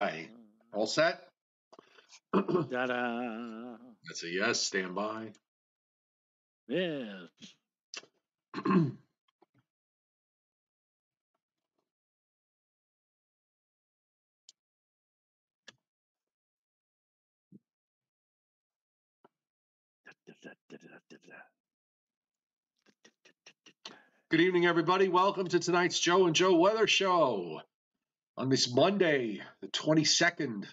Hi. 0.00 0.28
Mm-hmm. 0.30 0.78
All 0.78 0.86
set? 0.86 1.26
Ta-da. 2.32 3.76
That's 4.06 4.22
a 4.22 4.28
yes. 4.28 4.60
Stand 4.60 4.94
by. 4.94 5.32
Yes. 6.68 7.08
Good 24.30 24.40
evening, 24.40 24.66
everybody. 24.66 25.08
Welcome 25.08 25.48
to 25.48 25.58
tonight's 25.58 25.98
Joe 25.98 26.26
and 26.26 26.36
Joe 26.36 26.54
Weather 26.54 26.86
Show 26.86 27.62
on 28.38 28.48
this 28.48 28.72
Monday, 28.72 29.42
the 29.60 29.66
22nd 29.68 30.64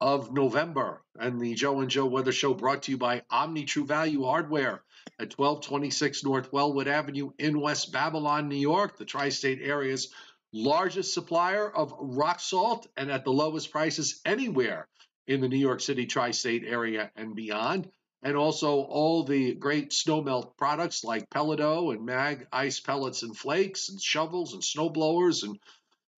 of 0.00 0.32
November. 0.32 1.02
And 1.18 1.40
the 1.40 1.54
Joe 1.54 1.80
and 1.80 1.90
Joe 1.90 2.06
Weather 2.06 2.30
Show 2.30 2.54
brought 2.54 2.84
to 2.84 2.92
you 2.92 2.98
by 2.98 3.22
Omni 3.30 3.64
True 3.64 3.84
Value 3.84 4.22
Hardware 4.22 4.82
at 5.18 5.36
1226 5.36 6.24
North 6.24 6.52
Wellwood 6.52 6.86
Avenue 6.86 7.30
in 7.38 7.60
West 7.60 7.92
Babylon, 7.92 8.48
New 8.48 8.54
York, 8.54 8.96
the 8.96 9.04
tri 9.04 9.28
state 9.30 9.58
area's 9.60 10.14
largest 10.52 11.14
supplier 11.14 11.68
of 11.68 11.94
rock 11.98 12.38
salt 12.38 12.86
and 12.96 13.10
at 13.10 13.24
the 13.24 13.32
lowest 13.32 13.72
prices 13.72 14.20
anywhere 14.24 14.86
in 15.26 15.40
the 15.40 15.48
New 15.48 15.58
York 15.58 15.80
City 15.80 16.06
tri 16.06 16.30
state 16.30 16.62
area 16.64 17.10
and 17.16 17.34
beyond 17.34 17.90
and 18.22 18.36
also 18.36 18.82
all 18.82 19.24
the 19.24 19.54
great 19.54 19.90
snowmelt 19.90 20.56
products 20.56 21.02
like 21.02 21.28
Peladow 21.30 21.92
and 21.92 22.06
Mag 22.06 22.46
ice 22.52 22.78
pellets 22.78 23.22
and 23.22 23.36
flakes 23.36 23.88
and 23.88 24.00
shovels 24.00 24.52
and 24.52 24.62
snow 24.62 24.88
blowers 24.88 25.42
and 25.42 25.58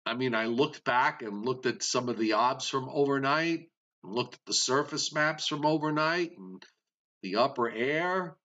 I 0.06 0.14
mean, 0.14 0.34
I 0.34 0.46
looked 0.46 0.84
back 0.84 1.22
and 1.22 1.44
looked 1.44 1.66
at 1.66 1.82
some 1.82 2.08
of 2.08 2.18
the 2.18 2.32
obs 2.32 2.68
from 2.68 2.88
overnight, 2.88 3.69
looked 4.02 4.34
at 4.34 4.40
the 4.46 4.54
surface 4.54 5.12
maps 5.12 5.46
from 5.46 5.66
overnight 5.66 6.36
and 6.38 6.62
the 7.22 7.36
upper 7.36 7.70
air. 7.70 8.36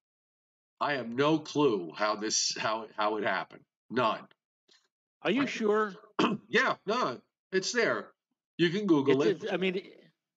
I 0.79 0.93
have 0.93 1.07
no 1.07 1.39
clue 1.39 1.91
how 1.95 2.15
this 2.15 2.55
how 2.57 2.87
how 2.97 3.17
it 3.17 3.23
happened. 3.23 3.63
None. 3.89 4.27
Are 5.21 5.31
you 5.31 5.47
sure? 5.47 5.93
yeah, 6.47 6.75
no, 6.85 7.19
it's 7.51 7.71
there. 7.71 8.07
You 8.57 8.69
can 8.69 8.85
Google 8.85 9.21
it. 9.23 9.43
it. 9.43 9.53
I 9.53 9.57
mean, 9.57 9.81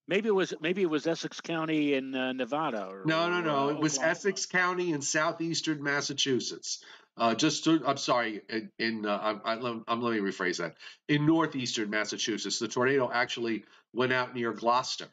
maybe 0.07 0.29
it 0.29 0.35
was 0.35 0.55
maybe 0.61 0.83
it 0.83 0.91
was 0.91 1.07
Essex 1.07 1.41
County 1.41 1.95
in 1.95 2.15
uh, 2.15 2.33
Nevada. 2.33 2.87
Or, 2.87 3.03
no, 3.05 3.31
no, 3.31 3.41
no. 3.41 3.69
Uh, 3.69 3.69
it 3.69 3.79
was 3.79 3.95
Oklahoma. 3.95 4.11
Essex 4.11 4.47
County 4.47 4.93
in 4.93 5.03
southeastern 5.03 5.83
Massachusetts. 5.83 6.83
Uh, 7.17 7.35
just 7.35 7.65
to, 7.65 7.83
I'm 7.85 7.97
sorry, 7.97 8.43
in, 8.49 8.71
in 8.79 9.05
uh, 9.05 9.41
I, 9.45 9.55
am 9.55 9.85
I'm, 9.89 10.01
let 10.01 10.13
me 10.13 10.21
rephrase 10.21 10.59
that. 10.59 10.77
In 11.09 11.27
northeastern 11.27 11.91
Massachusetts, 11.91 12.61
the 12.61 12.69
tornado 12.69 13.11
actually 13.13 13.65
went 13.95 14.13
out 14.13 14.35
near 14.35 14.53
Gloucester. 14.53 15.07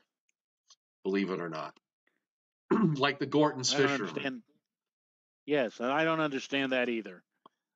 Believe 1.04 1.30
it 1.30 1.40
or 1.40 1.50
not, 1.50 1.78
like 2.98 3.20
the 3.20 3.26
Gorton's 3.28 3.74
I 3.74 3.78
don't 3.80 3.88
Fisher. 3.90 4.04
understand. 4.08 4.42
Yes, 5.46 5.80
and 5.80 5.92
I 5.92 6.04
don't 6.04 6.20
understand 6.20 6.72
that 6.72 6.90
either. 6.90 7.22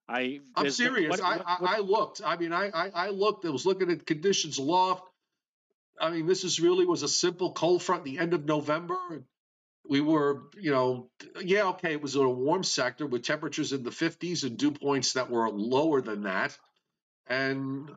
I 0.07 0.39
I'm 0.55 0.71
serious. 0.71 1.11
what- 1.11 1.21
I, 1.21 1.37
what- 1.37 1.45
I, 1.47 1.55
what- 1.61 1.69
I 1.71 1.79
looked. 1.79 2.21
I 2.25 2.37
mean, 2.37 2.51
I, 2.51 2.69
I, 2.69 2.89
I 2.89 3.09
looked. 3.09 3.45
I 3.45 3.49
was 3.49 3.65
looking 3.65 3.91
at 3.91 4.05
conditions 4.07 4.57
aloft. 4.57 5.03
I 6.01 6.09
mean, 6.09 6.25
this 6.25 6.43
is 6.43 6.59
really 6.59 6.85
was 6.85 7.03
a 7.03 7.07
simple 7.07 7.51
cold 7.51 7.83
front. 7.83 8.03
The 8.05 8.17
end 8.17 8.33
of 8.33 8.45
November. 8.45 8.97
We 9.87 10.01
were, 10.01 10.43
you 10.59 10.71
know, 10.71 11.09
yeah, 11.41 11.65
okay. 11.69 11.93
It 11.93 12.01
was 12.01 12.15
in 12.15 12.21
a 12.21 12.29
warm 12.29 12.63
sector 12.63 13.05
with 13.07 13.23
temperatures 13.23 13.73
in 13.73 13.83
the 13.83 13.89
50s 13.89 14.43
and 14.43 14.55
dew 14.57 14.71
points 14.71 15.13
that 15.13 15.29
were 15.31 15.49
lower 15.49 15.99
than 16.01 16.23
that, 16.23 16.57
and 17.27 17.89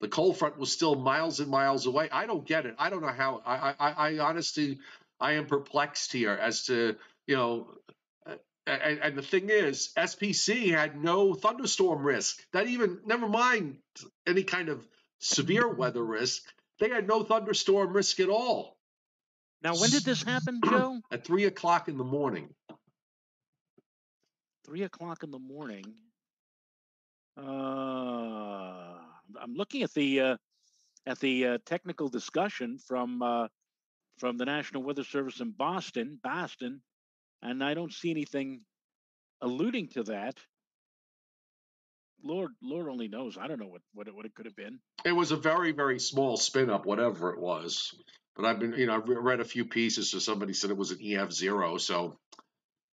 the 0.00 0.08
cold 0.08 0.38
front 0.38 0.58
was 0.58 0.72
still 0.72 0.94
miles 0.94 1.40
and 1.40 1.50
miles 1.50 1.86
away. 1.86 2.08
I 2.10 2.26
don't 2.26 2.46
get 2.46 2.66
it. 2.66 2.74
I 2.78 2.90
don't 2.90 3.02
know 3.02 3.08
how. 3.08 3.42
I, 3.44 3.74
I, 3.78 3.90
I 3.90 4.18
honestly, 4.18 4.78
I 5.20 5.32
am 5.32 5.46
perplexed 5.46 6.12
here 6.12 6.32
as 6.32 6.66
to, 6.66 6.96
you 7.26 7.36
know, 7.36 7.68
and, 8.66 9.00
and 9.00 9.16
the 9.16 9.22
thing 9.22 9.48
is, 9.48 9.90
SPC 9.96 10.70
had 10.70 11.02
no 11.02 11.34
thunderstorm 11.34 12.02
risk. 12.02 12.44
That 12.52 12.66
even, 12.66 13.00
never 13.06 13.28
mind 13.28 13.78
any 14.26 14.42
kind 14.42 14.68
of 14.68 14.86
severe 15.20 15.68
weather 15.68 16.04
risk, 16.04 16.42
they 16.78 16.90
had 16.90 17.08
no 17.08 17.24
thunderstorm 17.24 17.92
risk 17.92 18.20
at 18.20 18.28
all 18.28 18.78
now, 19.62 19.74
when 19.74 19.90
did 19.90 20.04
this 20.04 20.22
happen, 20.22 20.60
Joe? 20.64 21.00
at 21.10 21.24
three 21.24 21.44
o'clock 21.44 21.88
in 21.88 21.98
the 21.98 22.04
morning. 22.04 22.48
Three 24.64 24.82
o'clock 24.82 25.24
in 25.24 25.30
the 25.30 25.38
morning. 25.38 25.84
Uh, 27.36 28.97
I'm 29.40 29.54
looking 29.54 29.82
at 29.82 29.92
the 29.92 30.20
uh, 30.20 30.36
at 31.06 31.18
the 31.20 31.46
uh, 31.46 31.58
technical 31.66 32.08
discussion 32.08 32.78
from 32.78 33.22
uh, 33.22 33.48
from 34.18 34.36
the 34.36 34.44
National 34.44 34.82
Weather 34.82 35.04
Service 35.04 35.40
in 35.40 35.50
Boston, 35.50 36.18
Boston, 36.22 36.82
and 37.42 37.62
I 37.62 37.74
don't 37.74 37.92
see 37.92 38.10
anything 38.10 38.60
alluding 39.40 39.88
to 39.88 40.02
that. 40.04 40.38
Lord, 42.24 42.50
Lord 42.60 42.88
only 42.88 43.06
knows. 43.08 43.38
I 43.38 43.46
don't 43.46 43.60
know 43.60 43.68
what 43.68 43.82
what 43.94 44.08
it, 44.08 44.14
what 44.14 44.26
it 44.26 44.34
could 44.34 44.46
have 44.46 44.56
been. 44.56 44.80
It 45.04 45.12
was 45.12 45.30
a 45.30 45.36
very, 45.36 45.72
very 45.72 46.00
small 46.00 46.36
spin 46.36 46.70
up, 46.70 46.84
whatever 46.84 47.32
it 47.32 47.38
was. 47.38 47.94
But 48.34 48.44
I've 48.44 48.58
been, 48.60 48.74
you 48.74 48.86
know, 48.86 48.94
I've 48.94 49.08
read 49.08 49.40
a 49.40 49.44
few 49.44 49.64
pieces, 49.64 50.10
so 50.10 50.18
somebody 50.18 50.52
said 50.52 50.70
it 50.70 50.76
was 50.76 50.92
an 50.92 50.98
EF 51.02 51.32
zero. 51.32 51.76
So 51.76 52.18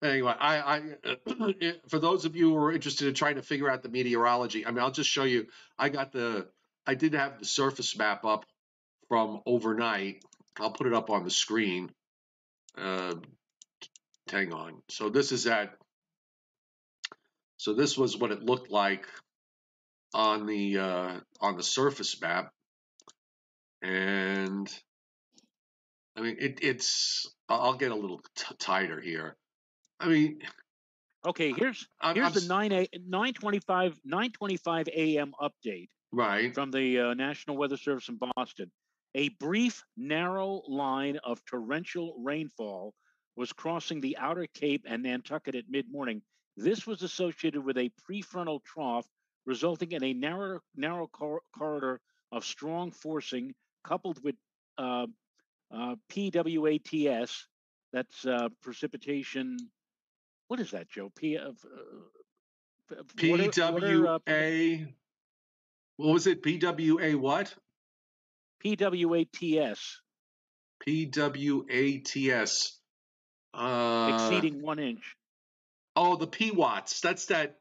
anyway, 0.04 0.34
I, 0.40 0.58
I, 1.06 1.74
for 1.88 2.00
those 2.00 2.26
of 2.26 2.36
you 2.36 2.50
who 2.50 2.58
are 2.58 2.72
interested 2.72 3.08
in 3.08 3.14
trying 3.14 3.36
to 3.36 3.42
figure 3.42 3.70
out 3.70 3.84
the 3.84 3.90
meteorology, 3.90 4.66
I 4.66 4.72
mean, 4.72 4.80
I'll 4.80 4.92
just 4.92 5.10
show 5.10 5.24
you. 5.24 5.48
I 5.78 5.90
got 5.90 6.12
the, 6.12 6.48
I 6.86 6.96
did 6.96 7.14
have 7.14 7.40
the 7.40 7.46
surface 7.46 7.98
map 7.98 8.26
up 8.26 8.46
from 9.08 9.42
overnight. 9.46 10.24
I'll 10.60 10.72
put 10.72 10.88
it 10.88 10.94
up 10.94 11.10
on 11.10 11.24
the 11.24 11.32
screen. 11.32 11.92
Uh, 12.78 13.16
hang 14.30 14.54
on. 14.54 14.82
So 14.90 15.10
this 15.10 15.32
is 15.32 15.48
at. 15.48 15.76
So 17.58 17.74
this 17.74 17.98
was 17.98 18.16
what 18.16 18.32
it 18.32 18.42
looked 18.42 18.72
like 18.72 19.06
on 20.14 20.46
the 20.46 20.78
uh, 20.78 21.20
on 21.42 21.58
the 21.58 21.64
surface 21.64 22.20
map, 22.22 22.54
and 23.82 24.70
I 26.16 26.22
mean 26.22 26.38
it, 26.40 26.60
it's. 26.62 27.30
I'll 27.50 27.74
get 27.74 27.92
a 27.92 27.96
little 27.96 28.22
tighter 28.60 29.02
here. 29.02 29.36
I 30.00 30.08
mean, 30.08 30.40
Okay, 31.26 31.52
here's 31.52 31.88
I'm, 32.00 32.16
here's 32.16 32.28
I'm 32.28 32.34
the 32.34 32.48
nine 32.48 32.72
a 32.72 32.88
nine 33.06 33.34
twenty 33.34 33.60
five 33.60 34.00
nine 34.06 34.32
twenty 34.32 34.56
five 34.56 34.88
a.m. 34.88 35.34
update. 35.42 35.90
right. 36.14 36.54
from 36.54 36.72
the 36.72 37.00
uh, 37.00 37.14
National 37.14 37.58
Weather 37.58 37.78
Service 37.78 38.08
in 38.08 38.18
Boston. 38.36 38.72
A 39.16 39.30
brief, 39.30 39.84
narrow 39.98 40.62
line 40.68 41.18
of 41.24 41.44
torrential 41.46 42.16
rainfall 42.24 42.94
was 43.36 43.52
crossing 43.52 44.00
the 44.00 44.18
outer 44.18 44.48
Cape 44.54 44.86
and 44.88 45.04
Nantucket 45.04 45.56
at 45.56 45.66
mid 45.70 45.92
morning. 45.92 46.22
This 46.56 46.88
was 46.88 47.04
associated 47.04 47.64
with 47.66 47.78
a 47.78 47.92
prefrontal 48.10 48.64
trough 48.64 49.06
resulting 49.46 49.92
in 49.92 50.04
a 50.04 50.14
narrow 50.14 50.60
narrow 50.76 51.08
cor- 51.08 51.42
corridor 51.58 52.00
of 52.32 52.46
strong 52.46 52.92
forcing 52.92 53.54
coupled 53.84 54.24
with 54.24 54.36
uh, 54.78 55.08
uh, 55.74 55.96
PWATS. 56.12 57.32
That's 57.92 58.26
uh, 58.26 58.50
precipitation. 58.62 59.58
What 60.50 60.60
is 60.60 60.72
that, 60.72 60.90
Joe? 60.90 61.12
P 61.16 61.38
of 61.38 61.64
uh, 61.64 63.04
PWA. 63.16 64.88
What 65.98 66.14
was 66.14 66.26
it? 66.26 66.42
PWA 66.42 67.16
what? 67.16 67.54
PWATS. 68.66 69.98
PWATS. 70.84 72.72
Uh, 73.54 74.12
Exceeding 74.14 74.64
one 74.64 74.80
inch. 74.80 75.16
Oh, 75.96 76.16
the 76.16 76.26
P 76.26 76.50
watts. 76.50 77.00
That's 77.02 77.28
that. 77.28 77.60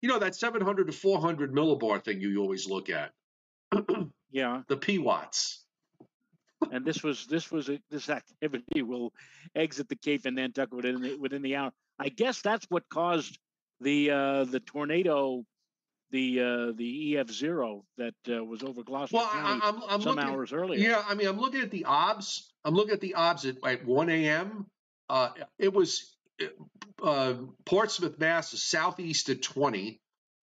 You 0.00 0.08
know 0.08 0.20
that 0.20 0.34
700 0.34 0.86
to 0.86 0.92
400 0.94 1.52
millibar 1.52 2.02
thing 2.02 2.22
you 2.22 2.40
always 2.40 2.66
look 2.66 2.88
at. 2.88 3.12
yeah. 4.30 4.62
The 4.66 4.78
P 4.78 4.96
watts. 4.98 5.62
and 6.72 6.86
this 6.86 7.02
was 7.02 7.26
this 7.26 7.50
was 7.50 7.68
a, 7.68 7.78
this 7.90 8.08
activity 8.08 8.80
will 8.80 9.12
exit 9.54 9.90
the 9.90 9.96
Cape 9.96 10.24
of 10.24 10.32
Nantucket 10.32 10.72
within 10.72 11.02
the, 11.02 11.16
within 11.16 11.42
the 11.42 11.56
hour. 11.56 11.72
I 12.00 12.08
guess 12.08 12.40
that's 12.40 12.66
what 12.70 12.88
caused 12.88 13.38
the 13.80 14.10
uh, 14.10 14.44
the 14.44 14.60
tornado 14.60 15.44
the 16.10 16.40
uh, 16.40 16.72
the 16.74 17.18
EF 17.18 17.30
zero 17.30 17.84
that 17.98 18.14
uh, 18.28 18.42
was 18.42 18.62
over 18.62 18.82
Gloucester 18.82 19.18
well, 19.18 19.28
County 19.28 19.60
I'm, 19.62 19.82
I'm 19.88 20.02
some 20.02 20.16
looking, 20.16 20.30
hours 20.30 20.52
earlier. 20.52 20.80
Yeah, 20.80 21.02
I 21.06 21.14
mean, 21.14 21.28
I'm 21.28 21.38
looking 21.38 21.60
at 21.60 21.70
the 21.70 21.84
OBS. 21.84 22.50
I'm 22.64 22.74
looking 22.74 22.94
at 22.94 23.00
the 23.00 23.14
OBS 23.14 23.44
at, 23.44 23.56
at 23.64 23.84
1 23.84 24.10
a.m. 24.10 24.66
Uh, 25.08 25.28
it 25.58 25.72
was 25.72 26.16
uh, 27.02 27.34
Portsmouth, 27.66 28.18
Mass, 28.18 28.54
is 28.54 28.62
southeast 28.62 29.28
at 29.28 29.42
20, 29.42 30.00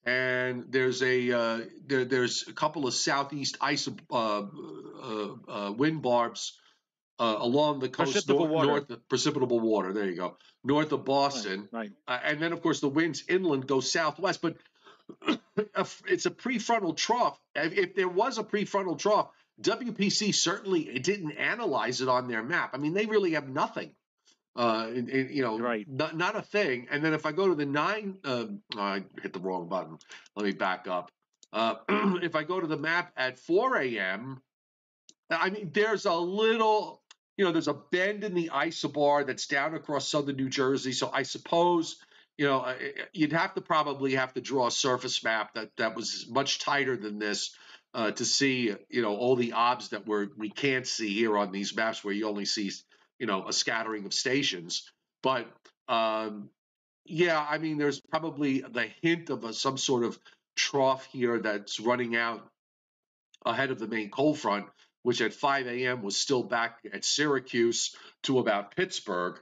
and 0.05 0.65
there's 0.69 1.03
a 1.03 1.31
uh, 1.31 1.61
there, 1.87 2.05
there's 2.05 2.49
a 2.49 2.53
couple 2.53 2.87
of 2.87 2.95
southeast 2.95 3.59
uh, 3.61 3.67
uh, 4.11 5.73
wind 5.77 6.03
barbs 6.03 6.59
along 7.19 7.81
the 7.81 7.89
coast 7.89 8.29
of 8.29 8.37
north, 8.37 8.67
north 8.67 9.09
precipitable 9.09 9.61
water. 9.61 9.93
There 9.93 10.05
you 10.05 10.17
go, 10.17 10.37
north 10.63 10.93
of 10.93 11.05
Boston. 11.05 11.69
Right. 11.73 11.93
right. 12.09 12.21
and 12.25 12.41
then 12.41 12.53
of 12.53 12.63
course 12.63 12.81
the 12.81 12.89
winds 12.89 13.25
inland 13.29 13.67
go 13.67 13.81
southwest, 13.81 14.43
but 14.43 14.57
it's 16.07 16.27
a 16.27 16.31
prefrontal 16.31 16.97
trough. 16.97 17.39
If 17.55 17.95
there 17.95 18.09
was 18.09 18.39
a 18.39 18.45
prefrontal 18.45 18.99
trough, 18.99 19.29
WPC 19.61 20.35
certainly 20.35 20.99
didn't 20.99 21.33
analyze 21.33 22.01
it 22.01 22.09
on 22.09 22.29
their 22.29 22.43
map. 22.43 22.71
I 22.75 22.79
mean, 22.79 22.95
they 22.95 23.07
really 23.07 23.33
have 23.33 23.49
nothing. 23.49 23.93
Uh, 24.57 24.89
in, 24.95 25.09
in, 25.09 25.31
you 25.33 25.43
know, 25.43 25.59
right. 25.59 25.85
not, 25.89 26.17
not 26.17 26.37
a 26.37 26.43
thing. 26.43 26.87
And 26.89 27.05
then 27.05 27.13
if 27.13 27.27
I 27.27 27.33
go 27.33 27.49
to 27.49 27.57
the 27.57 27.67
nine, 27.67 28.19
uh, 28.25 28.47
oh, 28.77 28.81
I 28.81 29.03
hit 29.21 29.33
the 29.33 29.41
wrong 29.41 29.69
button. 29.69 29.99
Let 30.37 30.47
me 30.47 30.53
back 30.53 30.87
up. 30.87 31.11
Uh, 31.53 31.75
if 32.23 32.37
I 32.37 32.45
go 32.45 32.61
to 32.61 32.67
the 32.67 32.77
map 32.77 33.13
at 33.17 33.41
4 33.41 33.79
a.m., 33.79 34.41
I 35.29 35.51
mean, 35.51 35.71
there's 35.73 36.05
a 36.05 36.15
little, 36.15 37.03
you 37.37 37.45
know, 37.45 37.53
there's 37.53 37.69
a 37.69 37.75
bend 37.75 38.25
in 38.25 38.35
the 38.35 38.51
isobar 38.53 39.27
that's 39.27 39.47
down 39.47 39.75
across 39.75 40.09
southern 40.09 40.37
New 40.37 40.49
Jersey. 40.49 40.93
So 40.93 41.11
I 41.13 41.25
suppose 41.25 41.97
you 42.37 42.47
know, 42.47 42.75
you'd 43.13 43.33
have 43.33 43.55
to 43.55 43.61
probably 43.61 44.15
have 44.15 44.33
to 44.35 44.41
draw 44.41 44.67
a 44.67 44.71
surface 44.71 45.23
map 45.23 45.55
that 45.55 45.71
that 45.77 45.95
was 45.95 46.27
much 46.29 46.59
tighter 46.59 46.97
than 46.97 47.19
this 47.19 47.57
uh, 47.95 48.11
to 48.11 48.25
see, 48.25 48.75
you 48.89 49.03
know, 49.03 49.17
all 49.17 49.37
the 49.37 49.53
obs 49.53 49.91
that 49.91 50.07
we're 50.07 50.29
we 50.37 50.51
can't 50.51 50.87
see 50.87 51.15
here 51.15 51.39
on 51.39 51.53
these 51.53 51.77
maps 51.77 52.03
where 52.03 52.13
you 52.13 52.29
only 52.29 52.45
see, 52.45 52.73
you 53.21 53.27
know, 53.27 53.47
a 53.47 53.53
scattering 53.53 54.05
of 54.05 54.13
stations. 54.13 54.91
But 55.23 55.47
um, 55.89 56.51
yeah, 57.05 57.45
I 57.49 57.59
mean, 57.59 57.79
there's 57.79 58.01
probably 58.01 58.61
the 58.61 58.89
hint 59.01 59.31
of 59.31 59.45
a, 59.45 59.53
some 59.53 59.79
sort 59.79 60.03
of 60.03 60.19
trough 60.57 61.07
here 61.13 61.39
that's 61.39 61.79
running 61.79 62.17
out 62.17 62.49
ahead 63.47 63.71
of 63.71 63.79
the 63.79 63.87
main 63.87 64.11
cold 64.11 64.39
front, 64.39 64.67
which 65.05 65.21
at 65.21 65.35
5 65.35 65.67
a.m. 65.67 66.03
was 66.03 66.17
still 66.17 66.43
back 66.43 66.79
at 66.91 67.05
Syracuse 67.05 67.95
to 68.23 68.39
about 68.39 68.75
Pittsburgh. 68.75 69.39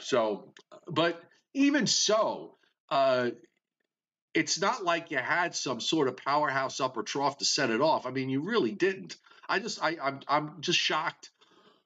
So, 0.00 0.52
but 0.88 1.22
even 1.54 1.86
so, 1.86 2.56
uh, 2.90 3.30
it's 4.34 4.60
not 4.60 4.84
like 4.84 5.12
you 5.12 5.18
had 5.18 5.54
some 5.54 5.80
sort 5.80 6.08
of 6.08 6.16
powerhouse 6.16 6.80
upper 6.80 7.04
trough 7.04 7.38
to 7.38 7.44
set 7.44 7.70
it 7.70 7.80
off. 7.80 8.04
I 8.04 8.10
mean, 8.10 8.28
you 8.28 8.40
really 8.40 8.72
didn't. 8.72 9.16
I 9.48 9.60
just, 9.60 9.80
I, 9.80 9.96
I'm, 10.02 10.20
I'm 10.26 10.60
just 10.60 10.80
shocked. 10.80 11.30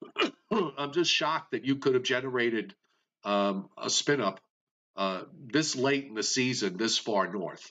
I'm 0.50 0.92
just 0.92 1.12
shocked 1.12 1.50
that 1.50 1.66
you 1.66 1.76
could 1.76 1.94
have 1.94 2.02
generated 2.02 2.74
um, 3.22 3.68
a 3.76 3.90
spin 3.90 4.22
up 4.22 4.40
uh, 4.96 5.24
this 5.46 5.76
late 5.76 6.06
in 6.06 6.14
the 6.14 6.22
season, 6.22 6.78
this 6.78 6.96
far 6.96 7.30
north. 7.30 7.70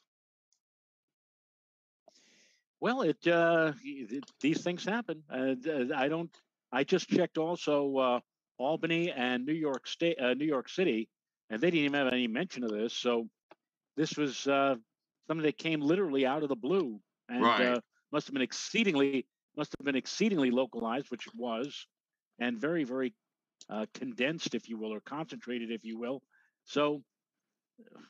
Well, 2.82 3.02
it, 3.02 3.28
uh, 3.28 3.74
it 3.84 4.24
these 4.40 4.62
things 4.62 4.86
happen. 4.86 5.24
Uh, 5.30 5.56
I 5.96 6.08
don't. 6.08 6.32
I 6.72 6.84
just 6.84 7.10
checked 7.10 7.38
also 7.38 7.98
uh, 7.98 8.20
Albany 8.58 9.12
and 9.12 9.46
New 9.46 9.54
York 9.54 9.88
State, 9.88 10.20
uh, 10.20 10.34
New 10.34 10.46
York 10.46 10.70
City 10.70 11.10
and 11.50 11.62
they 11.62 11.72
didn't 11.72 11.86
even 11.86 11.94
have 11.94 12.14
any 12.14 12.28
mention 12.28 12.64
of 12.64 12.72
this. 12.72 12.94
So 12.94 13.28
this 13.98 14.18
was 14.18 14.48
uh, 14.48 14.76
something 15.28 15.44
that 15.44 15.58
came 15.58 15.82
literally 15.82 16.26
out 16.26 16.44
of 16.44 16.50
the 16.50 16.56
blue, 16.56 17.00
and 17.28 17.44
right. 17.44 17.66
uh, 17.68 17.80
must 18.12 18.28
have 18.28 18.34
been 18.34 18.42
exceedingly 18.42 19.26
must 19.58 19.76
have 19.78 19.86
been 19.86 19.96
exceedingly 19.96 20.52
localized, 20.52 21.10
which 21.10 21.28
it 21.28 21.34
was, 21.36 21.88
and 22.40 22.60
very 22.60 22.84
very 22.84 23.14
uh, 23.70 23.86
condensed, 23.94 24.56
if 24.56 24.70
you 24.70 24.78
will, 24.78 24.94
or 24.94 25.02
concentrated, 25.02 25.72
if 25.72 25.84
you 25.84 25.98
will. 25.98 26.22
So. 26.66 27.04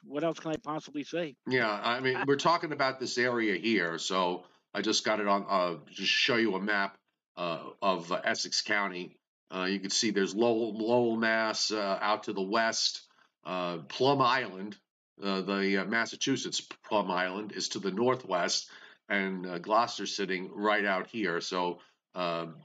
What 0.04 0.24
else 0.24 0.40
can 0.40 0.50
I 0.50 0.56
possibly 0.56 1.04
say? 1.04 1.36
Yeah, 1.48 1.70
I 1.70 2.00
mean, 2.00 2.18
we're 2.26 2.38
talking 2.38 2.72
about 2.72 3.00
this 3.00 3.20
area 3.20 3.56
here, 3.56 4.00
so 4.00 4.46
I 4.74 4.82
just 4.82 5.04
got 5.04 5.20
it 5.20 5.28
on. 5.28 5.46
Uh, 5.50 5.76
just 5.90 6.12
show 6.12 6.36
you 6.36 6.56
a 6.56 6.62
map 6.62 6.98
uh, 7.38 7.60
of 7.82 8.12
uh, 8.12 8.22
Essex 8.24 8.62
County. 8.62 9.18
Uh, 9.54 9.64
you 9.64 9.80
can 9.80 9.90
see 9.90 10.12
there's 10.12 10.36
Lowell, 10.36 10.78
Lowell 10.78 11.18
Mass 11.18 11.72
uh, 11.72 11.98
out 12.02 12.24
to 12.24 12.34
the 12.34 12.42
west. 12.42 13.02
Uh, 13.46 13.78
Plum 13.88 14.22
Island, 14.22 14.76
the 15.18 15.86
Massachusetts 15.88 16.62
Plum 16.88 17.10
Island, 17.10 17.54
is 17.54 17.70
to 17.70 17.80
the 17.80 17.90
northwest, 17.90 18.70
and 19.08 19.64
Gloucester 19.64 20.06
sitting 20.06 20.52
right 20.54 20.86
out 20.86 21.08
here. 21.08 21.42
So, 21.42 21.80
um, 22.14 22.58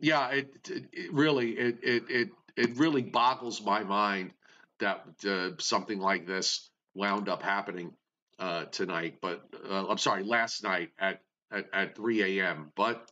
yeah, 0.00 0.30
it, 0.30 0.50
it, 0.68 0.84
it, 0.92 1.12
really 1.12 1.52
it, 1.52 1.78
it 1.82 2.02
it 2.08 2.28
it 2.56 2.76
really 2.78 3.02
boggles 3.02 3.62
my 3.62 3.84
mind 3.84 4.32
that 4.80 5.04
something 5.58 6.00
like 6.00 6.26
this 6.26 6.68
wound 6.94 7.28
up 7.28 7.42
happening 7.42 7.92
tonight. 8.72 9.18
But 9.20 9.42
I'm 9.70 9.98
sorry, 9.98 10.24
last 10.24 10.64
night 10.64 10.90
at 10.98 11.20
at, 11.50 11.66
at 11.72 11.96
3 11.96 12.40
a.m. 12.40 12.72
But 12.74 13.10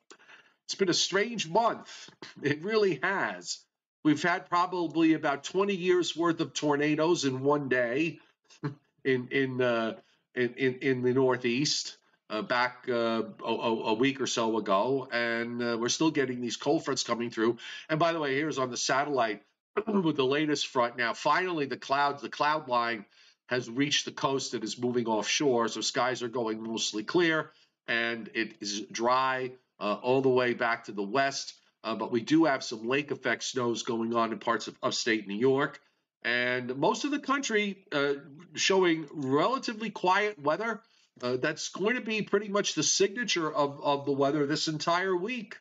it's 0.64 0.74
been 0.74 0.88
a 0.88 0.94
strange 0.94 1.48
month. 1.48 2.10
It 2.42 2.62
really 2.64 2.98
has. 3.02 3.60
We've 4.04 4.22
had 4.22 4.48
probably 4.48 5.12
about 5.12 5.44
20 5.44 5.74
years 5.74 6.16
worth 6.16 6.40
of 6.40 6.54
tornadoes 6.54 7.24
in 7.24 7.42
one 7.42 7.68
day 7.68 8.18
in 9.04 9.28
in 9.28 9.60
uh, 9.60 9.94
in, 10.34 10.54
in, 10.54 10.74
in 10.76 11.02
the 11.02 11.12
Northeast. 11.12 11.98
Uh, 12.30 12.40
back 12.40 12.86
uh, 12.88 13.22
a, 13.44 13.52
a, 13.52 13.92
week 13.92 14.18
or 14.18 14.26
so 14.26 14.56
ago, 14.56 15.06
and 15.12 15.62
uh, 15.62 15.76
we're 15.78 15.90
still 15.90 16.10
getting 16.10 16.40
these 16.40 16.56
cold 16.56 16.82
fronts 16.82 17.02
coming 17.02 17.28
through. 17.28 17.58
And 17.90 18.00
by 18.00 18.14
the 18.14 18.20
way, 18.20 18.34
here's 18.34 18.56
on 18.56 18.70
the 18.70 18.76
satellite 18.78 19.42
with 19.86 20.16
the 20.16 20.24
latest 20.24 20.68
front. 20.68 20.96
Now, 20.96 21.12
finally, 21.12 21.66
the 21.66 21.76
clouds, 21.76 22.22
the 22.22 22.30
cloud 22.30 22.68
line 22.68 23.04
has 23.46 23.68
reached 23.68 24.06
the 24.06 24.12
coast 24.12 24.54
and 24.54 24.64
is 24.64 24.78
moving 24.78 25.06
offshore, 25.06 25.68
so 25.68 25.82
skies 25.82 26.22
are 26.22 26.28
going 26.28 26.62
mostly 26.62 27.04
clear, 27.04 27.50
and 27.88 28.30
it 28.34 28.54
is 28.60 28.82
dry 28.92 29.52
uh, 29.80 29.94
all 30.02 30.20
the 30.20 30.28
way 30.28 30.54
back 30.54 30.84
to 30.84 30.92
the 30.92 31.02
west. 31.02 31.54
Uh, 31.84 31.94
but 31.96 32.12
we 32.12 32.20
do 32.20 32.44
have 32.44 32.62
some 32.62 32.86
lake 32.86 33.10
effect 33.10 33.42
snows 33.42 33.82
going 33.82 34.14
on 34.14 34.32
in 34.32 34.38
parts 34.38 34.68
of 34.68 34.78
upstate 34.82 35.26
New 35.26 35.34
York. 35.34 35.80
And 36.24 36.76
most 36.76 37.04
of 37.04 37.10
the 37.10 37.18
country 37.18 37.84
uh, 37.90 38.14
showing 38.54 39.08
relatively 39.12 39.90
quiet 39.90 40.40
weather. 40.40 40.80
Uh, 41.20 41.36
that's 41.36 41.68
going 41.68 41.96
to 41.96 42.00
be 42.00 42.22
pretty 42.22 42.48
much 42.48 42.74
the 42.74 42.82
signature 42.82 43.52
of, 43.52 43.80
of 43.82 44.06
the 44.06 44.12
weather 44.12 44.46
this 44.46 44.66
entire 44.66 45.14
week. 45.14 45.56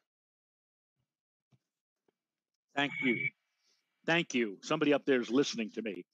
Thank 2.75 2.93
you. 3.03 3.27
Thank 4.05 4.33
you. 4.33 4.57
Somebody 4.61 4.93
up 4.93 5.05
there 5.05 5.19
is 5.19 5.29
listening 5.29 5.71
to 5.71 5.81
me. 5.81 6.05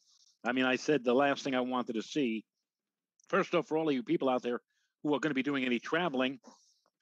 I 0.43 0.53
mean, 0.53 0.65
I 0.65 0.77
said 0.77 1.03
the 1.03 1.13
last 1.13 1.43
thing 1.43 1.53
I 1.53 1.61
wanted 1.61 1.93
to 1.93 2.01
see. 2.01 2.43
First 3.27 3.53
off, 3.53 3.67
for 3.67 3.77
all 3.77 3.89
of 3.89 3.93
you 3.93 4.01
people 4.01 4.27
out 4.27 4.41
there 4.41 4.59
who 5.03 5.13
are 5.13 5.19
going 5.19 5.31
to 5.31 5.35
be 5.35 5.43
doing 5.43 5.65
any 5.65 5.79
traveling 5.79 6.39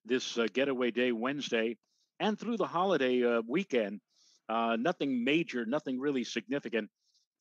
this 0.06 0.38
uh, 0.38 0.48
getaway 0.54 0.92
day 0.92 1.12
Wednesday, 1.12 1.78
and 2.20 2.40
through 2.40 2.58
the 2.58 2.68
holiday 2.68 3.24
uh, 3.24 3.42
weekend. 3.48 4.00
Uh, 4.48 4.78
nothing 4.80 5.24
major, 5.24 5.66
nothing 5.66 6.00
really 6.00 6.24
significant. 6.24 6.90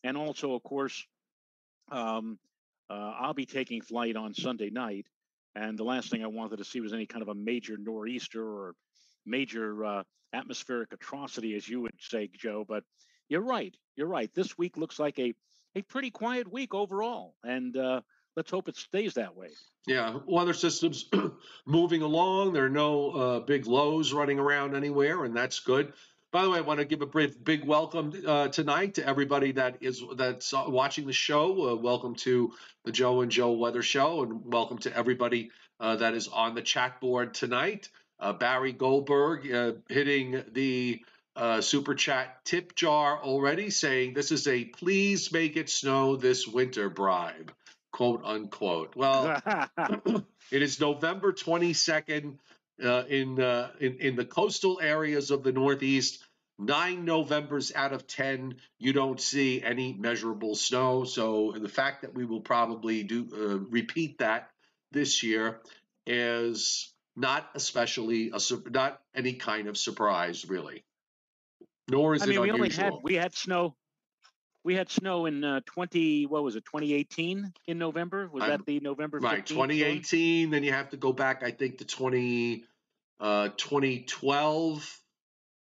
And 0.03 0.17
also, 0.17 0.55
of 0.55 0.63
course, 0.63 1.05
um, 1.91 2.39
uh, 2.89 3.13
I'll 3.19 3.35
be 3.35 3.47
taking 3.47 3.83
flight 3.83 4.17
on 4.17 4.35
Sunday 4.35 4.71
night. 4.71 5.07
And 5.55 5.79
the 5.79 5.85
last 5.85 6.11
thing 6.11 6.25
I 6.25 6.29
wanted 6.29 6.57
to 6.57 6.65
see 6.65 6.81
was 6.81 6.93
any 6.93 7.07
kind 7.07 7.23
of 7.23 7.29
a 7.29 7.35
major 7.35 7.77
nor'easter 7.79 8.43
or 8.43 8.75
major 9.27 9.85
uh, 9.85 10.03
atmospheric 10.33 10.93
atrocity, 10.93 11.55
as 11.55 11.69
you 11.69 11.83
would 11.83 11.93
say, 12.01 12.29
Joe. 12.35 12.65
But 12.67 12.85
you're 13.29 13.43
right. 13.43 13.75
You're 13.97 14.09
right. 14.09 14.31
This 14.35 14.59
week 14.59 14.77
looks 14.77 14.99
like 14.99 15.19
a, 15.19 15.35
a 15.77 15.83
pretty 15.83 16.11
quiet 16.11 16.51
week 16.51 16.75
overall. 16.75 17.35
And 17.45 17.77
uh, 17.77 18.01
let's 18.37 18.51
hope 18.51 18.69
it 18.69 18.77
stays 18.77 19.15
that 19.15 19.37
way. 19.37 19.51
Yeah, 19.87 20.19
weather 20.27 20.55
systems 20.55 21.09
moving 21.67 22.03
along. 22.03 22.53
There 22.53 22.65
are 22.65 22.71
no 22.71 23.11
uh, 23.11 23.41
big 23.41 23.67
lows 23.67 24.13
running 24.13 24.39
around 24.39 24.75
anywhere, 24.75 25.25
and 25.25 25.37
that's 25.37 25.61
good. 25.61 25.93
By 26.33 26.43
the 26.43 26.51
way, 26.51 26.59
I 26.59 26.63
want 26.63 26.81
to 26.81 26.85
give 26.85 27.01
a 27.01 27.07
big, 27.07 27.45
big 27.45 27.65
welcome 27.65 28.13
uh, 28.27 28.49
tonight 28.49 28.95
to 28.95 29.07
everybody 29.07 29.53
that 29.53 29.79
is 29.83 30.03
that's 30.17 30.53
watching 30.53 31.07
the 31.07 31.13
show. 31.13 31.71
Uh, 31.71 31.77
welcome 31.77 32.17
to 32.17 32.53
the 32.85 32.93
Joe 32.93 33.21
and 33.21 33.31
Joe 33.31 33.53
Weather 33.53 33.83
Show, 33.83 34.23
and 34.23 34.41
welcome 34.45 34.79
to 34.79 34.97
everybody 34.97 35.51
uh, 35.79 35.97
that 35.97 36.15
is 36.15 36.27
on 36.29 36.55
the 36.55 36.63
chat 36.63 37.01
board 37.01 37.35
tonight. 37.35 37.89
Uh, 38.19 38.33
Barry 38.33 38.73
Goldberg 38.73 39.53
uh, 39.53 39.73
hitting 39.89 40.43
the 40.53 41.05
uh, 41.37 41.61
super 41.61 41.95
chat 41.95 42.45
tip 42.45 42.75
jar 42.75 43.23
already, 43.23 43.71
saying 43.71 44.15
this 44.15 44.33
is 44.33 44.49
a 44.49 44.65
please 44.65 45.31
make 45.31 45.57
it 45.57 45.69
snow 45.69 46.17
this 46.17 46.49
winter 46.49 46.89
bribe 46.89 47.53
quote 47.95 48.23
unquote. 48.25 48.97
Well, 48.97 49.41
it 50.51 50.63
is 50.63 50.81
November 50.81 51.33
22nd 51.33 52.39
uh, 52.85 53.05
in, 53.09 53.41
uh, 53.41 53.71
in 53.79 53.99
in 53.99 54.17
the 54.17 54.25
coastal 54.25 54.81
areas 54.83 55.31
of 55.31 55.45
the 55.45 55.53
Northeast. 55.53 56.25
Nine 56.59 57.05
Novembers 57.05 57.73
out 57.75 57.93
of 57.93 58.07
ten, 58.07 58.57
you 58.79 58.93
don't 58.93 59.21
see 59.21 59.63
any 59.63 59.93
measurable 59.93 60.55
snow. 60.57 61.05
So 61.05 61.53
the 61.57 61.69
fact 61.69 62.03
that 62.03 62.15
we 62.15 62.25
will 62.25 62.41
probably 62.41 63.05
do 63.05 63.29
uh, 63.33 63.71
repeat 63.71 64.19
that 64.19 64.51
this 64.91 65.23
year 65.23 65.61
is 66.07 66.93
not 67.17 67.49
especially 67.55 68.33
a 68.33 68.41
not 68.71 69.01
any 69.15 69.35
kind 69.35 69.69
of 69.69 69.77
surprise, 69.77 70.49
really. 70.49 70.85
Nor 71.89 72.15
is 72.15 72.23
I 72.23 72.27
mean, 72.27 72.39
it 72.39 72.41
we 72.41 72.51
unusual. 72.51 72.85
only 72.85 72.97
had 72.97 73.05
we 73.05 73.15
had 73.15 73.35
snow 73.35 73.77
we 74.65 74.75
had 74.75 74.91
snow 74.91 75.27
in 75.27 75.45
uh, 75.45 75.61
20 75.67 76.27
what 76.27 76.43
was 76.43 76.57
it 76.57 76.65
2018 76.65 77.53
in 77.67 77.79
november? 77.79 78.29
Was 78.33 78.43
I'm, 78.43 78.51
that 78.51 78.67
the 78.67 78.81
november 78.81 79.19
right 79.19 79.45
2018 79.45 80.51
then 80.51 80.65
you 80.65 80.73
have 80.73 80.91
to 80.91 80.97
go 80.97 81.13
back 81.13 81.43
i 81.43 81.51
think 81.51 81.79
to 81.79 81.85
20 81.85 82.65
uh 83.21 83.49
2012 83.57 85.01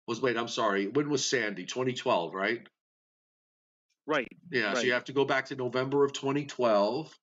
was 0.08 0.22
wait 0.22 0.38
i'm 0.38 0.48
sorry 0.48 0.88
when 0.88 1.10
was 1.10 1.25
sandy? 1.25 1.65
2012 1.65 2.34
right? 2.34 2.67
Right 4.08 4.27
yeah 4.51 4.67
right. 4.67 4.77
so 4.77 4.84
you 4.84 4.93
have 4.93 5.05
to 5.05 5.13
go 5.13 5.25
back 5.25 5.48
to 5.48 5.55
november 5.55 6.05
of 6.05 6.13
2012 6.13 7.13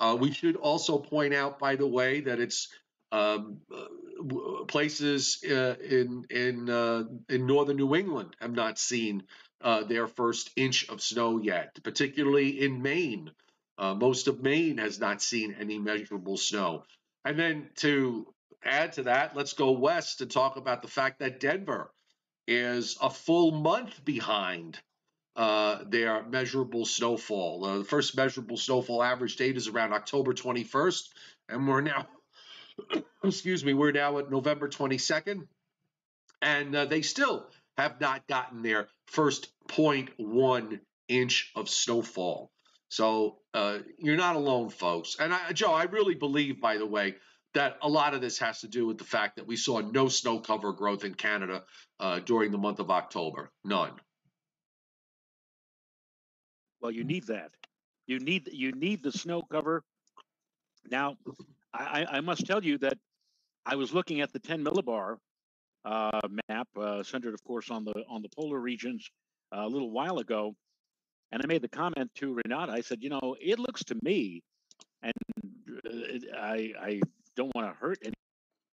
uh, 0.00 0.16
we 0.18 0.32
should 0.32 0.56
also 0.56 0.98
point 0.98 1.34
out 1.34 1.58
by 1.58 1.76
the 1.76 1.86
way 1.86 2.22
that 2.22 2.40
it's 2.40 2.68
um, 3.12 3.58
uh, 3.74 4.64
places 4.66 5.42
uh, 5.44 5.74
in 5.82 6.24
in 6.30 6.70
uh, 6.70 7.04
in 7.28 7.46
northern 7.46 7.76
New 7.76 7.94
England 7.94 8.36
have 8.40 8.52
not 8.52 8.78
seen 8.78 9.24
uh, 9.60 9.84
their 9.84 10.06
first 10.06 10.50
inch 10.56 10.88
of 10.88 11.02
snow 11.02 11.38
yet, 11.38 11.78
particularly 11.82 12.60
in 12.60 12.82
Maine. 12.82 13.30
Uh, 13.78 13.94
most 13.94 14.28
of 14.28 14.42
Maine 14.42 14.78
has 14.78 14.98
not 15.00 15.22
seen 15.22 15.56
any 15.58 15.78
measurable 15.78 16.36
snow. 16.36 16.84
And 17.24 17.38
then 17.38 17.70
to 17.76 18.26
add 18.62 18.94
to 18.94 19.04
that, 19.04 19.36
let's 19.36 19.52
go 19.52 19.72
west 19.72 20.18
to 20.18 20.26
talk 20.26 20.56
about 20.56 20.82
the 20.82 20.88
fact 20.88 21.20
that 21.20 21.40
Denver 21.40 21.90
is 22.46 22.96
a 23.00 23.10
full 23.10 23.52
month 23.52 24.04
behind 24.04 24.78
uh, 25.36 25.84
their 25.86 26.22
measurable 26.24 26.84
snowfall. 26.84 27.64
Uh, 27.64 27.78
the 27.78 27.84
first 27.84 28.16
measurable 28.16 28.56
snowfall 28.56 29.02
average 29.02 29.36
date 29.36 29.56
is 29.56 29.68
around 29.68 29.92
October 29.92 30.34
21st, 30.34 31.08
and 31.48 31.68
we're 31.68 31.80
now, 31.80 32.06
excuse 33.24 33.64
me, 33.64 33.72
we're 33.72 33.92
now 33.92 34.18
at 34.18 34.30
November 34.30 34.68
22nd, 34.68 35.46
and 36.42 36.74
uh, 36.74 36.84
they 36.86 37.02
still 37.02 37.46
have 37.80 38.00
not 38.00 38.26
gotten 38.28 38.62
their 38.62 38.88
first 39.06 39.48
0.1 39.68 40.80
inch 41.08 41.50
of 41.56 41.68
snowfall. 41.68 42.50
So 42.88 43.38
uh, 43.54 43.78
you're 43.98 44.16
not 44.16 44.36
alone, 44.36 44.68
folks. 44.68 45.16
And 45.18 45.32
I, 45.32 45.52
Joe, 45.52 45.72
I 45.72 45.84
really 45.84 46.14
believe, 46.14 46.60
by 46.60 46.76
the 46.76 46.86
way, 46.86 47.16
that 47.54 47.78
a 47.82 47.88
lot 47.88 48.14
of 48.14 48.20
this 48.20 48.38
has 48.38 48.60
to 48.60 48.68
do 48.68 48.86
with 48.86 48.98
the 48.98 49.04
fact 49.04 49.36
that 49.36 49.46
we 49.46 49.56
saw 49.56 49.80
no 49.80 50.08
snow 50.08 50.38
cover 50.40 50.72
growth 50.72 51.04
in 51.04 51.14
Canada 51.14 51.62
uh, 51.98 52.20
during 52.20 52.52
the 52.52 52.58
month 52.58 52.78
of 52.80 52.90
October. 52.90 53.50
None. 53.64 53.92
Well, 56.80 56.92
you 56.92 57.04
need 57.04 57.26
that. 57.26 57.50
You 58.06 58.18
need 58.18 58.48
you 58.52 58.72
need 58.72 59.02
the 59.02 59.12
snow 59.12 59.42
cover. 59.42 59.84
Now, 60.90 61.16
I, 61.72 62.06
I 62.10 62.20
must 62.20 62.46
tell 62.46 62.64
you 62.64 62.78
that 62.78 62.98
I 63.66 63.76
was 63.76 63.92
looking 63.92 64.20
at 64.20 64.32
the 64.32 64.38
10 64.38 64.64
millibar 64.64 65.18
uh, 65.84 66.20
map, 66.48 66.68
uh, 66.76 67.02
centered, 67.02 67.34
of 67.34 67.42
course, 67.44 67.70
on 67.70 67.84
the 67.84 68.04
on 68.08 68.22
the 68.22 68.28
polar 68.28 68.58
regions 68.58 69.08
uh, 69.54 69.62
a 69.62 69.68
little 69.68 69.90
while 69.90 70.18
ago, 70.18 70.54
and 71.32 71.40
I 71.42 71.46
made 71.46 71.62
the 71.62 71.68
comment 71.68 72.10
to 72.16 72.34
Renata. 72.34 72.72
I 72.72 72.80
said, 72.80 72.98
you 73.02 73.10
know, 73.10 73.36
it 73.40 73.58
looks 73.58 73.84
to 73.84 73.96
me, 74.02 74.42
and 75.02 75.12
uh, 75.86 76.36
I 76.38 76.72
I 76.80 77.00
don't 77.36 77.54
want 77.54 77.68
to 77.68 77.78
hurt 77.78 77.98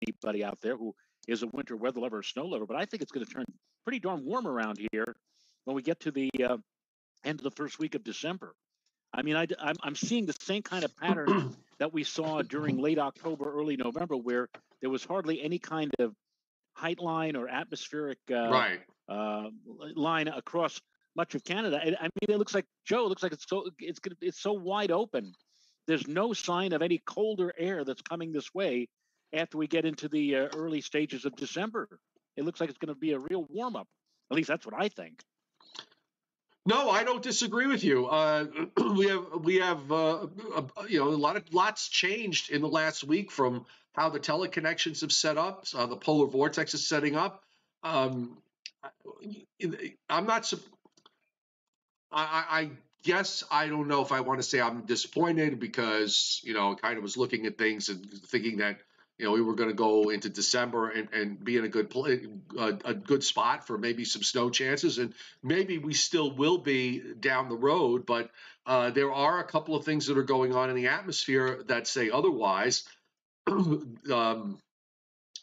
anybody 0.07 0.45
out 0.45 0.61
there 0.61 0.77
who 0.77 0.95
is 1.29 1.43
a 1.43 1.49
winter 1.53 1.77
weather 1.77 2.01
lover 2.01 2.19
or 2.19 2.23
snow 2.23 2.47
lover, 2.47 2.67
but 2.67 2.77
I 2.77 2.85
think 2.85 3.03
it's 3.03 3.13
going 3.13 3.27
to 3.27 3.33
turn 3.33 3.45
pretty 3.85 4.01
darn 4.01 4.25
warm 4.25 4.47
around 4.47 4.79
here 4.93 5.15
when 5.65 5.77
we 5.77 5.83
get 5.83 6.01
to 6.01 6.11
the 6.11 6.31
uh, 6.45 6.57
end 7.25 7.41
of 7.41 7.45
the 7.45 7.51
first 7.51 7.79
week 7.79 7.95
of 7.95 8.05
December. 8.05 8.55
I 9.15 9.23
mean, 9.23 9.37
I, 9.37 9.47
I'm, 9.61 9.77
I'm 9.83 9.95
seeing 9.95 10.27
the 10.27 10.35
same 10.41 10.63
kind 10.63 10.85
of 10.85 10.97
pattern 10.97 11.55
that 11.79 11.93
we 11.93 12.03
saw 12.05 12.43
during 12.43 12.79
late 12.79 12.99
October, 12.99 13.53
early 13.53 13.77
November, 13.77 14.17
where 14.17 14.49
there 14.81 14.91
was 14.91 15.05
hardly 15.05 15.43
any 15.43 15.59
kind 15.59 15.91
of 15.99 16.15
height 16.75 17.00
line 17.00 17.37
or 17.37 17.49
atmospheric 17.49 18.19
uh, 18.31 18.50
right. 18.50 18.81
uh, 19.09 19.49
line 19.95 20.29
across 20.29 20.81
much 21.17 21.35
of 21.35 21.45
Canada. 21.45 21.79
I, 21.83 21.88
I 21.88 22.02
mean, 22.02 22.29
it 22.29 22.38
looks 22.38 22.55
like 22.55 22.67
Joe. 22.85 23.07
It 23.07 23.09
looks 23.09 23.23
like 23.23 23.33
it's 23.33 23.47
so 23.49 23.69
it's 23.79 24.00
it's 24.21 24.41
so 24.41 24.52
wide 24.52 24.91
open. 24.91 25.35
There's 25.87 26.07
no 26.07 26.33
sign 26.33 26.73
of 26.73 26.83
any 26.83 27.02
colder 27.07 27.52
air 27.59 27.85
that's 27.85 28.02
coming 28.02 28.33
this 28.33 28.55
way 28.55 28.88
after 29.33 29.59
we 29.59 29.67
get 29.67 29.85
into 29.85 30.09
the 30.09 30.37
uh, 30.37 30.49
early 30.55 30.81
stages 30.81 31.25
of 31.25 31.35
December. 31.37 31.88
It 32.37 32.45
looks 32.45 32.61
like 32.61 32.71
it's 32.71 32.79
going 32.79 32.95
to 32.95 32.99
be 32.99 33.12
a 33.12 33.19
real 33.19 33.47
warm 33.50 33.76
up. 33.76 33.88
At 34.31 34.37
least 34.37 34.49
that's 34.49 34.64
what 34.64 34.75
I 34.79 34.88
think. 34.88 35.23
No, 36.64 36.91
I 36.91 37.02
don't 37.02 37.23
disagree 37.23 37.67
with 37.67 37.83
you. 37.83 38.07
Uh, 38.07 38.47
we 38.97 39.09
have 39.09 39.26
we 39.41 39.57
have 39.57 39.91
uh, 39.91 40.26
you 40.88 41.00
know 41.00 41.09
a 41.09 41.11
lot 41.11 41.37
of 41.37 41.52
lots 41.52 41.88
changed 41.88 42.50
in 42.50 42.62
the 42.62 42.69
last 42.69 43.05
week 43.05 43.31
from 43.31 43.67
how 43.93 44.09
the 44.09 44.21
teleconnections 44.21 45.03
have 45.03 45.13
set 45.13 45.37
up, 45.37 45.67
how 45.73 45.87
the 45.87 45.97
polar 45.97 46.27
vortex 46.27 46.75
is 46.75 46.87
setting 46.87 47.17
up. 47.17 47.43
Um, 47.83 48.39
I'm 50.09 50.27
not. 50.27 50.53
I, 52.11 52.45
I 52.51 52.71
guess 53.03 53.45
I 53.51 53.69
don't 53.69 53.89
know 53.89 54.03
if 54.03 54.13
I 54.13 54.21
want 54.21 54.41
to 54.41 54.43
say 54.47 54.61
I'm 54.61 54.83
disappointed 54.83 55.59
because 55.59 56.41
you 56.45 56.55
know 56.55 56.75
kind 56.75 56.97
of 56.97 57.03
was 57.03 57.17
looking 57.17 57.47
at 57.47 57.59
things 57.59 57.89
and 57.89 58.05
thinking 58.27 58.59
that 58.59 58.79
you 59.19 59.27
know 59.27 59.33
we 59.33 59.43
were 59.43 59.55
going 59.55 59.69
to 59.69 59.75
go 59.75 60.11
into 60.11 60.29
December 60.29 60.91
and, 60.91 61.09
and 61.13 61.45
be 61.45 61.57
in 61.57 61.65
a 61.65 61.69
good 61.69 61.91
play, 61.91 62.27
a, 62.59 62.79
a, 62.85 62.95
good 62.95 63.25
spot 63.25 63.67
for 63.67 63.79
maybe 63.79 64.05
some 64.05 64.23
snow 64.23 64.51
chances, 64.51 64.99
and 64.99 65.15
maybe 65.43 65.79
we 65.79 65.95
still 65.95 66.35
will 66.35 66.59
be 66.59 67.03
down 67.21 67.49
the 67.49 67.57
road. 67.57 68.07
But 68.07 68.31
uh, 68.67 68.91
there 68.91 69.13
are 69.13 69.41
a 69.41 69.45
couple 69.45 69.75
of 69.75 69.85
things 69.85 70.07
that 70.07 70.19
are 70.19 70.23
going 70.23 70.55
on 70.55 70.71
in 70.71 70.77
the 70.77 70.89
atmosphere 70.89 71.63
that 71.69 71.87
say 71.87 72.11
otherwise. 72.11 72.85
um, 74.13 74.59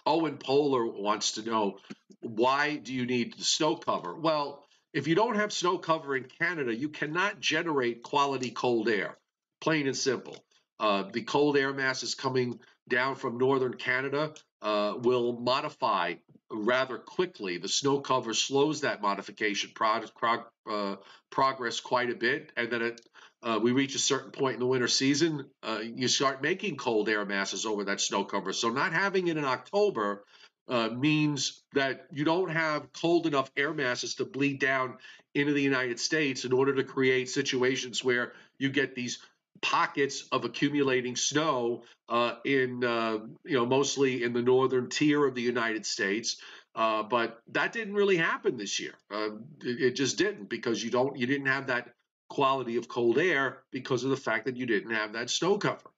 Owen 0.05 0.37
Polar 0.37 0.85
wants 0.85 1.33
to 1.33 1.43
know 1.43 1.77
why 2.21 2.75
do 2.77 2.93
you 2.93 3.05
need 3.05 3.39
snow 3.39 3.75
cover? 3.75 4.15
Well, 4.15 4.65
if 4.93 5.07
you 5.07 5.15
don't 5.15 5.35
have 5.35 5.53
snow 5.53 5.77
cover 5.77 6.15
in 6.15 6.25
Canada, 6.39 6.75
you 6.75 6.89
cannot 6.89 7.39
generate 7.39 8.03
quality 8.03 8.51
cold 8.51 8.89
air. 8.89 9.17
Plain 9.61 9.87
and 9.87 9.97
simple. 9.97 10.37
Uh, 10.79 11.03
the 11.11 11.21
cold 11.21 11.57
air 11.57 11.73
masses 11.73 12.15
coming 12.15 12.59
down 12.87 13.15
from 13.15 13.37
northern 13.37 13.73
Canada 13.73 14.33
uh, 14.61 14.93
will 14.97 15.33
modify 15.33 16.15
rather 16.51 16.97
quickly. 16.97 17.57
The 17.57 17.67
snow 17.67 17.99
cover 17.99 18.33
slows 18.33 18.81
that 18.81 19.01
modification 19.01 19.71
uh, 19.79 20.95
progress 21.29 21.79
quite 21.79 22.09
a 22.09 22.15
bit, 22.15 22.51
and 22.57 22.71
then 22.71 22.81
it 22.81 23.01
uh, 23.41 23.59
we 23.61 23.71
reach 23.71 23.95
a 23.95 23.99
certain 23.99 24.31
point 24.31 24.55
in 24.55 24.59
the 24.59 24.65
winter 24.65 24.87
season, 24.87 25.45
uh, 25.63 25.79
you 25.81 26.07
start 26.07 26.41
making 26.41 26.75
cold 26.75 27.07
air 27.07 27.25
masses 27.25 27.65
over 27.65 27.85
that 27.85 28.01
snow 28.01 28.23
cover. 28.23 28.51
So 28.53 28.69
not 28.69 28.93
having 28.93 29.27
it 29.27 29.37
in 29.37 29.45
October 29.45 30.25
uh, 30.67 30.89
means 30.89 31.63
that 31.73 32.07
you 32.11 32.25
don't 32.25 32.51
have 32.51 32.91
cold 32.93 33.25
enough 33.27 33.49
air 33.55 33.73
masses 33.73 34.15
to 34.15 34.25
bleed 34.25 34.59
down 34.59 34.97
into 35.33 35.53
the 35.53 35.61
United 35.61 35.99
States 35.99 36.45
in 36.45 36.53
order 36.53 36.75
to 36.75 36.83
create 36.83 37.29
situations 37.29 38.03
where 38.03 38.33
you 38.57 38.69
get 38.69 38.95
these 38.95 39.19
pockets 39.61 40.27
of 40.31 40.45
accumulating 40.45 41.15
snow 41.15 41.83
uh, 42.07 42.35
in, 42.45 42.83
uh, 42.83 43.19
you 43.45 43.55
know, 43.55 43.65
mostly 43.65 44.23
in 44.23 44.33
the 44.33 44.41
northern 44.41 44.89
tier 44.89 45.25
of 45.25 45.35
the 45.35 45.41
United 45.41 45.85
States. 45.85 46.37
Uh, 46.75 47.03
but 47.03 47.41
that 47.51 47.73
didn't 47.73 47.93
really 47.95 48.17
happen 48.17 48.57
this 48.57 48.79
year. 48.79 48.93
Uh, 49.11 49.31
it, 49.61 49.81
it, 49.81 49.95
just 49.95 50.17
didn't 50.17 50.49
because 50.49 50.83
you 50.83 50.89
don't, 50.89 51.17
you 51.17 51.25
didn't 51.25 51.47
have 51.47 51.67
that 51.67 51.89
quality 52.29 52.77
of 52.77 52.87
cold 52.87 53.17
air 53.17 53.63
because 53.71 54.03
of 54.03 54.11
the 54.11 54.17
fact 54.17 54.45
that 54.45 54.55
you 54.55 54.65
didn't 54.65 54.91
have 54.91 55.13
that 55.13 55.29
snow 55.29 55.57
cover. 55.57 55.89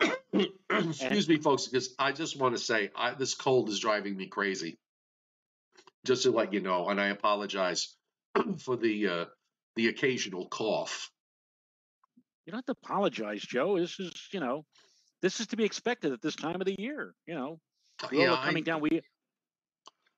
Excuse 0.70 1.28
me, 1.28 1.38
folks, 1.38 1.66
because 1.66 1.94
I 1.98 2.12
just 2.12 2.38
want 2.38 2.56
to 2.56 2.62
say 2.62 2.90
I, 2.94 3.14
this 3.14 3.34
cold 3.34 3.68
is 3.68 3.80
driving 3.80 4.16
me 4.16 4.26
crazy. 4.26 4.78
Just 6.04 6.22
to 6.22 6.30
let 6.30 6.52
you 6.52 6.60
know, 6.60 6.88
and 6.88 7.00
I 7.00 7.08
apologize 7.08 7.96
for 8.58 8.76
the 8.76 9.08
uh, 9.08 9.24
the 9.76 9.88
occasional 9.88 10.46
cough. 10.46 11.10
you 12.46 12.52
don't 12.52 12.58
have 12.58 12.66
to 12.66 12.76
apologize, 12.82 13.42
Joe. 13.42 13.78
This 13.78 13.98
is, 13.98 14.12
you 14.32 14.40
know, 14.40 14.64
this 15.22 15.40
is 15.40 15.48
to 15.48 15.56
be 15.56 15.64
expected 15.64 16.12
at 16.12 16.22
this 16.22 16.36
time 16.36 16.60
of 16.60 16.66
the 16.66 16.76
year. 16.78 17.14
You 17.26 17.34
know, 17.34 17.60
yeah, 18.12 18.36
coming 18.42 18.62
I, 18.62 18.66
down. 18.66 18.80
We. 18.80 19.02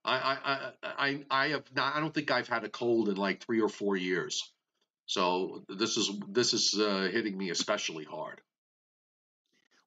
I, 0.04 0.38
I 0.44 0.72
I 0.82 1.24
I 1.30 1.48
have 1.48 1.64
not. 1.74 1.96
I 1.96 2.00
don't 2.00 2.12
think 2.12 2.30
I've 2.30 2.48
had 2.48 2.64
a 2.64 2.68
cold 2.68 3.08
in 3.08 3.16
like 3.16 3.44
three 3.44 3.60
or 3.60 3.68
four 3.68 3.96
years. 3.96 4.52
So 5.10 5.64
this 5.68 5.96
is 5.96 6.08
this 6.28 6.54
is 6.54 6.78
uh, 6.78 7.08
hitting 7.12 7.36
me 7.36 7.50
especially 7.50 8.04
hard. 8.04 8.40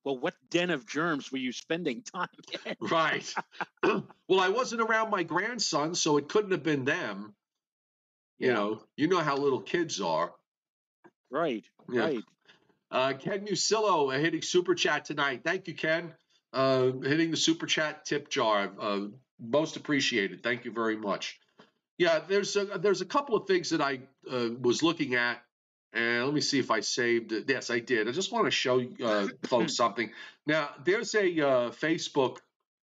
Well, 0.03 0.17
what 0.17 0.33
den 0.49 0.69
of 0.69 0.85
germs 0.85 1.31
were 1.31 1.37
you 1.37 1.53
spending 1.53 2.01
time 2.01 2.27
in? 2.65 2.75
right. 2.81 3.33
well, 3.83 4.41
I 4.41 4.49
wasn't 4.49 4.81
around 4.81 5.11
my 5.11 5.23
grandson, 5.23 5.95
so 5.95 6.17
it 6.17 6.27
couldn't 6.27 6.51
have 6.51 6.63
been 6.63 6.83
them. 6.83 7.35
You 8.37 8.47
yeah. 8.47 8.53
know, 8.55 8.83
you 8.97 9.07
know 9.07 9.21
how 9.21 9.37
little 9.37 9.61
kids 9.61 10.01
are. 10.01 10.33
Right. 11.31 11.63
Yeah. 11.89 12.01
Right. 12.01 12.23
Uh, 12.91 13.13
Ken 13.13 13.45
Musillo 13.45 14.13
uh, 14.13 14.19
hitting 14.19 14.41
super 14.41 14.75
chat 14.75 15.05
tonight. 15.05 15.39
Thank 15.45 15.69
you, 15.69 15.73
Ken. 15.73 16.11
Uh, 16.51 16.91
hitting 17.01 17.31
the 17.31 17.37
super 17.37 17.65
chat 17.65 18.03
tip 18.03 18.29
jar. 18.29 18.73
Uh, 18.77 18.99
most 19.39 19.77
appreciated. 19.77 20.43
Thank 20.43 20.65
you 20.65 20.73
very 20.73 20.97
much. 20.97 21.39
Yeah, 22.03 22.19
there's 22.27 22.57
a, 22.57 22.65
there's 22.65 22.99
a 22.99 23.05
couple 23.05 23.33
of 23.37 23.47
things 23.47 23.69
that 23.69 23.79
I 23.79 24.01
uh, 24.29 24.49
was 24.59 24.83
looking 24.83 25.15
at, 25.15 25.41
and 25.93 26.25
let 26.25 26.33
me 26.33 26.41
see 26.41 26.59
if 26.59 26.69
I 26.69 26.81
saved 26.81 27.31
it. 27.31 27.45
Yes, 27.47 27.69
I 27.69 27.79
did. 27.79 28.09
I 28.09 28.11
just 28.11 28.29
want 28.29 28.43
to 28.43 28.51
show 28.51 28.85
uh, 29.01 29.29
folks 29.43 29.77
something. 29.77 30.11
Now, 30.45 30.71
there's 30.83 31.15
a 31.15 31.21
uh, 31.21 31.69
Facebook 31.71 32.39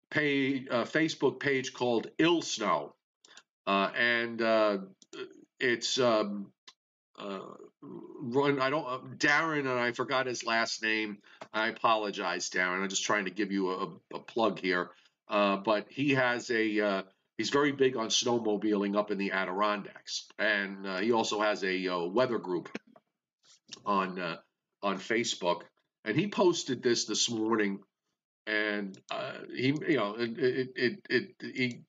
page 0.09 0.67
uh, 0.71 0.85
Facebook 0.85 1.39
page 1.39 1.71
called 1.71 2.07
Ill 2.17 2.41
Snow, 2.41 2.95
uh, 3.67 3.91
and 3.95 4.41
uh, 4.41 4.77
it's 5.59 5.99
um, 5.99 6.47
run. 7.83 8.59
I 8.59 8.71
don't 8.71 9.19
Darren, 9.19 9.59
and 9.59 9.69
I 9.69 9.91
forgot 9.91 10.25
his 10.25 10.43
last 10.43 10.81
name. 10.81 11.19
I 11.53 11.67
apologize, 11.67 12.49
Darren. 12.49 12.81
I'm 12.81 12.89
just 12.89 13.05
trying 13.05 13.25
to 13.25 13.31
give 13.31 13.51
you 13.51 13.69
a, 13.69 14.15
a 14.15 14.19
plug 14.19 14.57
here. 14.57 14.89
but 15.29 15.85
he 15.91 16.15
has 16.15 16.49
a 16.49 17.03
he's 17.37 17.49
very 17.49 17.71
big 17.71 17.97
on 17.97 18.07
snowmobiling 18.07 18.95
up 18.95 19.11
in 19.11 19.17
the 19.17 19.31
Adirondacks, 19.31 20.27
and 20.39 20.85
uh, 20.87 20.97
he 20.97 21.11
also 21.11 21.41
has 21.41 21.63
a 21.63 21.87
uh, 21.87 22.05
weather 22.05 22.39
group 22.39 22.69
on 23.85 24.19
uh, 24.19 24.37
on 24.81 24.97
Facebook. 24.97 25.61
And 26.03 26.17
he 26.17 26.27
posted 26.27 26.83
this 26.83 27.05
this 27.05 27.29
morning, 27.29 27.79
and 28.45 28.97
uh, 29.11 29.33
he 29.53 29.67
you 29.87 29.97
know 29.97 30.15
it, 30.17 30.37
it, 30.37 30.69
it, 30.75 30.99
it 31.09 31.35
he 31.39 31.81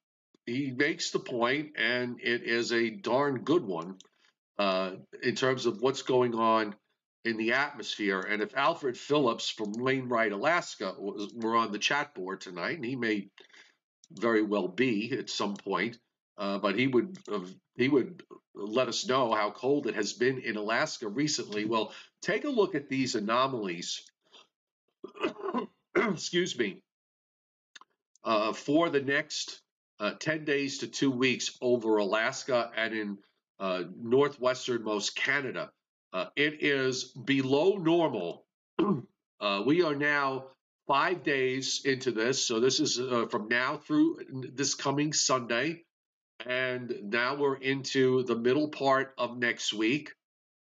he 0.47 0.71
makes 0.71 1.11
the 1.11 1.19
point, 1.19 1.73
and 1.77 2.21
it 2.23 2.43
is 2.43 2.73
a 2.73 2.91
darn 2.91 3.43
good 3.43 3.65
one 3.65 3.97
uh, 4.59 4.93
in 5.23 5.35
terms 5.35 5.67
of 5.67 5.81
what's 5.81 6.03
going 6.03 6.35
on 6.35 6.75
in 7.25 7.37
the 7.37 7.53
atmosphere. 7.55 8.21
And 8.21 8.41
if 8.41 8.57
Alfred 8.57 8.97
Phillips 8.97 9.51
from 9.51 9.73
Wainwright, 9.73 10.33
Alaska, 10.33 10.95
was, 10.97 11.33
were 11.35 11.57
on 11.57 11.73
the 11.73 11.79
chat 11.79 12.15
board 12.15 12.41
tonight, 12.41 12.77
and 12.77 12.85
he 12.85 12.97
may 12.97 13.29
very 14.13 14.43
well 14.43 14.69
be 14.69 15.13
at 15.19 15.31
some 15.31 15.57
point. 15.57 15.99
Uh, 16.39 16.59
but 16.59 16.79
he 16.79 16.87
would 16.87 17.19
uh, 17.33 17.41
he 17.77 17.89
would 17.89 18.23
let 18.55 18.89
us 18.89 19.07
know 19.07 19.33
how 19.33 19.51
cold 19.51 19.87
it 19.87 19.95
has 19.95 20.13
been 20.13 20.39
in 20.39 20.57
Alaska 20.57 21.09
recently. 21.09 21.65
Well, 21.65 21.93
take 22.23 22.45
a 22.45 22.51
look 22.51 22.75
at 22.75 22.89
these 22.89 23.15
anomalies. 23.15 24.03
Excuse 25.97 26.59
me. 26.59 26.83
Uh, 28.25 28.53
for 28.53 28.91
the 28.91 29.01
next 29.01 29.61
uh, 30.01 30.13
10 30.19 30.45
days 30.45 30.79
to 30.79 30.87
two 30.87 31.11
weeks 31.11 31.57
over 31.63 31.99
Alaska 31.99 32.71
and 32.77 32.95
in 32.95 33.19
uh, 33.61 33.85
northwesternmost 34.03 35.15
Canada. 35.15 35.71
Uh, 36.13 36.27
it 36.37 36.63
is 36.63 37.05
below 37.05 37.77
normal. 37.77 38.45
we 39.65 39.83
are 39.83 39.95
now 39.95 40.47
five 40.87 41.23
days 41.23 41.83
into 41.85 42.13
this. 42.13 42.45
So 42.47 42.61
this 42.61 42.81
is 42.81 42.99
uh, 42.99 43.27
from 43.31 43.49
now 43.49 43.79
through 43.79 44.19
this 44.55 44.75
coming 44.75 45.13
Sunday. 45.13 45.83
And 46.45 46.95
now 47.05 47.37
we're 47.37 47.57
into 47.57 48.23
the 48.25 48.37
middle 48.37 48.69
part 48.69 49.15
of 49.19 49.39
next 49.39 49.73
week. 49.73 50.13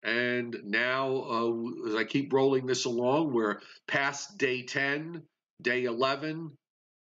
And 0.04 0.56
now, 0.66 1.16
uh, 1.16 1.90
as 1.90 1.96
I 1.96 2.04
keep 2.04 2.32
rolling 2.32 2.66
this 2.66 2.86
along, 2.86 3.34
we're 3.34 3.60
past 3.88 4.38
day 4.38 4.62
10, 4.62 5.24
day 5.62 5.86
11, 5.86 6.52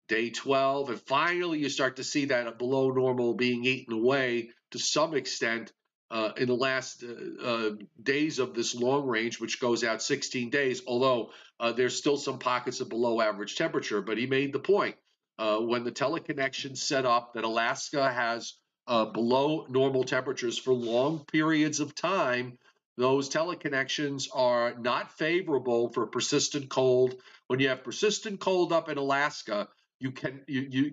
day 0.08 0.30
12, 0.30 0.90
and 0.90 1.00
finally 1.00 1.58
you 1.58 1.68
start 1.70 1.96
to 1.96 2.04
see 2.04 2.26
that 2.26 2.58
below 2.58 2.90
normal 2.90 3.34
being 3.34 3.64
eaten 3.64 3.94
away 3.94 4.50
to 4.70 4.78
some 4.78 5.14
extent 5.14 5.72
uh, 6.14 6.32
in 6.36 6.46
the 6.46 6.54
last 6.54 7.02
uh, 7.02 7.44
uh, 7.44 7.70
days 8.00 8.38
of 8.38 8.54
this 8.54 8.72
long 8.72 9.04
range, 9.04 9.40
which 9.40 9.60
goes 9.60 9.82
out 9.82 10.00
16 10.00 10.48
days, 10.48 10.80
although 10.86 11.30
uh, 11.58 11.72
there's 11.72 11.96
still 11.96 12.16
some 12.16 12.38
pockets 12.38 12.80
of 12.80 12.88
below 12.88 13.20
average 13.20 13.56
temperature. 13.56 14.00
But 14.00 14.16
he 14.16 14.26
made 14.26 14.52
the 14.52 14.60
point 14.60 14.94
uh, 15.40 15.58
when 15.58 15.82
the 15.82 15.90
teleconnection 15.90 16.76
set 16.76 17.04
up 17.04 17.34
that 17.34 17.42
Alaska 17.42 18.12
has 18.12 18.54
below 18.86 19.66
normal 19.68 20.04
temperatures 20.04 20.56
for 20.56 20.72
long 20.72 21.24
periods 21.24 21.80
of 21.80 21.96
time. 21.96 22.58
Those 22.96 23.28
teleconnections 23.28 24.28
are 24.32 24.74
not 24.78 25.10
favorable 25.18 25.88
for 25.88 26.06
persistent 26.06 26.68
cold. 26.68 27.16
When 27.48 27.58
you 27.58 27.70
have 27.70 27.82
persistent 27.82 28.38
cold 28.38 28.72
up 28.72 28.88
in 28.88 28.98
Alaska, 28.98 29.66
you 29.98 30.12
can 30.12 30.42
you 30.46 30.60
you, 30.70 30.92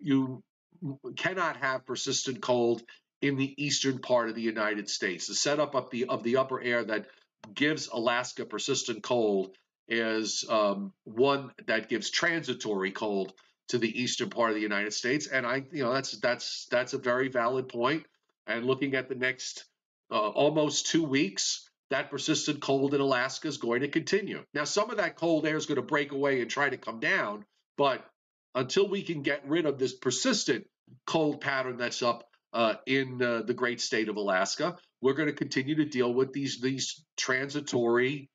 you 0.82 1.00
cannot 1.16 1.58
have 1.58 1.86
persistent 1.86 2.42
cold 2.42 2.82
in 3.22 3.38
the 3.38 3.54
eastern 3.64 4.00
part 4.00 4.30
of 4.30 4.36
the 4.36 4.42
United 4.42 4.90
States. 4.90 5.28
The 5.28 5.36
setup 5.36 5.76
of 5.76 5.90
the 5.90 6.06
of 6.06 6.24
the 6.24 6.38
upper 6.38 6.62
air 6.62 6.84
that 6.84 7.08
gives 7.54 7.88
Alaska 7.88 8.46
persistent 8.46 9.04
cold 9.04 9.56
is 9.88 10.46
um, 10.50 10.94
one 11.04 11.52
that 11.68 11.90
gives 11.90 12.10
transitory 12.10 12.92
cold 12.92 13.34
to 13.70 13.78
the 13.78 14.02
eastern 14.02 14.30
part 14.30 14.50
of 14.50 14.56
the 14.56 14.62
United 14.62 14.94
States, 14.94 15.28
and 15.28 15.46
I, 15.46 15.64
you 15.72 15.84
know, 15.84 15.94
that's 15.94 16.18
that's 16.20 16.68
that's 16.70 16.94
a 16.94 16.98
very 16.98 17.30
valid 17.30 17.70
point. 17.70 18.06
And 18.48 18.66
looking 18.66 18.96
at 18.96 19.08
the 19.08 19.16
next 19.16 19.66
uh, 20.12 20.30
almost 20.30 20.88
two 20.88 21.04
weeks, 21.04 21.70
that 21.90 22.10
persistent 22.10 22.62
cold 22.62 22.94
in 22.94 23.02
Alaska 23.02 23.48
is 23.48 23.58
going 23.58 23.82
to 23.82 23.88
continue. 23.88 24.44
Now, 24.54 24.66
some 24.66 24.90
of 24.90 24.98
that 24.98 25.16
cold 25.16 25.46
air 25.46 25.56
is 25.56 25.68
going 25.68 25.78
to 25.78 25.82
break 25.82 26.12
away 26.12 26.42
and 26.42 26.50
try 26.50 26.70
to 26.70 26.78
come 26.78 27.00
down, 27.00 27.46
but 27.78 28.04
until 28.56 28.90
we 28.90 29.04
can 29.04 29.22
get 29.22 29.48
rid 29.48 29.66
of 29.66 29.78
this 29.78 29.94
persistent 29.94 30.68
cold 31.06 31.40
pattern 31.40 31.78
that's 31.78 32.02
up 32.02 32.31
uh, 32.54 32.76
in 32.86 33.22
uh, 33.22 33.42
the 33.44 33.54
great 33.54 33.82
state 33.82 34.10
of 34.10 34.18
Alaska. 34.18 34.78
We're 35.02 35.14
going 35.14 35.30
to 35.30 35.36
continue 35.36 35.76
to 35.76 35.86
deal 35.86 36.14
with 36.14 36.34
these 36.34 36.60
these 36.60 37.04
transitory, 37.18 38.30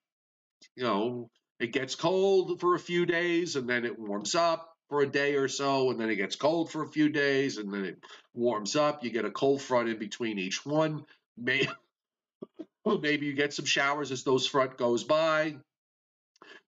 you 0.75 0.85
know, 0.85 1.31
it 1.59 1.73
gets 1.73 1.95
cold 1.95 2.61
for 2.61 2.75
a 2.75 2.79
few 2.79 3.07
days 3.07 3.57
and 3.57 3.69
then 3.69 3.85
it 3.85 3.99
warms 3.99 4.35
up 4.35 4.77
for 4.89 5.03
a 5.03 5.07
day 5.07 5.35
or 5.35 5.49
so, 5.49 5.91
and 5.91 5.99
then 5.99 6.11
it 6.11 6.17
gets 6.17 6.37
cold 6.37 6.71
for 6.71 6.83
a 6.83 6.89
few 6.89 7.09
days 7.09 7.59
and 7.59 7.73
then 7.73 7.85
it 7.85 7.99
warms 8.35 8.77
up. 8.77 9.03
You 9.03 9.11
get 9.11 9.25
a 9.25 9.31
cold 9.31 9.61
front 9.61 9.89
in 9.89 9.99
between 9.99 10.39
each 10.39 10.65
one. 10.65 11.05
Maybe, 11.37 11.69
maybe 13.01 13.27
you 13.27 13.33
get 13.33 13.53
some 13.53 13.65
showers 13.65 14.13
as 14.13 14.23
those 14.23 14.47
front 14.47 14.77
goes 14.77 15.03
by. 15.05 15.57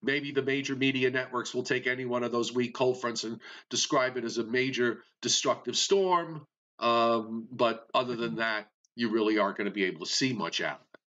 Maybe 0.02 0.32
the 0.32 0.42
major 0.42 0.76
media 0.76 1.11
networks 1.11 1.54
will 1.54 1.64
take 1.64 1.87
any 1.87 2.04
one 2.04 2.22
of 2.22 2.32
those 2.32 2.52
weak 2.52 2.74
cold 2.74 3.00
fronts 3.00 3.24
and 3.24 3.40
describe 3.68 4.16
it 4.16 4.24
as 4.24 4.38
a 4.38 4.44
major 4.44 5.02
destructive 5.22 5.76
storm. 5.76 6.46
Um, 6.79 7.49
but 7.51 7.87
other 7.95 8.17
than 8.17 8.31
mm-hmm. 8.31 8.38
that, 8.38 8.69
you 8.95 9.11
really 9.11 9.38
aren't 9.38 9.57
going 9.57 9.67
to 9.67 9.75
be 9.75 9.85
able 9.85 10.07
to 10.07 10.12
see 10.12 10.33
much 10.33 10.61
out 10.61 10.77
of 10.77 10.87
it. 10.95 11.01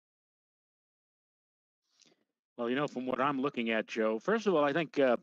Well, 2.58 2.70
you 2.70 2.76
know, 2.76 2.88
from 2.88 3.06
what 3.06 3.20
I'm 3.20 3.42
looking 3.42 3.72
at, 3.72 3.88
Joe, 3.88 4.20
first 4.20 4.48
of 4.48 4.54
all, 4.54 4.64
I 4.64 4.74
think 4.74 5.00
uh, 5.00 5.18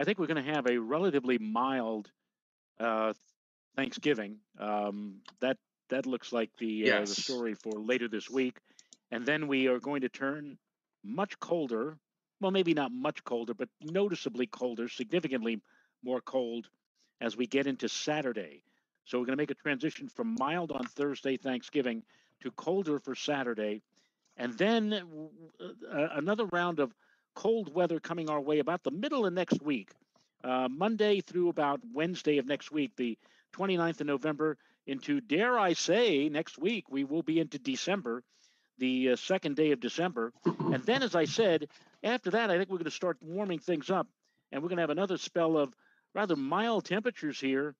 I 0.00 0.04
think 0.04 0.18
we're 0.18 0.26
going 0.26 0.44
to 0.44 0.52
have 0.52 0.66
a 0.66 0.78
relatively 0.78 1.38
mild 1.38 2.10
uh, 2.80 3.12
Thanksgiving. 3.76 4.38
Um, 4.58 5.20
that 5.40 5.58
that 5.90 6.06
looks 6.06 6.32
like 6.32 6.50
the 6.58 6.66
yes. 6.66 6.96
uh, 6.96 7.00
the 7.00 7.20
story 7.20 7.54
for 7.54 7.72
later 7.72 8.08
this 8.08 8.28
week, 8.28 8.58
and 9.10 9.24
then 9.24 9.48
we 9.48 9.68
are 9.68 9.78
going 9.78 10.00
to 10.00 10.08
turn 10.08 10.58
much 11.04 11.38
colder. 11.38 11.96
Well, 12.40 12.50
maybe 12.50 12.74
not 12.74 12.92
much 12.92 13.24
colder, 13.24 13.54
but 13.54 13.68
noticeably 13.80 14.46
colder, 14.46 14.88
significantly 14.88 15.62
more 16.04 16.20
cold 16.20 16.68
as 17.20 17.36
we 17.36 17.46
get 17.46 17.66
into 17.66 17.88
Saturday. 17.88 18.62
So 19.06 19.18
we're 19.18 19.26
going 19.26 19.38
to 19.38 19.42
make 19.42 19.52
a 19.52 19.54
transition 19.54 20.08
from 20.08 20.36
mild 20.38 20.72
on 20.72 20.84
Thursday, 20.84 21.36
Thanksgiving, 21.36 22.02
to 22.42 22.50
colder 22.50 22.98
for 22.98 23.14
Saturday. 23.14 23.82
And 24.36 24.52
then 24.58 24.92
uh, 24.92 26.08
another 26.12 26.44
round 26.46 26.80
of 26.80 26.92
cold 27.34 27.72
weather 27.72 28.00
coming 28.00 28.28
our 28.28 28.40
way 28.40 28.58
about 28.58 28.82
the 28.82 28.90
middle 28.90 29.24
of 29.24 29.32
next 29.32 29.62
week. 29.62 29.90
Uh, 30.42 30.68
Monday 30.68 31.20
through 31.20 31.48
about 31.48 31.80
Wednesday 31.94 32.38
of 32.38 32.46
next 32.46 32.72
week, 32.72 32.92
the 32.96 33.16
29th 33.54 34.00
of 34.00 34.08
November, 34.08 34.58
into, 34.86 35.20
dare 35.20 35.58
I 35.58 35.72
say, 35.72 36.28
next 36.28 36.58
week, 36.58 36.84
we 36.90 37.04
will 37.04 37.22
be 37.22 37.38
into 37.38 37.58
December, 37.58 38.22
the 38.78 39.10
uh, 39.10 39.16
second 39.16 39.56
day 39.56 39.70
of 39.70 39.80
December. 39.80 40.32
And 40.44 40.82
then, 40.84 41.02
as 41.02 41.14
I 41.14 41.24
said, 41.24 41.68
after 42.02 42.30
that, 42.32 42.50
I 42.50 42.58
think 42.58 42.70
we're 42.70 42.78
going 42.78 42.84
to 42.84 42.90
start 42.90 43.18
warming 43.20 43.60
things 43.60 43.88
up. 43.88 44.08
And 44.50 44.62
we're 44.62 44.68
going 44.68 44.76
to 44.76 44.82
have 44.82 44.90
another 44.90 45.16
spell 45.16 45.56
of 45.56 45.72
rather 46.14 46.36
mild 46.36 46.84
temperatures 46.84 47.40
here 47.40 47.74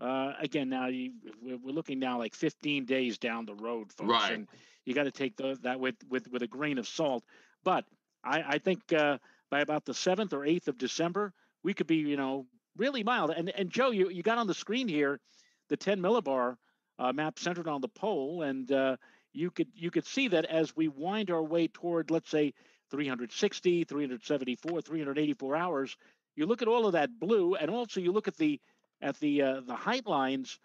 uh, 0.00 0.32
again, 0.40 0.68
now 0.68 0.86
you, 0.86 1.12
we're 1.42 1.72
looking 1.72 1.98
now 1.98 2.18
like 2.18 2.34
15 2.34 2.86
days 2.86 3.18
down 3.18 3.44
the 3.44 3.54
road, 3.54 3.92
folks, 3.92 4.10
right. 4.10 4.32
and 4.32 4.48
you 4.84 4.94
got 4.94 5.04
to 5.04 5.10
take 5.10 5.36
the, 5.36 5.58
that 5.62 5.78
with, 5.78 5.96
with 6.08 6.26
with 6.30 6.42
a 6.42 6.46
grain 6.46 6.78
of 6.78 6.88
salt. 6.88 7.22
But 7.64 7.84
I, 8.24 8.42
I 8.46 8.58
think 8.58 8.80
uh, 8.92 9.18
by 9.50 9.60
about 9.60 9.84
the 9.84 9.94
seventh 9.94 10.32
or 10.32 10.44
eighth 10.44 10.68
of 10.68 10.78
December, 10.78 11.32
we 11.62 11.74
could 11.74 11.86
be, 11.86 11.96
you 11.96 12.16
know, 12.16 12.46
really 12.76 13.02
mild. 13.02 13.30
And 13.30 13.50
and 13.50 13.70
Joe, 13.70 13.90
you, 13.90 14.08
you 14.08 14.22
got 14.22 14.38
on 14.38 14.46
the 14.46 14.54
screen 14.54 14.88
here 14.88 15.20
the 15.68 15.76
10 15.76 16.00
millibar 16.00 16.56
uh, 16.98 17.12
map 17.12 17.38
centered 17.38 17.68
on 17.68 17.80
the 17.80 17.88
pole, 17.88 18.42
and 18.42 18.70
uh, 18.72 18.96
you 19.32 19.50
could 19.50 19.68
you 19.74 19.90
could 19.90 20.06
see 20.06 20.28
that 20.28 20.44
as 20.46 20.74
we 20.76 20.88
wind 20.88 21.30
our 21.30 21.42
way 21.42 21.68
toward, 21.68 22.10
let's 22.10 22.30
say, 22.30 22.52
360, 22.90 23.84
374, 23.84 24.82
384 24.82 25.56
hours. 25.56 25.96
You 26.36 26.46
look 26.46 26.62
at 26.62 26.68
all 26.68 26.86
of 26.86 26.92
that 26.92 27.18
blue, 27.18 27.54
and 27.54 27.70
also 27.70 28.00
you 28.00 28.12
look 28.12 28.28
at 28.28 28.36
the 28.36 28.60
at 29.02 29.18
the 29.20 29.42
uh, 29.42 29.60
the 29.66 29.74
height 29.74 30.06
lines, 30.06 30.58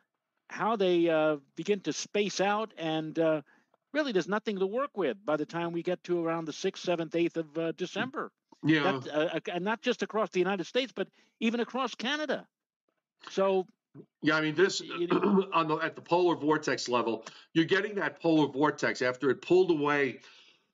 how 0.49 0.75
they 0.75 1.09
uh, 1.09 1.37
begin 1.55 1.79
to 1.81 1.93
space 1.93 2.41
out, 2.41 2.73
and 2.77 3.17
uh, 3.17 3.41
really 3.93 4.11
there's 4.11 4.27
nothing 4.27 4.59
to 4.59 4.67
work 4.67 4.97
with 4.97 5.17
by 5.25 5.37
the 5.37 5.45
time 5.45 5.71
we 5.71 5.83
get 5.83 6.03
to 6.03 6.23
around 6.23 6.45
the 6.45 6.53
sixth, 6.53 6.83
seventh, 6.83 7.15
eighth 7.15 7.37
of 7.37 7.57
uh, 7.57 7.71
December. 7.73 8.31
Yeah, 8.63 8.99
that, 8.99 9.35
uh, 9.35 9.39
and 9.53 9.63
not 9.63 9.81
just 9.81 10.01
across 10.01 10.29
the 10.29 10.39
United 10.39 10.65
States, 10.65 10.91
but 10.95 11.07
even 11.39 11.59
across 11.59 11.93
Canada. 11.95 12.47
So 13.29 13.67
yeah, 14.21 14.35
I 14.35 14.41
mean 14.41 14.55
this 14.55 14.81
on 15.53 15.67
the 15.67 15.75
at 15.81 15.95
the 15.95 16.01
polar 16.01 16.35
vortex 16.35 16.89
level, 16.89 17.25
you're 17.53 17.65
getting 17.65 17.95
that 17.95 18.21
polar 18.21 18.47
vortex 18.47 19.01
after 19.01 19.29
it 19.29 19.41
pulled 19.41 19.71
away 19.71 20.19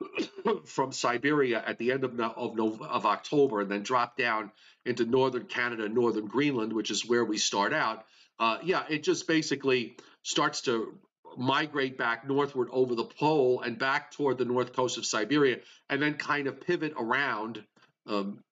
from 0.66 0.92
Siberia 0.92 1.64
at 1.66 1.78
the 1.78 1.92
end 1.92 2.04
of 2.04 2.20
of, 2.20 2.82
of 2.82 3.06
October 3.06 3.62
and 3.62 3.72
then 3.72 3.84
drop 3.84 4.18
down 4.18 4.52
into 4.86 5.06
northern 5.06 5.46
Canada, 5.46 5.88
northern 5.88 6.26
Greenland, 6.26 6.74
which 6.74 6.92
is 6.92 7.08
where 7.08 7.26
we 7.26 7.38
start 7.38 7.74
out. 7.74 8.06
Uh, 8.40 8.58
yeah, 8.64 8.84
it 8.90 9.04
just 9.04 9.28
basically 9.28 9.96
starts 10.24 10.62
to 10.62 10.98
migrate 11.38 11.98
back 11.98 12.28
northward 12.28 12.68
over 12.72 12.96
the 12.96 13.04
pole 13.04 13.62
and 13.62 13.78
back 13.78 14.12
toward 14.12 14.38
the 14.38 14.46
north 14.46 14.74
coast 14.74 14.98
of 14.98 15.06
Siberia, 15.06 15.60
and 15.90 16.02
then 16.02 16.16
kind 16.16 16.48
of 16.48 16.60
pivot 16.60 16.94
around, 16.98 17.64
um, 18.08 18.44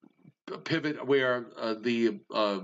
pivot 0.64 1.06
where 1.06 1.48
uh, 1.58 1.76
the 1.80 2.20
uh, 2.34 2.60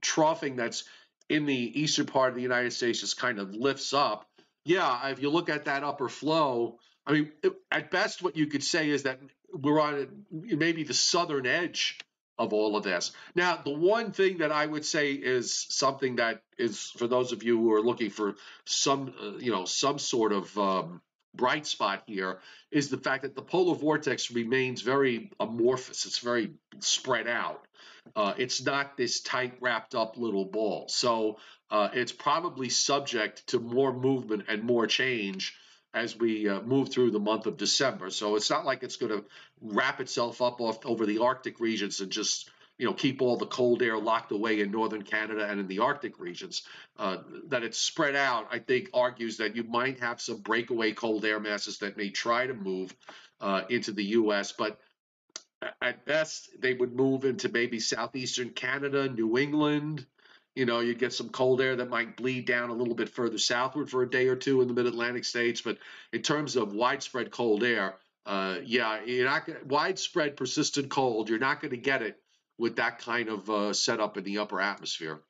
troughing 0.00 0.56
that's 0.56 0.84
in 1.28 1.46
the 1.46 1.80
eastern 1.80 2.06
part 2.06 2.30
of 2.30 2.36
the 2.36 2.42
United 2.42 2.72
States 2.72 3.00
just 3.00 3.18
kind 3.18 3.38
of 3.38 3.54
lifts 3.54 3.92
up. 3.92 4.26
Yeah, 4.64 5.08
if 5.08 5.20
you 5.20 5.30
look 5.30 5.50
at 5.50 5.66
that 5.66 5.84
upper 5.84 6.08
flow, 6.08 6.78
I 7.06 7.12
mean, 7.12 7.32
at 7.70 7.90
best, 7.90 8.22
what 8.22 8.36
you 8.36 8.46
could 8.46 8.64
say 8.64 8.88
is 8.88 9.02
that 9.02 9.18
we're 9.52 9.80
on 9.80 10.24
maybe 10.30 10.84
the 10.84 10.94
southern 10.94 11.46
edge 11.46 11.98
of 12.38 12.52
all 12.52 12.76
of 12.76 12.82
this. 12.82 13.12
Now, 13.34 13.56
the 13.56 13.74
one 13.74 14.10
thing 14.10 14.38
that 14.38 14.50
I 14.50 14.66
would 14.66 14.84
say 14.84 15.12
is 15.12 15.66
something 15.68 16.16
that 16.16 16.42
is 16.58 16.90
for 16.96 17.06
those 17.06 17.32
of 17.32 17.42
you 17.42 17.58
who 17.58 17.72
are 17.74 17.82
looking 17.82 18.10
for 18.10 18.34
some, 18.64 19.14
uh, 19.22 19.36
you 19.38 19.52
know, 19.52 19.64
some 19.64 19.98
sort 19.98 20.32
of 20.32 20.58
um, 20.58 21.00
bright 21.34 21.66
spot 21.66 22.02
here 22.06 22.40
is 22.70 22.88
the 22.88 22.96
fact 22.96 23.22
that 23.22 23.36
the 23.36 23.42
polar 23.42 23.76
vortex 23.76 24.30
remains 24.30 24.82
very 24.82 25.30
amorphous. 25.38 26.06
It's 26.06 26.18
very 26.18 26.52
spread 26.80 27.28
out. 27.28 27.64
Uh, 28.16 28.34
it's 28.36 28.64
not 28.64 28.96
this 28.96 29.20
tight 29.20 29.54
wrapped 29.60 29.94
up 29.94 30.16
little 30.16 30.44
ball. 30.44 30.86
So 30.88 31.38
uh, 31.70 31.88
it's 31.92 32.12
probably 32.12 32.68
subject 32.68 33.46
to 33.48 33.60
more 33.60 33.92
movement 33.92 34.44
and 34.48 34.62
more 34.62 34.86
change 34.86 35.54
as 35.94 36.18
we 36.18 36.48
uh, 36.48 36.60
move 36.62 36.90
through 36.90 37.12
the 37.12 37.20
month 37.20 37.46
of 37.46 37.56
December. 37.56 38.10
So 38.10 38.36
it's 38.36 38.50
not 38.50 38.66
like 38.66 38.82
it's 38.82 38.96
going 38.96 39.12
to 39.12 39.24
wrap 39.62 40.00
itself 40.00 40.42
up 40.42 40.60
off 40.60 40.84
over 40.84 41.06
the 41.06 41.18
Arctic 41.18 41.60
regions 41.60 42.00
and 42.00 42.10
just 42.10 42.50
you 42.76 42.86
know 42.86 42.92
keep 42.92 43.22
all 43.22 43.36
the 43.36 43.46
cold 43.46 43.82
air 43.82 43.96
locked 43.96 44.32
away 44.32 44.60
in 44.60 44.72
northern 44.72 45.02
Canada 45.02 45.46
and 45.48 45.60
in 45.60 45.68
the 45.68 45.78
Arctic 45.78 46.18
regions. 46.18 46.62
Uh, 46.98 47.18
that 47.46 47.62
it's 47.62 47.78
spread 47.78 48.16
out, 48.16 48.48
I 48.50 48.58
think, 48.58 48.90
argues 48.92 49.36
that 49.36 49.54
you 49.54 49.62
might 49.62 50.00
have 50.00 50.20
some 50.20 50.38
breakaway 50.38 50.92
cold 50.92 51.24
air 51.24 51.40
masses 51.40 51.78
that 51.78 51.96
may 51.96 52.10
try 52.10 52.46
to 52.46 52.54
move 52.54 52.94
uh, 53.40 53.62
into 53.70 53.92
the 53.92 54.04
U.S., 54.04 54.52
but 54.52 54.80
at 55.80 56.04
best 56.04 56.50
they 56.60 56.74
would 56.74 56.94
move 56.94 57.24
into 57.24 57.48
maybe 57.48 57.80
southeastern 57.80 58.50
Canada, 58.50 59.08
New 59.08 59.38
England, 59.38 60.06
you 60.54 60.66
know, 60.66 60.80
you'd 60.80 60.98
get 60.98 61.12
some 61.12 61.30
cold 61.30 61.60
air 61.60 61.76
that 61.76 61.90
might 61.90 62.16
bleed 62.16 62.46
down 62.46 62.70
a 62.70 62.74
little 62.74 62.94
bit 62.94 63.08
further 63.08 63.38
southward 63.38 63.90
for 63.90 64.02
a 64.02 64.10
day 64.10 64.28
or 64.28 64.36
two 64.36 64.62
in 64.62 64.68
the 64.68 64.74
mid 64.74 64.86
Atlantic 64.86 65.24
states. 65.24 65.60
But 65.60 65.78
in 66.12 66.22
terms 66.22 66.56
of 66.56 66.72
widespread 66.72 67.30
cold 67.30 67.64
air, 67.64 67.96
uh, 68.24 68.58
yeah, 68.64 69.02
you're 69.04 69.26
not 69.26 69.46
gonna, 69.46 69.58
widespread 69.66 70.36
persistent 70.36 70.90
cold. 70.90 71.28
You're 71.28 71.38
not 71.38 71.60
going 71.60 71.72
to 71.72 71.76
get 71.76 72.02
it 72.02 72.18
with 72.56 72.76
that 72.76 73.00
kind 73.00 73.28
of 73.28 73.50
uh, 73.50 73.72
setup 73.72 74.16
in 74.16 74.24
the 74.24 74.38
upper 74.38 74.60
atmosphere. 74.60 75.20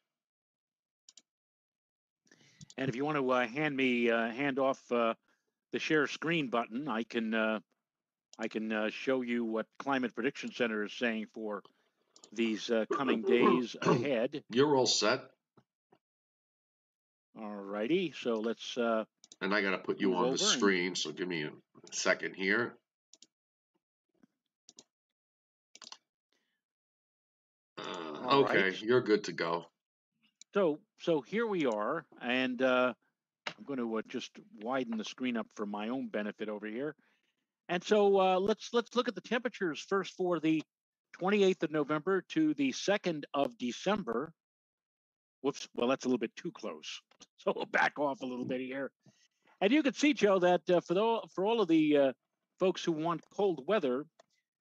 And 2.76 2.88
if 2.88 2.96
you 2.96 3.04
want 3.04 3.16
to 3.16 3.30
uh, 3.30 3.46
hand 3.46 3.76
me 3.76 4.10
uh, 4.10 4.28
hand 4.30 4.58
off 4.58 4.80
uh, 4.92 5.14
the 5.72 5.78
share 5.78 6.06
screen 6.06 6.48
button, 6.48 6.88
I 6.88 7.04
can 7.04 7.32
uh, 7.32 7.60
I 8.38 8.48
can 8.48 8.90
show 8.90 9.22
you 9.22 9.44
what 9.44 9.66
Climate 9.78 10.14
Prediction 10.14 10.52
Center 10.52 10.84
is 10.84 10.92
saying 10.92 11.28
for 11.32 11.62
these 12.34 12.70
uh, 12.70 12.84
coming 12.92 13.22
days 13.28 13.76
ahead. 13.82 14.42
You're 14.50 14.76
all 14.76 14.86
set. 14.86 15.20
All 17.38 17.54
righty. 17.54 18.14
So 18.16 18.36
let's. 18.36 18.76
Uh, 18.76 19.04
and 19.40 19.54
I 19.54 19.62
got 19.62 19.70
to 19.70 19.78
put 19.78 20.00
you 20.00 20.14
on 20.14 20.32
the 20.32 20.38
screen. 20.38 20.88
And... 20.88 20.98
So 20.98 21.12
give 21.12 21.28
me 21.28 21.42
a 21.42 21.50
second 21.90 22.34
here. 22.34 22.74
Uh, 27.78 28.38
okay, 28.42 28.62
right. 28.62 28.82
you're 28.82 29.00
good 29.00 29.24
to 29.24 29.32
go. 29.32 29.66
So, 30.54 30.78
so 31.00 31.20
here 31.20 31.46
we 31.46 31.66
are, 31.66 32.06
and 32.22 32.62
uh, 32.62 32.94
I'm 33.46 33.64
going 33.64 33.80
to 33.80 33.98
uh, 33.98 34.02
just 34.08 34.30
widen 34.62 34.96
the 34.96 35.04
screen 35.04 35.36
up 35.36 35.48
for 35.56 35.66
my 35.66 35.88
own 35.88 36.08
benefit 36.08 36.48
over 36.48 36.66
here. 36.66 36.94
And 37.68 37.82
so 37.82 38.20
uh, 38.20 38.38
let's 38.38 38.70
let's 38.72 38.94
look 38.94 39.08
at 39.08 39.14
the 39.14 39.20
temperatures 39.20 39.80
first 39.80 40.16
for 40.16 40.38
the 40.38 40.62
28th 41.20 41.62
of 41.64 41.70
November 41.70 42.22
to 42.30 42.54
the 42.54 42.72
2nd 42.72 43.24
of 43.34 43.56
December. 43.58 44.32
Whoops, 45.42 45.68
well, 45.74 45.88
that's 45.88 46.04
a 46.04 46.08
little 46.08 46.18
bit 46.18 46.34
too 46.36 46.52
close. 46.52 47.00
So 47.38 47.52
we'll 47.54 47.66
back 47.66 47.98
off 47.98 48.22
a 48.22 48.26
little 48.26 48.46
bit 48.46 48.62
here. 48.62 48.90
And 49.60 49.70
you 49.70 49.82
can 49.82 49.92
see, 49.92 50.14
Joe, 50.14 50.38
that 50.38 50.62
uh, 50.70 50.80
for, 50.80 50.94
the, 50.94 51.20
for 51.34 51.44
all 51.44 51.60
of 51.60 51.68
the 51.68 51.96
uh, 51.98 52.12
folks 52.58 52.82
who 52.82 52.92
want 52.92 53.20
cold 53.36 53.64
weather, 53.66 54.06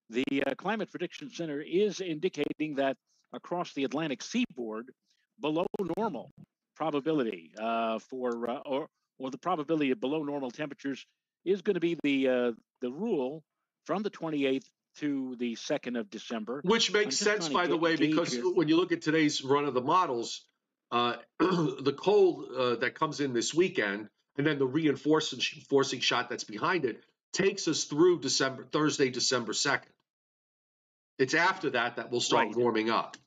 the 0.10 0.26
uh, 0.46 0.54
Climate 0.56 0.92
Prediction 0.92 1.30
Center 1.30 1.62
is 1.62 2.02
indicating 2.02 2.76
that 2.76 2.98
across 3.32 3.74
the 3.74 3.86
Atlantic 3.86 4.22
seaboard, 4.22 4.92
below 5.40 5.66
normal 5.98 6.32
probability 6.76 7.52
uh, 7.58 8.00
for, 8.00 8.50
uh, 8.50 8.60
or, 8.66 8.88
or 9.18 9.32
the 9.32 9.38
probability 9.38 9.92
of 9.92 10.02
below 10.02 10.24
normal 10.24 10.52
temperatures 10.52 11.06
is 11.46 11.62
going 11.62 11.76
to 11.76 11.80
be 11.80 11.98
the, 12.04 12.28
uh, 12.28 12.52
the 12.82 12.92
rule 12.92 13.44
from 13.86 14.04
the 14.04 14.10
28th 14.10 14.66
to 15.00 15.36
the 15.38 15.56
2nd 15.56 16.00
of 16.00 16.10
December. 16.10 16.62
Which 16.64 16.92
makes 16.94 17.18
sense, 17.18 17.50
by 17.50 17.68
the 17.68 17.78
way, 17.78 17.96
because 17.96 18.38
when 18.38 18.68
you 18.68 18.78
look 18.78 18.92
at 18.92 19.02
today's 19.02 19.44
run 19.44 19.66
of 19.66 19.74
the 19.74 19.82
models, 19.82 20.46
uh, 20.92 21.16
the 21.40 21.96
cold 21.98 22.46
uh, 22.56 22.76
that 22.76 22.96
comes 22.96 23.20
in 23.20 23.34
this 23.34 23.54
weekend 23.54 24.10
and 24.38 24.48
then 24.48 24.60
the 24.60 24.66
reinforcing 24.66 26.00
shot 26.00 26.30
that's 26.30 26.44
behind 26.44 26.86
it 26.86 27.04
takes 27.34 27.68
us 27.68 27.86
through 27.86 28.20
December 28.20 28.64
Thursday, 28.64 29.10
December 29.10 29.54
2nd. 29.54 29.82
It's 31.20 31.34
after 31.34 31.72
that 31.72 31.98
that 31.98 32.12
we'll 32.12 32.22
start 32.22 32.48
right. 32.48 32.56
warming 32.56 32.90
up. 32.90 33.18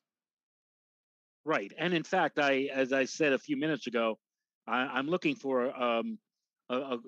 Right. 1.44 1.72
And 1.79 1.94
in 1.94 2.02
fact, 2.02 2.38
I, 2.38 2.68
as 2.72 2.92
I 2.92 3.05
said 3.05 3.33
a 3.33 3.38
few 3.38 3.57
minutes 3.57 3.87
ago, 3.87 4.18
I, 4.66 4.98
am 4.98 5.09
looking 5.09 5.37
for 5.37 5.74
um, 5.81 6.18
a, 6.68 6.74
a, 6.74 6.98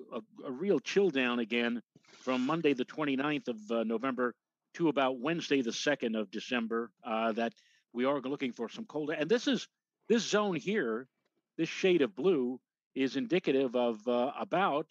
a, 0.45 0.51
real 0.51 0.79
chill 0.79 1.09
down 1.09 1.39
again 1.39 1.81
from 2.21 2.45
Monday, 2.45 2.73
the 2.73 2.85
29th 2.85 3.49
of 3.49 3.57
uh, 3.71 3.83
November 3.83 4.33
to 4.75 4.89
about 4.89 5.19
Wednesday, 5.19 5.61
the 5.61 5.71
2nd 5.71 6.19
of 6.19 6.31
December, 6.31 6.91
uh, 7.03 7.31
that 7.33 7.53
we 7.93 8.05
are 8.05 8.19
looking 8.21 8.51
for 8.51 8.69
some 8.69 8.85
colder. 8.85 9.13
And 9.13 9.29
this 9.29 9.47
is 9.47 9.67
this 10.07 10.23
zone 10.23 10.55
here, 10.55 11.07
this 11.57 11.69
shade 11.69 12.01
of 12.01 12.15
blue 12.15 12.59
is 12.95 13.15
indicative 13.15 13.75
of 13.75 14.07
uh, 14.07 14.31
about, 14.39 14.87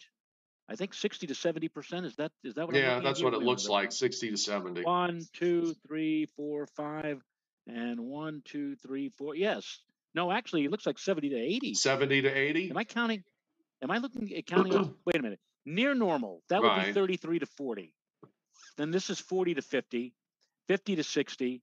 I 0.67 0.75
think, 0.75 0.93
60 0.93 1.27
to 1.27 1.35
70 1.35 1.67
percent. 1.69 2.05
Is 2.05 2.15
that 2.15 2.31
is 2.43 2.55
that 2.55 2.67
what? 2.67 2.75
Yeah, 2.75 2.99
that's 2.99 3.21
what 3.21 3.33
it 3.33 3.41
looks 3.41 3.67
like, 3.67 3.91
60 3.91 4.31
to 4.31 4.37
70. 4.37 4.83
One, 4.83 5.25
two, 5.33 5.75
three, 5.87 6.25
four, 6.35 6.67
five, 6.67 7.21
and 7.67 7.99
one, 7.99 8.41
two, 8.45 8.75
three, 8.77 9.09
four. 9.09 9.35
Yes. 9.35 9.79
No, 10.15 10.31
actually, 10.31 10.65
it 10.65 10.71
looks 10.71 10.87
like 10.87 10.97
70 10.97 11.29
to 11.29 11.35
80. 11.35 11.75
70 11.75 12.23
to 12.23 12.29
80. 12.29 12.71
Am 12.71 12.77
I 12.77 12.83
counting? 12.83 13.23
Am 13.81 13.91
I 13.91 13.99
looking 13.99 14.33
at 14.35 14.45
counting? 14.47 14.95
wait 15.05 15.15
a 15.15 15.21
minute. 15.21 15.39
Near 15.65 15.93
normal. 15.93 16.41
That 16.49 16.61
would 16.61 16.69
right. 16.69 16.87
be 16.87 16.93
33 16.93 17.39
to 17.39 17.45
40. 17.45 17.93
Then 18.79 18.91
this 18.91 19.09
is 19.09 19.19
40 19.19 19.55
to 19.55 19.61
50, 19.61 20.13
50 20.69 20.95
to 20.95 21.03
60, 21.03 21.61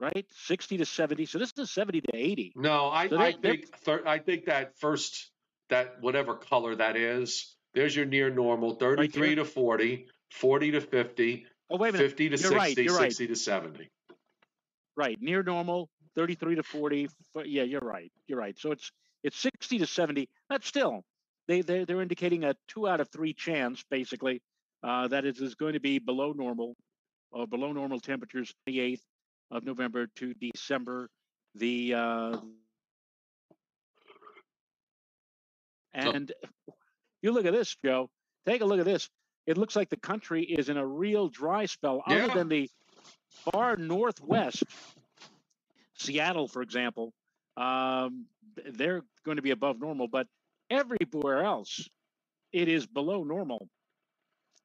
right? 0.00 0.26
60 0.46 0.78
to 0.78 0.84
70. 0.84 1.26
So 1.26 1.38
this 1.38 1.52
is 1.56 1.70
70 1.70 2.00
to 2.00 2.08
80. 2.12 2.54
No, 2.56 2.88
I, 2.88 3.08
so 3.08 3.18
I 3.18 3.32
think 3.32 3.68
thir- 3.78 4.02
I 4.04 4.18
think 4.18 4.46
that 4.46 4.76
first 4.80 5.30
that 5.70 6.00
whatever 6.00 6.34
color 6.34 6.74
that 6.74 6.96
is, 6.96 7.54
there's 7.72 7.94
your 7.94 8.04
near 8.04 8.30
normal 8.30 8.74
33 8.74 9.28
right 9.28 9.34
to 9.36 9.44
40, 9.44 10.06
40 10.32 10.70
to 10.72 10.80
50, 10.80 11.46
oh, 11.70 11.76
wait 11.76 11.90
a 11.90 11.92
minute. 11.92 12.08
50 12.08 12.28
to 12.30 12.36
you're 12.36 12.50
60, 12.50 12.56
right, 12.56 12.76
60 12.76 13.24
right. 13.24 13.28
to 13.28 13.36
70. 13.36 13.90
Right, 14.96 15.18
near 15.20 15.44
normal 15.44 15.88
33 16.16 16.56
to 16.56 16.64
40. 16.64 17.08
Yeah, 17.44 17.62
you're 17.62 17.80
right. 17.80 18.10
You're 18.26 18.40
right. 18.40 18.58
So 18.58 18.72
it's 18.72 18.90
it's 19.22 19.38
60 19.38 19.78
to 19.78 19.86
70. 19.86 20.28
That's 20.50 20.66
still 20.66 21.04
they 21.46 21.60
they 21.60 21.84
they're 21.84 22.02
indicating 22.02 22.42
a 22.42 22.56
2 22.66 22.88
out 22.88 23.00
of 23.00 23.08
3 23.10 23.32
chance 23.34 23.84
basically 23.88 24.42
uh, 24.82 25.08
that 25.08 25.24
it 25.24 25.38
is 25.38 25.54
going 25.54 25.74
to 25.74 25.80
be 25.80 25.98
below 25.98 26.32
normal 26.32 26.74
or 27.30 27.46
below 27.46 27.72
normal 27.72 28.00
temperatures 28.00 28.54
28th 28.68 29.00
of 29.50 29.64
November 29.64 30.06
to 30.16 30.34
December 30.34 31.08
the 31.54 31.94
uh, 31.94 32.36
and 35.92 36.32
you 37.22 37.32
look 37.32 37.46
at 37.46 37.52
this, 37.52 37.76
Joe. 37.84 38.10
Take 38.46 38.60
a 38.60 38.64
look 38.64 38.78
at 38.78 38.84
this. 38.84 39.08
It 39.46 39.58
looks 39.58 39.74
like 39.74 39.88
the 39.88 39.96
country 39.96 40.44
is 40.44 40.68
in 40.68 40.76
a 40.76 40.86
real 40.86 41.28
dry 41.28 41.66
spell, 41.66 42.02
other 42.06 42.28
than 42.34 42.48
the 42.48 42.70
far 43.50 43.76
northwest. 43.76 44.62
Seattle, 45.94 46.46
for 46.46 46.62
example, 46.62 47.12
um, 47.56 48.26
they're 48.72 49.02
going 49.24 49.36
to 49.36 49.42
be 49.42 49.50
above 49.50 49.80
normal, 49.80 50.06
but 50.06 50.26
everywhere 50.70 51.42
else, 51.42 51.88
it 52.52 52.68
is 52.68 52.86
below 52.86 53.24
normal. 53.24 53.68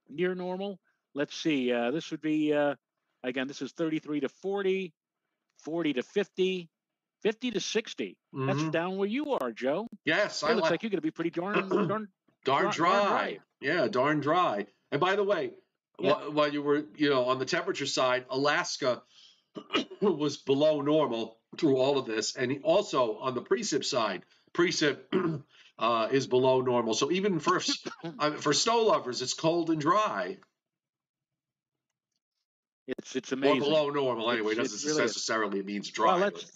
Near 0.10 0.36
normal, 0.36 0.80
let's 1.14 1.36
see. 1.36 1.72
Uh, 1.72 1.92
this 1.92 2.12
would 2.12 2.22
be, 2.22 2.54
uh, 2.54 2.76
again, 3.24 3.48
this 3.48 3.62
is 3.62 3.72
33 3.72 4.22
to 4.22 4.30
40, 4.30 4.94
40 5.60 5.94
to 5.94 6.04
50, 6.04 6.70
50 7.22 7.52
to 7.52 7.60
60. 7.60 8.18
That's 8.34 8.60
Mhm. 8.62 8.72
down 8.72 8.98
where 8.98 9.08
you 9.08 9.32
are, 9.34 9.52
Joe. 9.52 9.88
Yes, 10.06 10.44
It 10.44 10.48
I 10.48 10.50
looks 10.54 10.64
like 10.64 10.72
like 10.72 10.84
you're 10.84 10.90
going 10.90 10.98
to 10.98 11.02
be 11.02 11.12
pretty 11.12 11.30
darn, 11.42 11.70
darn 11.70 11.88
darn 11.88 12.10
darn 12.44 12.72
dry. 12.72 13.00
dry. 13.02 13.40
Yeah, 13.62 13.88
darn 13.88 14.20
dry. 14.20 14.68
And 14.92 15.00
by 15.00 15.16
the 15.16 15.24
way, 15.24 15.54
Yeah. 16.00 16.28
while 16.28 16.52
you 16.52 16.62
were, 16.62 16.86
you 16.96 17.10
know, 17.10 17.26
on 17.26 17.40
the 17.40 17.46
temperature 17.46 17.86
side, 17.86 18.26
Alaska 18.30 19.04
was 20.02 20.38
below 20.38 20.82
normal 20.82 21.40
through 21.58 21.78
all 21.78 21.98
of 21.98 22.06
this, 22.06 22.36
and 22.36 22.60
also 22.64 23.18
on 23.20 23.36
the 23.36 23.42
precip 23.42 23.86
side, 23.86 24.26
precip 24.54 25.06
uh, 25.80 26.08
is 26.12 26.28
below 26.28 26.62
normal. 26.62 26.94
So 26.94 27.12
even 27.12 27.40
for 27.40 27.62
uh, 28.20 28.32
for 28.32 28.54
snow 28.54 28.84
lovers, 28.84 29.22
it's 29.22 29.34
cold 29.34 29.70
and 29.70 29.82
dry, 29.82 30.38
It's 32.88 33.16
it's 33.16 33.32
or 33.32 33.36
amazing. 33.36 33.60
below 33.62 33.90
normal 33.90 34.30
anyway. 34.32 34.52
It's- 34.54 34.70
doesn't 34.72 34.88
really 34.90 35.04
is. 35.04 35.12
necessarily 35.12 35.62
means 35.64 35.90
dry. 35.90 36.14
Well, 36.14 36.20
let's 36.20 36.52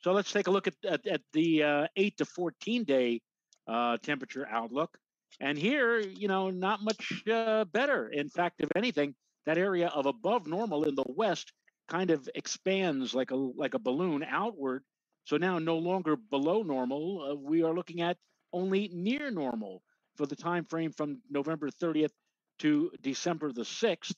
so 0.00 0.12
let's 0.12 0.32
take 0.32 0.46
a 0.48 0.50
look 0.50 0.66
at 0.66 0.74
at, 0.84 1.06
at 1.06 1.22
the 1.32 1.62
uh, 1.62 1.86
eight 1.96 2.16
to 2.18 2.24
fourteen 2.24 2.84
day 2.84 3.20
uh, 3.66 3.96
temperature 3.98 4.46
outlook, 4.48 4.96
and 5.40 5.56
here 5.56 5.98
you 6.00 6.28
know 6.28 6.50
not 6.50 6.82
much 6.82 7.22
uh, 7.28 7.64
better. 7.64 8.08
In 8.08 8.28
fact, 8.28 8.60
if 8.60 8.68
anything, 8.76 9.14
that 9.46 9.58
area 9.58 9.88
of 9.88 10.06
above 10.06 10.46
normal 10.46 10.84
in 10.84 10.94
the 10.94 11.04
west 11.06 11.52
kind 11.88 12.10
of 12.10 12.28
expands 12.34 13.14
like 13.14 13.30
a 13.30 13.36
like 13.36 13.74
a 13.74 13.78
balloon 13.78 14.24
outward. 14.28 14.82
So 15.24 15.36
now 15.36 15.58
no 15.58 15.78
longer 15.78 16.16
below 16.16 16.62
normal. 16.62 17.30
Uh, 17.30 17.34
we 17.34 17.62
are 17.62 17.74
looking 17.74 18.00
at 18.00 18.16
only 18.52 18.90
near 18.92 19.30
normal 19.30 19.82
for 20.16 20.26
the 20.26 20.36
time 20.36 20.64
frame 20.64 20.92
from 20.92 21.20
November 21.30 21.70
30th 21.70 22.12
to 22.58 22.90
December 23.02 23.52
the 23.52 23.62
6th. 23.62 24.14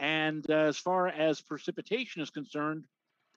And 0.00 0.48
uh, 0.48 0.54
as 0.54 0.78
far 0.78 1.08
as 1.08 1.40
precipitation 1.40 2.22
is 2.22 2.30
concerned, 2.30 2.84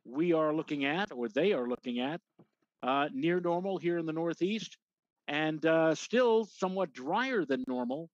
we 0.05 0.33
are 0.33 0.53
looking 0.53 0.85
at, 0.85 1.11
or 1.11 1.27
they 1.27 1.53
are 1.53 1.67
looking 1.67 1.99
at, 1.99 2.21
uh, 2.83 3.09
near 3.13 3.39
normal 3.39 3.77
here 3.77 3.97
in 3.97 4.05
the 4.05 4.13
Northeast, 4.13 4.77
and 5.27 5.65
uh, 5.65 5.93
still 5.95 6.45
somewhat 6.45 6.93
drier 6.93 7.45
than 7.45 7.63
normal. 7.67 8.09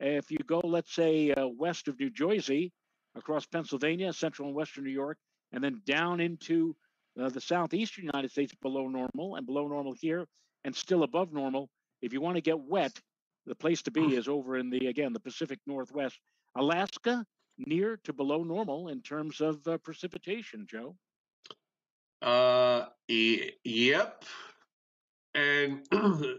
If 0.00 0.30
you 0.30 0.38
go, 0.46 0.60
let's 0.60 0.94
say, 0.94 1.32
uh, 1.32 1.48
west 1.48 1.88
of 1.88 1.98
New 1.98 2.10
Jersey, 2.10 2.72
across 3.14 3.46
Pennsylvania, 3.46 4.12
central 4.12 4.48
and 4.48 4.56
western 4.56 4.84
New 4.84 4.90
York, 4.90 5.18
and 5.52 5.64
then 5.64 5.80
down 5.86 6.20
into 6.20 6.76
uh, 7.20 7.28
the 7.28 7.40
southeastern 7.40 8.04
United 8.04 8.30
States 8.30 8.52
below 8.62 8.88
normal, 8.88 9.36
and 9.36 9.46
below 9.46 9.68
normal 9.68 9.94
here, 9.98 10.26
and 10.64 10.74
still 10.74 11.02
above 11.02 11.32
normal. 11.32 11.68
If 12.02 12.12
you 12.12 12.20
want 12.20 12.36
to 12.36 12.42
get 12.42 12.58
wet, 12.60 12.92
the 13.46 13.54
place 13.54 13.82
to 13.82 13.90
be 13.90 14.14
is 14.16 14.28
over 14.28 14.56
in 14.56 14.70
the, 14.70 14.86
again, 14.86 15.12
the 15.12 15.20
Pacific 15.20 15.58
Northwest. 15.66 16.18
Alaska, 16.56 17.24
near 17.58 17.98
to 18.04 18.12
below 18.12 18.42
normal 18.42 18.88
in 18.88 19.02
terms 19.02 19.40
of 19.40 19.66
uh, 19.66 19.78
precipitation, 19.78 20.66
Joe. 20.68 20.96
Uh, 22.22 22.86
e- 23.08 23.50
yep. 23.64 24.24
And 25.34 25.86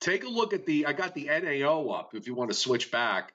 take 0.00 0.24
a 0.24 0.28
look 0.28 0.54
at 0.54 0.66
the. 0.66 0.86
I 0.86 0.92
got 0.92 1.14
the 1.14 1.26
NAO 1.26 1.88
up. 1.88 2.14
If 2.14 2.26
you 2.26 2.34
want 2.34 2.50
to 2.50 2.56
switch 2.56 2.90
back, 2.90 3.32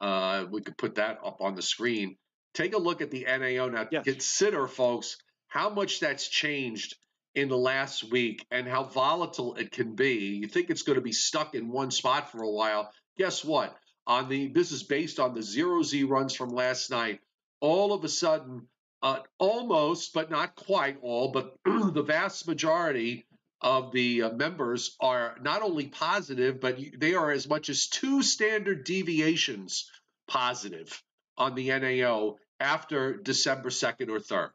uh, 0.00 0.44
we 0.50 0.60
could 0.60 0.76
put 0.76 0.96
that 0.96 1.20
up 1.24 1.40
on 1.40 1.54
the 1.54 1.62
screen. 1.62 2.16
Take 2.54 2.74
a 2.74 2.78
look 2.78 3.00
at 3.00 3.10
the 3.10 3.24
NAO 3.24 3.68
now. 3.68 3.88
Yes. 3.90 4.04
Consider, 4.04 4.66
folks, 4.66 5.16
how 5.52 5.68
much 5.68 6.00
that's 6.00 6.28
changed 6.28 6.96
in 7.34 7.50
the 7.50 7.56
last 7.58 8.10
week 8.10 8.46
and 8.50 8.66
how 8.66 8.84
volatile 8.84 9.54
it 9.56 9.70
can 9.70 9.94
be. 9.94 10.38
You 10.40 10.46
think 10.46 10.70
it's 10.70 10.82
going 10.82 10.96
to 10.96 11.02
be 11.02 11.12
stuck 11.12 11.54
in 11.54 11.68
one 11.68 11.90
spot 11.90 12.32
for 12.32 12.42
a 12.42 12.50
while? 12.50 12.90
Guess 13.18 13.44
what? 13.44 13.76
On 14.06 14.30
the 14.30 14.48
this 14.48 14.72
is 14.72 14.82
based 14.82 15.20
on 15.20 15.34
the 15.34 15.42
zero 15.42 15.82
Z 15.82 16.04
runs 16.04 16.34
from 16.34 16.48
last 16.48 16.90
night. 16.90 17.20
All 17.60 17.92
of 17.92 18.02
a 18.02 18.08
sudden, 18.08 18.66
uh, 19.02 19.18
almost, 19.38 20.14
but 20.14 20.30
not 20.30 20.56
quite 20.56 20.96
all, 21.02 21.28
but 21.28 21.54
the 21.66 22.02
vast 22.02 22.48
majority 22.48 23.26
of 23.60 23.92
the 23.92 24.22
uh, 24.22 24.30
members 24.32 24.96
are 25.00 25.36
not 25.42 25.60
only 25.60 25.86
positive, 25.86 26.60
but 26.60 26.78
they 26.96 27.14
are 27.14 27.30
as 27.30 27.46
much 27.46 27.68
as 27.68 27.88
two 27.88 28.22
standard 28.22 28.84
deviations 28.84 29.90
positive 30.26 31.02
on 31.36 31.54
the 31.54 31.68
NAO 31.68 32.36
after 32.58 33.18
December 33.18 33.68
2nd 33.68 34.08
or 34.08 34.18
3rd. 34.18 34.50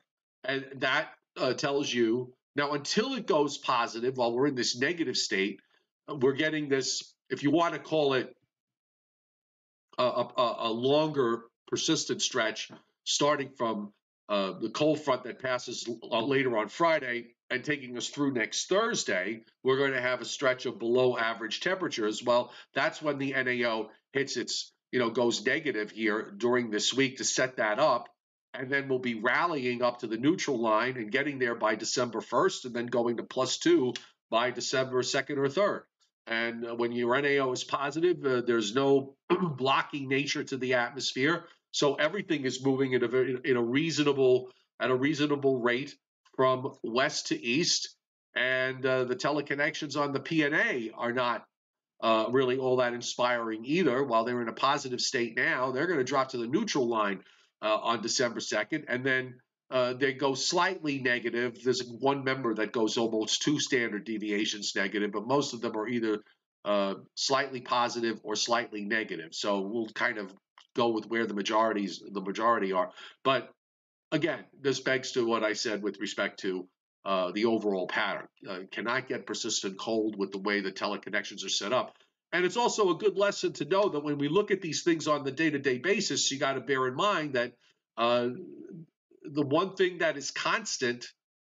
And 0.47 0.65
that 0.77 1.09
uh, 1.37 1.53
tells 1.53 1.93
you 1.93 2.33
now, 2.57 2.71
until 2.71 3.13
it 3.13 3.27
goes 3.27 3.55
positive, 3.55 4.17
while 4.17 4.33
we're 4.33 4.47
in 4.47 4.55
this 4.55 4.75
negative 4.75 5.15
state, 5.15 5.59
we're 6.09 6.33
getting 6.33 6.69
this, 6.69 7.13
if 7.29 7.43
you 7.43 7.51
want 7.51 7.75
to 7.75 7.79
call 7.79 8.15
it 8.15 8.35
a, 9.99 10.03
a, 10.03 10.55
a 10.61 10.71
longer 10.71 11.43
persistent 11.67 12.19
stretch 12.19 12.71
starting 13.03 13.51
from 13.55 13.93
uh, 14.27 14.53
the 14.59 14.71
cold 14.71 14.99
front 15.01 15.23
that 15.25 15.39
passes 15.39 15.87
uh, 16.11 16.21
later 16.21 16.57
on 16.57 16.67
Friday 16.67 17.27
and 17.51 17.63
taking 17.63 17.95
us 17.95 18.09
through 18.09 18.31
next 18.33 18.67
Thursday, 18.67 19.43
we're 19.63 19.77
going 19.77 19.93
to 19.93 20.01
have 20.01 20.21
a 20.21 20.25
stretch 20.25 20.65
of 20.65 20.79
below 20.79 21.15
average 21.15 21.61
temperatures. 21.61 22.23
Well, 22.23 22.51
that's 22.73 23.03
when 23.03 23.19
the 23.19 23.33
NAO 23.33 23.89
hits 24.13 24.35
its, 24.35 24.73
you 24.91 24.97
know, 24.97 25.11
goes 25.11 25.45
negative 25.45 25.91
here 25.91 26.33
during 26.35 26.71
this 26.71 26.91
week 26.91 27.17
to 27.17 27.23
set 27.23 27.57
that 27.57 27.77
up. 27.77 28.09
And 28.57 28.71
then 28.71 28.87
we'll 28.87 28.99
be 28.99 29.21
rallying 29.21 29.83
up 29.83 29.99
to 29.99 30.07
the 30.07 30.17
neutral 30.17 30.59
line 30.59 30.97
and 30.97 31.11
getting 31.11 31.37
there 31.37 31.55
by 31.55 31.75
December 31.75 32.21
1st 32.21 32.65
and 32.65 32.73
then 32.73 32.87
going 32.87 33.17
to 33.17 33.23
plus 33.23 33.57
two 33.57 33.93
by 34.31 34.49
December 34.51 35.03
2nd 35.03 35.37
or 35.37 35.47
3rd. 35.47 35.81
And 36.25 36.65
uh, 36.65 36.75
when 36.75 36.91
your 36.91 37.21
NAO 37.21 37.51
is 37.51 37.63
positive, 37.63 38.25
uh, 38.25 38.41
there's 38.41 38.75
no 38.75 39.15
blocking 39.29 40.09
nature 40.09 40.43
to 40.43 40.57
the 40.57 40.73
atmosphere. 40.73 41.45
So 41.71 41.95
everything 41.95 42.43
is 42.45 42.63
moving 42.63 42.95
at 42.95 43.03
a 43.03 43.07
very, 43.07 43.37
in 43.45 43.55
a 43.55 43.61
reasonable 43.61 44.51
at 44.79 44.91
a 44.91 44.95
reasonable 44.95 45.59
rate 45.59 45.95
from 46.35 46.73
west 46.83 47.27
to 47.27 47.43
east, 47.43 47.95
and 48.35 48.85
uh, 48.85 49.05
the 49.05 49.15
teleconnections 49.15 49.99
on 49.99 50.13
the 50.13 50.19
PNA 50.19 50.91
are 50.95 51.11
not 51.11 51.45
uh, 52.01 52.27
really 52.29 52.57
all 52.57 52.77
that 52.77 52.93
inspiring 52.93 53.65
either. 53.65 54.03
While 54.03 54.23
they're 54.23 54.41
in 54.41 54.49
a 54.49 54.53
positive 54.53 55.01
state 55.01 55.35
now, 55.35 55.71
they're 55.71 55.87
going 55.87 55.97
to 55.97 56.03
drop 56.03 56.29
to 56.29 56.37
the 56.37 56.47
neutral 56.47 56.87
line 56.87 57.23
uh, 57.61 57.77
on 57.77 58.01
December 58.01 58.39
second, 58.39 58.85
and 58.87 59.05
then 59.05 59.35
uh, 59.69 59.93
they 59.93 60.13
go 60.13 60.33
slightly 60.33 60.99
negative. 60.99 61.61
There's 61.63 61.83
one 61.83 62.23
member 62.23 62.53
that 62.55 62.71
goes 62.71 62.97
almost 62.97 63.41
two 63.41 63.59
standard 63.59 64.05
deviations 64.05 64.73
negative, 64.75 65.11
but 65.11 65.27
most 65.27 65.53
of 65.53 65.61
them 65.61 65.75
are 65.75 65.87
either 65.87 66.21
uh, 66.63 66.95
slightly 67.15 67.61
positive 67.61 68.19
or 68.23 68.35
slightly 68.35 68.85
negative. 68.85 69.33
So 69.33 69.61
we'll 69.61 69.89
kind 69.89 70.17
of 70.17 70.33
go 70.75 70.89
with 70.89 71.07
where 71.07 71.25
the 71.25 71.33
majorities 71.33 72.01
the 72.11 72.21
majority 72.21 72.71
are. 72.71 72.91
But 73.23 73.51
again, 74.11 74.45
this 74.61 74.79
begs 74.79 75.11
to 75.13 75.25
what 75.25 75.43
I 75.43 75.53
said 75.53 75.81
with 75.81 75.99
respect 75.99 76.39
to 76.41 76.67
uh, 77.05 77.31
the 77.31 77.45
overall 77.45 77.87
pattern. 77.87 78.27
Uh, 78.47 78.59
cannot 78.71 79.07
get 79.07 79.25
persistent 79.25 79.77
cold 79.79 80.17
with 80.17 80.31
the 80.31 80.39
way 80.39 80.61
the 80.61 80.71
teleconnections 80.71 81.45
are 81.45 81.49
set 81.49 81.73
up. 81.73 81.95
And 82.33 82.45
it's 82.45 82.57
also 82.57 82.89
a 82.89 82.97
good 82.97 83.17
lesson 83.17 83.53
to 83.53 83.65
know 83.65 83.89
that 83.89 84.03
when 84.03 84.17
we 84.17 84.27
look 84.27 84.51
at 84.51 84.61
these 84.61 84.83
things 84.83 85.07
on 85.07 85.23
the 85.23 85.31
day-to-day 85.31 85.77
basis, 85.77 86.29
you 86.31 86.37
got 86.37 86.53
to 86.53 86.61
bear 86.61 86.87
in 86.87 86.95
mind 86.95 87.33
that 87.33 87.53
uh, 87.95 88.29
the 89.23 89.45
one 89.45 89.75
thing 89.75 89.99
that 89.99 90.17
is 90.17 90.31
constant 90.31 91.05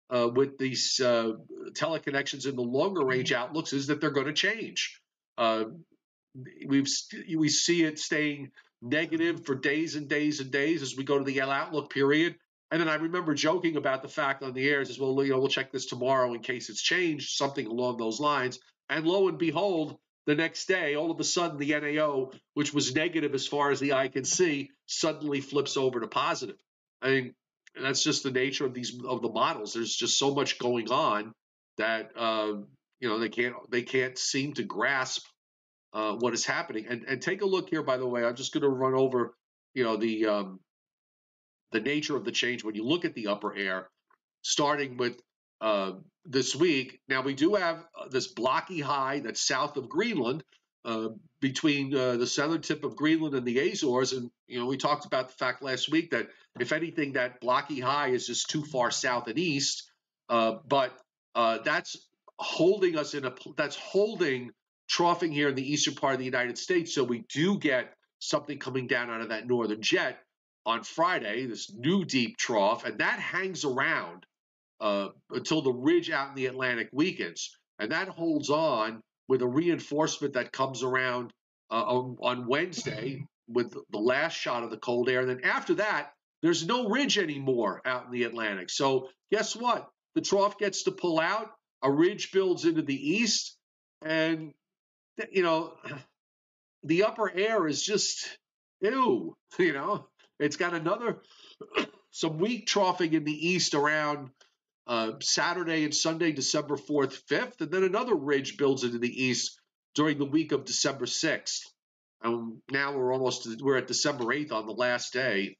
uh, 0.08 0.28
with 0.34 0.58
these 0.58 0.98
uh, 1.00 1.32
teleconnections 1.72 2.46
in 2.48 2.56
the 2.56 2.62
longer 2.62 3.04
range 3.04 3.32
outlooks 3.32 3.72
is 3.72 3.86
that 3.86 4.00
they're 4.00 4.10
going 4.10 4.26
to 4.26 4.32
change. 4.32 5.00
Uh, 5.38 5.64
we've 6.66 6.88
we 7.36 7.48
see 7.48 7.84
it 7.84 7.98
staying 7.98 8.50
negative 8.82 9.44
for 9.44 9.54
days 9.54 9.94
and 9.94 10.08
days 10.08 10.40
and 10.40 10.50
days 10.50 10.82
as 10.82 10.96
we 10.96 11.04
go 11.04 11.18
to 11.18 11.24
the 11.24 11.40
outlook 11.40 11.92
period. 11.92 12.34
And 12.70 12.80
then 12.80 12.88
I 12.88 12.94
remember 12.94 13.34
joking 13.34 13.76
about 13.76 14.02
the 14.02 14.08
fact 14.08 14.42
on 14.42 14.54
the 14.54 14.68
air, 14.68 14.84
says, 14.84 14.98
well, 14.98 15.24
you 15.24 15.32
know, 15.32 15.40
we'll 15.40 15.48
check 15.48 15.72
this 15.72 15.86
tomorrow 15.86 16.34
in 16.34 16.40
case 16.40 16.70
it's 16.70 16.82
changed, 16.82 17.30
something 17.30 17.66
along 17.66 17.98
those 17.98 18.20
lines. 18.20 18.60
And 18.88 19.06
lo 19.06 19.28
and 19.28 19.38
behold, 19.38 19.98
the 20.30 20.36
next 20.36 20.66
day, 20.66 20.94
all 20.94 21.10
of 21.10 21.18
a 21.18 21.24
sudden, 21.24 21.58
the 21.58 21.74
NAO, 21.74 22.30
which 22.54 22.72
was 22.72 22.94
negative 22.94 23.34
as 23.34 23.48
far 23.48 23.72
as 23.72 23.80
the 23.80 23.94
eye 23.94 24.06
can 24.06 24.24
see, 24.24 24.70
suddenly 24.86 25.40
flips 25.40 25.76
over 25.76 25.98
to 25.98 26.06
positive. 26.06 26.54
I 27.02 27.08
mean, 27.08 27.34
that's 27.82 28.04
just 28.04 28.22
the 28.22 28.30
nature 28.30 28.64
of 28.64 28.72
these 28.72 28.96
of 29.04 29.22
the 29.22 29.28
models. 29.28 29.74
There's 29.74 29.92
just 29.92 30.16
so 30.16 30.32
much 30.32 30.60
going 30.60 30.88
on 30.88 31.32
that 31.78 32.12
uh, 32.16 32.52
you 33.00 33.08
know 33.08 33.18
they 33.18 33.28
can't 33.28 33.56
they 33.70 33.82
can't 33.82 34.16
seem 34.16 34.52
to 34.54 34.62
grasp 34.62 35.26
uh, 35.92 36.12
what 36.12 36.32
is 36.32 36.44
happening. 36.44 36.86
And 36.88 37.02
and 37.08 37.20
take 37.20 37.42
a 37.42 37.46
look 37.46 37.68
here, 37.68 37.82
by 37.82 37.96
the 37.96 38.06
way. 38.06 38.24
I'm 38.24 38.36
just 38.36 38.52
going 38.52 38.62
to 38.62 38.68
run 38.68 38.94
over 38.94 39.34
you 39.74 39.82
know 39.82 39.96
the 39.96 40.26
um, 40.26 40.60
the 41.72 41.80
nature 41.80 42.16
of 42.16 42.24
the 42.24 42.32
change 42.32 42.62
when 42.62 42.76
you 42.76 42.84
look 42.84 43.04
at 43.04 43.14
the 43.14 43.26
upper 43.26 43.52
air, 43.56 43.88
starting 44.42 44.96
with 44.96 45.20
uh, 45.60 45.94
this 46.24 46.54
week. 46.54 47.00
Now 47.08 47.22
we 47.22 47.34
do 47.34 47.54
have 47.54 47.84
uh, 47.98 48.08
this 48.08 48.28
blocky 48.28 48.80
high 48.80 49.20
that's 49.20 49.40
south 49.40 49.76
of 49.76 49.88
Greenland, 49.88 50.44
uh, 50.84 51.08
between 51.40 51.94
uh, 51.94 52.16
the 52.16 52.26
southern 52.26 52.62
tip 52.62 52.84
of 52.84 52.96
Greenland 52.96 53.34
and 53.34 53.46
the 53.46 53.58
Azores, 53.58 54.12
and 54.12 54.30
you 54.46 54.58
know 54.58 54.66
we 54.66 54.76
talked 54.76 55.04
about 55.04 55.28
the 55.28 55.34
fact 55.34 55.62
last 55.62 55.90
week 55.90 56.10
that 56.10 56.28
if 56.58 56.72
anything, 56.72 57.12
that 57.12 57.40
blocky 57.40 57.80
high 57.80 58.08
is 58.08 58.26
just 58.26 58.50
too 58.50 58.64
far 58.64 58.90
south 58.90 59.28
and 59.28 59.38
east. 59.38 59.90
Uh, 60.28 60.56
but 60.66 60.92
uh, 61.34 61.58
that's 61.64 62.08
holding 62.38 62.96
us 62.96 63.14
in 63.14 63.24
a 63.24 63.34
that's 63.56 63.76
holding 63.76 64.50
troughing 64.88 65.32
here 65.32 65.48
in 65.48 65.54
the 65.54 65.72
eastern 65.72 65.94
part 65.94 66.14
of 66.14 66.18
the 66.18 66.24
United 66.24 66.58
States. 66.58 66.94
So 66.94 67.04
we 67.04 67.24
do 67.32 67.58
get 67.58 67.94
something 68.18 68.58
coming 68.58 68.86
down 68.86 69.10
out 69.10 69.20
of 69.20 69.28
that 69.28 69.46
northern 69.46 69.82
jet 69.82 70.18
on 70.66 70.82
Friday, 70.82 71.46
this 71.46 71.72
new 71.72 72.04
deep 72.04 72.36
trough, 72.36 72.84
and 72.84 72.98
that 72.98 73.18
hangs 73.18 73.64
around 73.64 74.26
uh, 74.80 75.08
until 75.30 75.62
the 75.62 75.72
ridge 75.72 76.10
out 76.10 76.30
in 76.30 76.34
the 76.34 76.46
Atlantic 76.46 76.88
weakens. 76.92 77.56
And 77.78 77.92
that 77.92 78.08
holds 78.08 78.50
on 78.50 79.02
with 79.28 79.42
a 79.42 79.46
reinforcement 79.46 80.34
that 80.34 80.52
comes 80.52 80.82
around 80.82 81.32
uh, 81.70 81.82
on, 81.82 82.16
on 82.22 82.46
Wednesday 82.46 83.24
with 83.48 83.74
the 83.90 83.98
last 83.98 84.34
shot 84.34 84.62
of 84.62 84.70
the 84.70 84.76
cold 84.76 85.08
air. 85.08 85.20
And 85.20 85.30
then 85.30 85.44
after 85.44 85.74
that, 85.74 86.12
there's 86.42 86.66
no 86.66 86.88
ridge 86.88 87.18
anymore 87.18 87.82
out 87.84 88.06
in 88.06 88.12
the 88.12 88.24
Atlantic. 88.24 88.70
So 88.70 89.08
guess 89.30 89.54
what? 89.54 89.88
The 90.14 90.20
trough 90.20 90.58
gets 90.58 90.84
to 90.84 90.90
pull 90.90 91.20
out, 91.20 91.50
a 91.82 91.90
ridge 91.90 92.32
builds 92.32 92.64
into 92.64 92.82
the 92.82 92.94
east, 92.94 93.56
and 94.02 94.52
you 95.30 95.42
know, 95.42 95.74
the 96.82 97.04
upper 97.04 97.30
air 97.30 97.66
is 97.66 97.82
just 97.82 98.38
ew, 98.80 99.36
you 99.58 99.72
know. 99.72 100.06
It's 100.38 100.56
got 100.56 100.72
another 100.72 101.18
some 102.10 102.38
weak 102.38 102.66
troughing 102.66 103.12
in 103.12 103.24
the 103.24 103.48
east 103.48 103.74
around 103.74 104.30
uh, 104.90 105.12
Saturday 105.20 105.84
and 105.84 105.94
Sunday, 105.94 106.32
December 106.32 106.76
4th, 106.76 107.22
5th, 107.30 107.60
and 107.60 107.70
then 107.70 107.84
another 107.84 108.16
ridge 108.16 108.56
builds 108.56 108.82
into 108.82 108.98
the 108.98 109.24
east 109.24 109.60
during 109.94 110.18
the 110.18 110.24
week 110.24 110.50
of 110.50 110.64
December 110.64 111.06
6th. 111.06 111.60
And 112.24 112.56
now 112.72 112.92
we're 112.96 113.12
almost 113.12 113.48
we're 113.62 113.76
at 113.76 113.86
December 113.86 114.24
8th 114.24 114.50
on 114.50 114.66
the 114.66 114.72
last 114.72 115.12
day. 115.12 115.56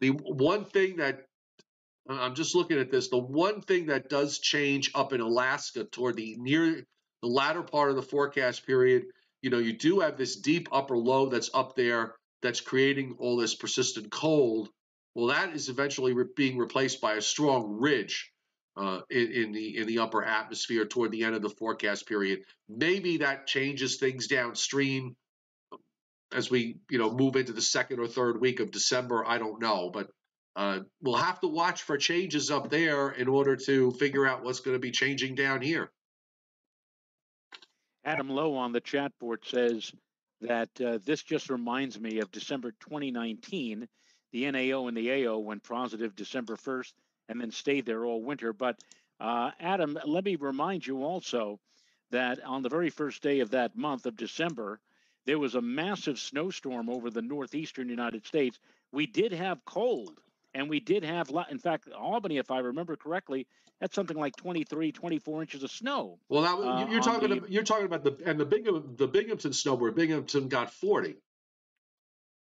The 0.00 0.10
one 0.10 0.66
thing 0.66 0.98
that 0.98 1.22
I'm 2.08 2.36
just 2.36 2.54
looking 2.54 2.78
at 2.78 2.92
this, 2.92 3.08
the 3.08 3.18
one 3.18 3.60
thing 3.60 3.86
that 3.86 4.08
does 4.08 4.38
change 4.38 4.92
up 4.94 5.12
in 5.12 5.20
Alaska 5.20 5.82
toward 5.82 6.16
the 6.16 6.36
near 6.38 6.84
the 7.22 7.28
latter 7.28 7.62
part 7.62 7.90
of 7.90 7.96
the 7.96 8.02
forecast 8.02 8.64
period, 8.66 9.06
you 9.42 9.50
know, 9.50 9.58
you 9.58 9.72
do 9.72 9.98
have 9.98 10.16
this 10.16 10.36
deep 10.36 10.68
upper 10.70 10.96
low 10.96 11.26
that's 11.26 11.50
up 11.54 11.74
there 11.74 12.14
that's 12.40 12.60
creating 12.60 13.16
all 13.18 13.36
this 13.36 13.56
persistent 13.56 14.12
cold. 14.12 14.68
Well, 15.16 15.26
that 15.26 15.54
is 15.54 15.68
eventually 15.68 16.12
re- 16.12 16.26
being 16.36 16.56
replaced 16.56 17.00
by 17.00 17.14
a 17.14 17.20
strong 17.20 17.80
ridge 17.80 18.30
uh, 18.76 19.00
in, 19.10 19.32
in, 19.32 19.52
the 19.52 19.78
in 19.78 19.86
the 19.86 19.98
upper 20.00 20.24
atmosphere 20.24 20.84
toward 20.84 21.12
the 21.12 21.24
end 21.24 21.34
of 21.34 21.42
the 21.42 21.48
forecast 21.48 22.06
period. 22.06 22.40
Maybe 22.68 23.18
that 23.18 23.46
changes 23.46 23.98
things 23.98 24.26
downstream 24.26 25.16
as 26.32 26.50
we 26.50 26.78
you 26.90 26.98
know 26.98 27.12
move 27.12 27.36
into 27.36 27.52
the 27.52 27.62
second 27.62 28.00
or 28.00 28.06
third 28.06 28.40
week 28.40 28.60
of 28.60 28.70
December. 28.70 29.24
I 29.26 29.38
don't 29.38 29.60
know, 29.60 29.90
but 29.92 30.08
uh, 30.56 30.80
we'll 31.02 31.16
have 31.16 31.40
to 31.40 31.48
watch 31.48 31.82
for 31.82 31.96
changes 31.96 32.50
up 32.50 32.70
there 32.70 33.10
in 33.10 33.28
order 33.28 33.56
to 33.56 33.90
figure 33.92 34.26
out 34.26 34.44
what's 34.44 34.60
going 34.60 34.74
to 34.76 34.80
be 34.80 34.90
changing 34.90 35.34
down 35.34 35.62
here. 35.62 35.90
Adam 38.04 38.28
Lowe 38.28 38.54
on 38.54 38.72
the 38.72 38.80
chat 38.80 39.12
board 39.18 39.42
says 39.46 39.92
that 40.42 40.68
uh, 40.84 40.98
this 41.04 41.22
just 41.22 41.48
reminds 41.48 41.98
me 41.98 42.18
of 42.18 42.30
December 42.30 42.72
2019. 42.80 43.88
The 44.32 44.50
NAO 44.50 44.88
and 44.88 44.96
the 44.96 45.26
AO 45.26 45.38
went 45.38 45.62
positive 45.62 46.14
December 46.14 46.56
1st 46.56 46.92
and 47.28 47.40
then 47.40 47.50
stayed 47.50 47.86
there 47.86 48.04
all 48.04 48.22
winter. 48.22 48.52
But 48.52 48.78
uh, 49.20 49.50
Adam, 49.60 49.98
let 50.06 50.24
me 50.24 50.36
remind 50.36 50.86
you 50.86 51.02
also 51.02 51.60
that 52.10 52.42
on 52.44 52.62
the 52.62 52.68
very 52.68 52.90
first 52.90 53.22
day 53.22 53.40
of 53.40 53.50
that 53.50 53.76
month 53.76 54.06
of 54.06 54.16
December, 54.16 54.80
there 55.26 55.38
was 55.38 55.54
a 55.54 55.60
massive 55.60 56.18
snowstorm 56.18 56.88
over 56.88 57.10
the 57.10 57.22
northeastern 57.22 57.88
United 57.88 58.26
States. 58.26 58.58
We 58.92 59.06
did 59.06 59.32
have 59.32 59.64
cold 59.64 60.20
and 60.54 60.68
we 60.68 60.80
did 60.80 61.04
have 61.04 61.30
in 61.50 61.58
fact 61.58 61.88
albany 61.92 62.38
if 62.38 62.50
i 62.50 62.58
remember 62.58 62.96
correctly 62.96 63.46
had 63.80 63.92
something 63.92 64.16
like 64.16 64.34
23 64.36 64.92
24 64.92 65.42
inches 65.42 65.62
of 65.62 65.70
snow 65.70 66.18
well 66.28 66.42
that, 66.42 66.54
uh, 66.54 66.90
you're 66.90 67.00
talking 67.00 67.28
the, 67.28 67.36
about, 67.36 67.50
you're 67.50 67.62
talking 67.64 67.86
about 67.86 68.04
the 68.04 68.16
and 68.24 68.38
the 68.38 68.44
bingham 68.44 68.94
the 68.96 69.06
binghamton 69.06 69.52
snow 69.52 69.74
where 69.74 69.90
binghamton 69.90 70.48
got 70.48 70.72
40 70.72 71.16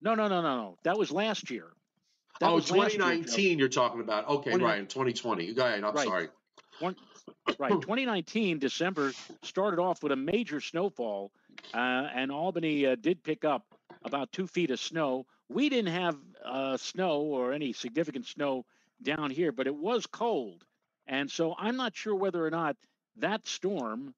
no 0.03 0.15
no 0.15 0.29
no 0.29 0.43
no 0.43 0.57
no 0.57 0.77
that 0.85 0.99
was 0.99 1.11
last 1.11 1.51
year 1.51 1.69
that 2.41 2.51
oh 2.51 2.61
2019 2.61 3.45
year, 3.45 3.59
you're 3.59 3.69
talking 3.69 4.01
about. 4.01 4.29
Okay 4.29 4.51
20, 4.51 4.65
right 4.65 4.89
2020 4.89 5.55
go 5.55 5.65
ahead 5.65 5.85
i'm 5.85 5.95
right. 5.95 6.07
sorry. 6.07 6.29
One, 6.81 6.97
right 7.59 7.73
2019 7.73 8.59
december 8.59 9.13
started 9.43 9.81
off 9.81 10.03
with 10.03 10.13
a 10.13 10.17
major 10.17 10.61
snowfall 10.61 11.33
uh, 11.75 11.77
and 12.15 12.31
albany 12.31 12.87
uh, 12.87 12.97
did 12.97 13.23
pick 13.23 13.45
up 13.45 13.65
about 14.05 14.33
two 14.33 14.47
feet 14.47 14.71
of 14.71 14.81
snow. 14.81 15.27
We 15.49 15.69
didn't 15.69 15.93
have 15.93 16.17
uh, 16.45 16.77
snow 16.77 17.21
or 17.21 17.53
any 17.53 17.73
significant 17.73 18.27
snow 18.27 18.65
down 19.03 19.31
here, 19.31 19.53
but 19.53 19.67
it 19.67 19.75
was 19.75 20.07
cold. 20.07 20.65
And 21.07 21.31
so 21.31 21.55
I'm 21.59 21.77
not 21.77 21.95
sure 21.95 22.15
whether 22.15 22.45
or 22.45 22.51
not 22.51 22.77
that 23.17 23.47
storm, 23.47 24.15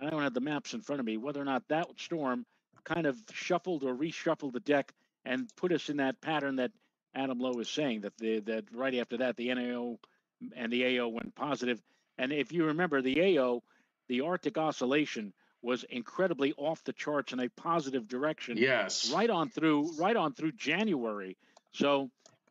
I 0.00 0.10
don't 0.10 0.22
have 0.22 0.34
the 0.34 0.40
maps 0.40 0.74
in 0.74 0.80
front 0.80 1.00
of 1.00 1.06
me, 1.06 1.16
whether 1.16 1.40
or 1.40 1.44
not 1.44 1.62
that 1.68 1.86
storm 1.98 2.44
kind 2.84 3.06
of 3.06 3.18
shuffled 3.32 3.84
or 3.84 3.94
reshuffled 3.94 4.52
the 4.52 4.60
deck 4.60 4.92
and 5.24 5.50
put 5.56 5.72
us 5.72 5.88
in 5.88 5.96
that 5.96 6.20
pattern 6.20 6.56
that 6.56 6.70
Adam 7.16 7.38
Lowe 7.38 7.58
is 7.58 7.68
saying 7.68 8.02
that 8.02 8.16
the 8.18 8.40
that 8.40 8.64
right 8.72 8.94
after 8.94 9.16
that 9.18 9.36
the 9.36 9.52
NAO 9.52 9.98
and 10.54 10.72
the 10.72 10.98
AO 10.98 11.08
went 11.08 11.34
positive. 11.34 11.80
And 12.18 12.32
if 12.32 12.52
you 12.52 12.66
remember 12.66 13.02
the 13.02 13.38
AO, 13.38 13.62
the 14.08 14.20
Arctic 14.20 14.58
oscillation 14.58 15.32
was 15.62 15.84
incredibly 15.84 16.52
off 16.56 16.84
the 16.84 16.92
charts 16.92 17.32
in 17.32 17.40
a 17.40 17.48
positive 17.48 18.06
direction. 18.06 18.56
Yes. 18.56 19.10
Right 19.10 19.30
on 19.30 19.48
through 19.48 19.96
right 19.98 20.16
on 20.16 20.34
through 20.34 20.52
January. 20.52 21.36
So 21.72 22.10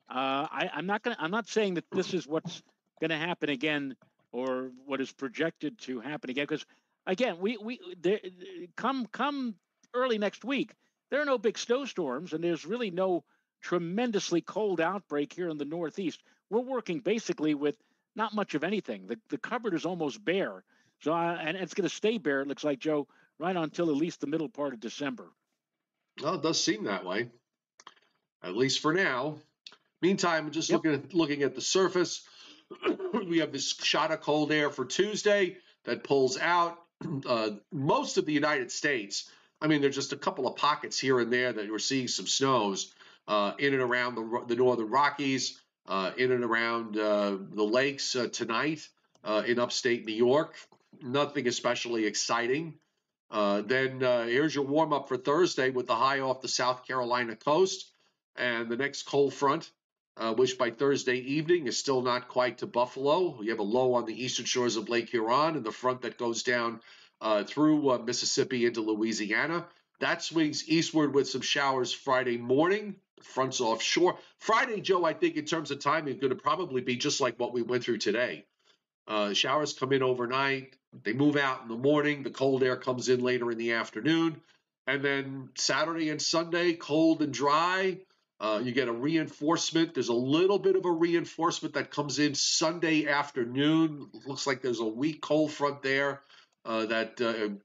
uh, 0.09 0.47
I, 0.51 0.69
I'm 0.73 0.87
not 0.87 1.03
gonna 1.03 1.17
I'm 1.19 1.31
not 1.31 1.47
saying 1.47 1.75
that 1.75 1.85
this 1.91 2.13
is 2.13 2.27
what's 2.27 2.61
gonna 2.99 3.17
happen 3.17 3.49
again 3.49 3.95
or 4.31 4.71
what 4.85 4.99
is 4.99 5.11
projected 5.11 5.77
to 5.79 5.99
happen 5.99 6.29
again 6.29 6.43
because 6.43 6.65
again 7.05 7.37
we 7.39 7.57
we 7.57 7.79
there, 8.01 8.19
come 8.75 9.05
come 9.05 9.55
early 9.93 10.17
next 10.17 10.43
week 10.43 10.73
there 11.09 11.21
are 11.21 11.25
no 11.25 11.37
big 11.37 11.57
snowstorms 11.57 12.33
and 12.33 12.43
there's 12.43 12.65
really 12.65 12.91
no 12.91 13.23
tremendously 13.65 14.41
cold 14.41 14.79
outbreak 14.79 15.33
here 15.33 15.49
in 15.49 15.57
the 15.57 15.65
northeast 15.65 16.21
we're 16.49 16.59
working 16.59 16.99
basically 16.99 17.55
with 17.55 17.75
not 18.15 18.35
much 18.35 18.53
of 18.53 18.63
anything 18.63 19.07
the, 19.07 19.17
the 19.29 19.37
cupboard 19.37 19.73
is 19.73 19.85
almost 19.85 20.23
bare 20.23 20.63
so, 21.01 21.13
uh, 21.13 21.37
and 21.39 21.57
it's 21.57 21.73
going 21.73 21.87
to 21.87 21.95
stay 21.95 22.17
bare, 22.17 22.41
it 22.41 22.47
looks 22.47 22.63
like, 22.63 22.79
Joe, 22.79 23.07
right 23.39 23.55
until 23.55 23.89
at 23.89 23.95
least 23.95 24.21
the 24.21 24.27
middle 24.27 24.49
part 24.49 24.73
of 24.73 24.79
December. 24.79 25.27
Well, 26.21 26.35
it 26.35 26.41
does 26.41 26.61
seem 26.61 26.85
that 26.85 27.05
way, 27.05 27.29
at 28.43 28.55
least 28.55 28.79
for 28.79 28.93
now. 28.93 29.35
Meantime, 30.01 30.51
just 30.51 30.69
yep. 30.69 30.77
looking 30.77 30.93
at 30.93 31.13
looking 31.13 31.43
at 31.43 31.55
the 31.55 31.61
surface, 31.61 32.25
we 33.27 33.39
have 33.39 33.51
this 33.51 33.73
shot 33.73 34.11
of 34.11 34.21
cold 34.21 34.51
air 34.51 34.69
for 34.69 34.85
Tuesday 34.85 35.57
that 35.83 36.03
pulls 36.03 36.39
out 36.39 36.79
uh, 37.27 37.51
most 37.71 38.17
of 38.17 38.25
the 38.25 38.33
United 38.33 38.71
States. 38.71 39.29
I 39.61 39.67
mean, 39.67 39.81
there's 39.81 39.95
just 39.95 40.13
a 40.13 40.17
couple 40.17 40.47
of 40.47 40.55
pockets 40.55 40.99
here 40.99 41.19
and 41.19 41.31
there 41.31 41.51
that 41.51 41.69
we're 41.69 41.79
seeing 41.79 42.07
some 42.07 42.27
snows 42.27 42.93
uh, 43.27 43.53
in 43.57 43.73
and 43.73 43.81
around 43.81 44.15
the, 44.15 44.43
the 44.47 44.55
northern 44.55 44.89
Rockies, 44.89 45.59
uh, 45.87 46.11
in 46.17 46.31
and 46.31 46.43
around 46.43 46.97
uh, 46.97 47.37
the 47.51 47.63
lakes 47.63 48.15
uh, 48.15 48.27
tonight 48.31 48.87
uh, 49.23 49.43
in 49.45 49.59
upstate 49.59 50.05
New 50.05 50.13
York 50.13 50.55
nothing 51.01 51.45
especially 51.45 52.05
exciting. 52.05 52.73
Uh, 53.29 53.61
then 53.61 53.99
here's 53.99 54.55
your 54.55 54.63
warm 54.63 54.93
up 54.93 55.09
for 55.09 55.17
Thursday 55.17 55.69
with 55.69 55.87
the 55.87 55.95
high 55.95 56.21
off 56.21 56.41
the 56.41 56.47
South 56.47 56.87
Carolina 56.87 57.35
coast 57.35 57.91
and 58.37 58.69
the 58.69 58.77
next 58.77 59.03
cold 59.03 59.33
front, 59.33 59.69
which 60.37 60.57
by 60.57 60.71
Thursday 60.71 61.17
evening 61.17 61.67
is 61.67 61.77
still 61.77 62.01
not 62.01 62.29
quite 62.29 62.59
to 62.59 62.65
Buffalo. 62.65 63.41
You 63.41 63.49
have 63.49 63.59
a 63.59 63.63
low 63.63 63.95
on 63.95 64.05
the 64.05 64.23
eastern 64.23 64.45
shores 64.45 64.77
of 64.77 64.87
Lake 64.87 65.09
Huron 65.09 65.57
and 65.57 65.65
the 65.65 65.71
front 65.71 66.03
that 66.03 66.17
goes 66.17 66.43
down 66.43 66.79
through 67.45 68.05
Mississippi 68.05 68.65
into 68.65 68.79
Louisiana. 68.79 69.65
That 69.99 70.23
swings 70.23 70.69
eastward 70.69 71.13
with 71.13 71.27
some 71.27 71.41
showers 71.41 71.91
Friday 71.91 72.37
morning. 72.37 72.95
Fronts 73.21 73.61
offshore. 73.61 74.17
Friday, 74.39 74.81
Joe, 74.81 75.05
I 75.05 75.13
think 75.13 75.35
in 75.35 75.45
terms 75.45 75.71
of 75.71 75.79
timing, 75.79 76.19
going 76.19 76.29
to 76.29 76.35
probably 76.35 76.81
be 76.81 76.95
just 76.95 77.21
like 77.21 77.39
what 77.39 77.53
we 77.53 77.61
went 77.61 77.83
through 77.83 77.97
today. 77.97 78.45
Uh, 79.07 79.33
showers 79.33 79.73
come 79.73 79.93
in 79.93 80.03
overnight. 80.03 80.75
They 81.03 81.13
move 81.13 81.35
out 81.37 81.61
in 81.63 81.67
the 81.67 81.77
morning. 81.77 82.23
The 82.23 82.29
cold 82.29 82.63
air 82.63 82.77
comes 82.77 83.09
in 83.09 83.21
later 83.21 83.51
in 83.51 83.57
the 83.57 83.73
afternoon. 83.73 84.41
And 84.87 85.03
then 85.03 85.49
Saturday 85.55 86.09
and 86.09 86.21
Sunday, 86.21 86.73
cold 86.73 87.21
and 87.21 87.33
dry. 87.33 87.99
Uh, 88.39 88.61
you 88.63 88.71
get 88.71 88.87
a 88.87 88.93
reinforcement. 88.93 89.93
There's 89.93 90.09
a 90.09 90.13
little 90.13 90.59
bit 90.59 90.75
of 90.75 90.85
a 90.85 90.91
reinforcement 90.91 91.75
that 91.75 91.91
comes 91.91 92.19
in 92.19 92.35
Sunday 92.35 93.07
afternoon. 93.07 94.09
Looks 94.25 94.45
like 94.45 94.61
there's 94.61 94.81
a 94.81 94.85
weak 94.85 95.21
cold 95.21 95.51
front 95.51 95.81
there 95.81 96.21
uh, 96.65 96.85
that 96.87 97.21
uh, 97.21 97.55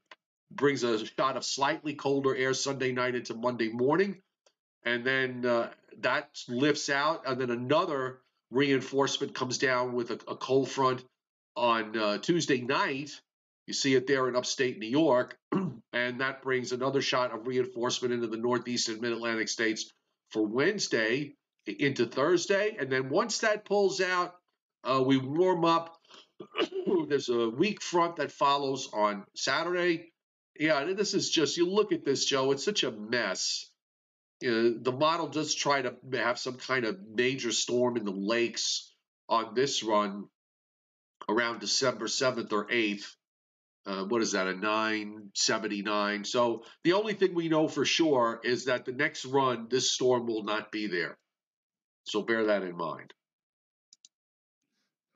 brings 0.51 0.83
a 0.83 1.05
shot 1.05 1.37
of 1.37 1.43
slightly 1.43 1.93
colder 1.93 2.35
air 2.35 2.53
Sunday 2.53 2.91
night 2.91 3.15
into 3.15 3.33
Monday 3.33 3.69
morning. 3.69 4.21
And 4.83 5.05
then 5.05 5.45
uh, 5.45 5.69
that 5.99 6.29
lifts 6.47 6.89
out, 6.89 7.23
and 7.27 7.39
then 7.39 7.51
another 7.51 8.19
reinforcement 8.49 9.35
comes 9.35 9.57
down 9.57 9.93
with 9.93 10.11
a, 10.11 10.19
a 10.27 10.35
cold 10.35 10.69
front 10.69 11.03
on 11.55 11.97
uh, 11.97 12.17
Tuesday 12.17 12.61
night. 12.61 13.11
You 13.67 13.73
see 13.73 13.93
it 13.95 14.07
there 14.07 14.27
in 14.27 14.35
upstate 14.35 14.79
New 14.79 14.89
York, 14.89 15.37
and 15.93 16.21
that 16.21 16.41
brings 16.41 16.71
another 16.71 17.01
shot 17.01 17.31
of 17.33 17.47
reinforcement 17.47 18.13
into 18.13 18.27
the 18.27 18.37
northeast 18.37 18.89
and 18.89 18.99
mid 19.01 19.13
Atlantic 19.13 19.49
states 19.49 19.91
for 20.31 20.45
Wednesday 20.45 21.35
into 21.65 22.05
Thursday. 22.05 22.75
And 22.79 22.91
then 22.91 23.09
once 23.09 23.39
that 23.39 23.65
pulls 23.65 24.01
out, 24.01 24.35
uh, 24.83 25.03
we 25.05 25.17
warm 25.17 25.65
up. 25.65 25.97
There's 27.07 27.29
a 27.29 27.49
weak 27.49 27.81
front 27.81 28.17
that 28.17 28.31
follows 28.31 28.89
on 28.93 29.25
Saturday. 29.35 30.11
Yeah, 30.59 30.83
this 30.85 31.13
is 31.13 31.29
just, 31.29 31.57
you 31.57 31.69
look 31.69 31.91
at 31.91 32.03
this, 32.03 32.25
Joe, 32.25 32.51
it's 32.51 32.65
such 32.65 32.83
a 32.83 32.91
mess. 32.91 33.70
Uh, 34.43 34.73
the 34.81 34.91
model 34.91 35.27
does 35.27 35.53
try 35.53 35.81
to 35.81 35.95
have 36.13 36.39
some 36.39 36.55
kind 36.55 36.85
of 36.85 36.97
major 37.13 37.51
storm 37.51 37.95
in 37.97 38.05
the 38.05 38.11
lakes 38.11 38.91
on 39.29 39.53
this 39.53 39.83
run 39.83 40.27
around 41.29 41.59
December 41.59 42.07
7th 42.07 42.51
or 42.51 42.65
8th. 42.67 43.15
Uh, 43.85 44.03
what 44.05 44.21
is 44.21 44.33
that, 44.33 44.47
a 44.47 44.53
979? 44.53 46.23
So 46.23 46.63
the 46.83 46.93
only 46.93 47.13
thing 47.13 47.33
we 47.33 47.49
know 47.49 47.67
for 47.67 47.85
sure 47.85 48.39
is 48.43 48.65
that 48.65 48.85
the 48.85 48.91
next 48.91 49.25
run, 49.25 49.67
this 49.69 49.91
storm 49.91 50.27
will 50.27 50.43
not 50.43 50.71
be 50.71 50.87
there. 50.87 51.17
So 52.03 52.21
bear 52.21 52.45
that 52.45 52.63
in 52.63 52.75
mind. 52.75 53.13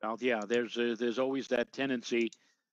Well, 0.01 0.17
yeah, 0.19 0.41
there's 0.47 0.77
a, 0.77 0.95
there's 0.95 1.19
always 1.19 1.47
that 1.47 1.73
tendency 1.73 2.31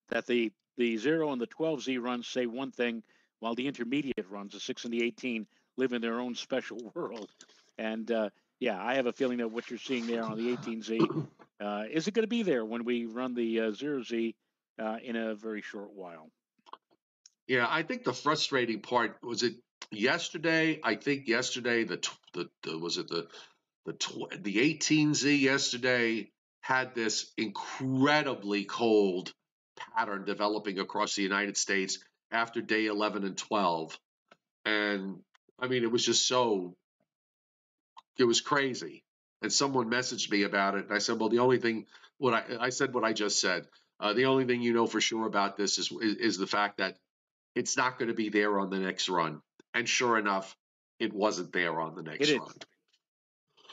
that 0.09 0.27
the 0.27 0.53
the 0.77 0.97
zero 0.97 1.33
and 1.33 1.41
the 1.41 1.47
12Z 1.47 2.01
runs 2.01 2.27
say 2.27 2.47
one 2.47 2.71
thing, 2.71 3.03
while 3.41 3.55
the 3.55 3.67
intermediate 3.67 4.27
runs, 4.31 4.53
the 4.53 4.61
six 4.61 4.85
and 4.85 4.93
the 4.93 5.05
18, 5.05 5.47
live 5.77 5.93
in 5.93 6.03
their 6.03 6.21
own 6.21 6.35
special 6.35 6.93
world. 6.95 7.29
And 7.79 8.11
uh, 8.11 8.31
yeah, 8.61 8.83
I 8.83 8.95
have 8.95 9.07
a 9.07 9.13
feeling 9.13 9.39
that 9.39 9.49
what 9.49 9.71
you're 9.71 9.79
seeing 9.79 10.07
there 10.07 10.25
on 10.25 10.37
the 10.37 10.57
18Z 10.57 11.27
uh, 11.61 11.85
is 11.91 12.09
it 12.09 12.15
going 12.15 12.25
to 12.25 12.29
be 12.29 12.43
there 12.43 12.65
when 12.65 12.85
we 12.85 13.07
run 13.07 13.35
the 13.35 13.61
uh, 13.61 13.71
zero 13.73 14.03
Z 14.03 14.35
uh, 14.79 14.97
in 15.03 15.17
a 15.17 15.35
very 15.35 15.63
short 15.63 15.93
while. 15.95 16.31
Yeah, 17.47 17.67
I 17.69 17.83
think 17.83 18.05
the 18.05 18.13
frustrating 18.13 18.81
part 18.81 19.17
was 19.23 19.43
it 19.43 19.55
yesterday. 19.91 20.81
I 20.83 20.95
think 20.95 21.27
yesterday 21.27 21.85
the 21.85 22.09
the, 22.35 22.49
the 22.63 22.79
was 22.79 22.99
it 22.99 23.09
the 23.09 23.27
the 23.85 23.95
the 24.41 24.57
18Z 24.57 25.41
yesterday 25.41 26.31
had 26.61 26.95
this 26.95 27.33
incredibly 27.37 28.65
cold 28.65 29.33
pattern 29.77 30.25
developing 30.25 30.79
across 30.79 31.17
the 31.17 31.23
United 31.23 31.57
States 31.57 31.99
after 32.31 32.63
day 32.63 32.87
11 32.87 33.25
and 33.25 33.37
12. 33.37 33.99
And 34.65 35.19
I 35.63 35.69
mean, 35.69 35.85
it 35.85 35.93
was 35.93 36.05
just 36.05 36.27
so, 36.27 36.77
it 38.19 38.25
was 38.25 38.41
crazy. 38.41 39.05
And 39.41 39.53
someone 39.53 39.89
messaged 39.91 40.31
me 40.31 40.43
about 40.43 40.75
it. 40.75 40.87
And 40.87 40.93
I 40.93 40.99
said, 40.99 41.19
well, 41.19 41.29
the 41.29 41.39
only 41.39 41.59
thing, 41.59 41.87
what 42.19 42.35
I, 42.35 42.45
I 42.61 42.69
said 42.71 42.93
what 42.93 43.05
I 43.05 43.13
just 43.13 43.41
said. 43.41 43.67
Uh, 44.01 44.13
the 44.13 44.25
only 44.27 44.45
thing 44.45 44.61
you 44.61 44.73
know 44.73 44.87
for 44.87 45.01
sure 45.01 45.27
about 45.27 45.57
this 45.57 45.79
is, 45.79 45.93
is, 46.01 46.17
is 46.17 46.39
the 46.39 46.47
fact 46.47 46.79
that 46.79 46.97
it's 47.55 47.77
not 47.77 47.99
going 47.99 48.09
to 48.09 48.15
be 48.15 48.29
there 48.29 48.59
on 48.59 48.69
the 48.69 48.79
next 48.79 49.09
run. 49.09 49.41
And 49.75 49.89
sure 49.89 50.19
enough, 50.19 50.57
it 50.99 51.13
wasn't 51.13 51.53
there 51.53 51.81
on 51.81 51.95
the 51.95 52.03
next 52.03 52.31
run. 52.31 52.49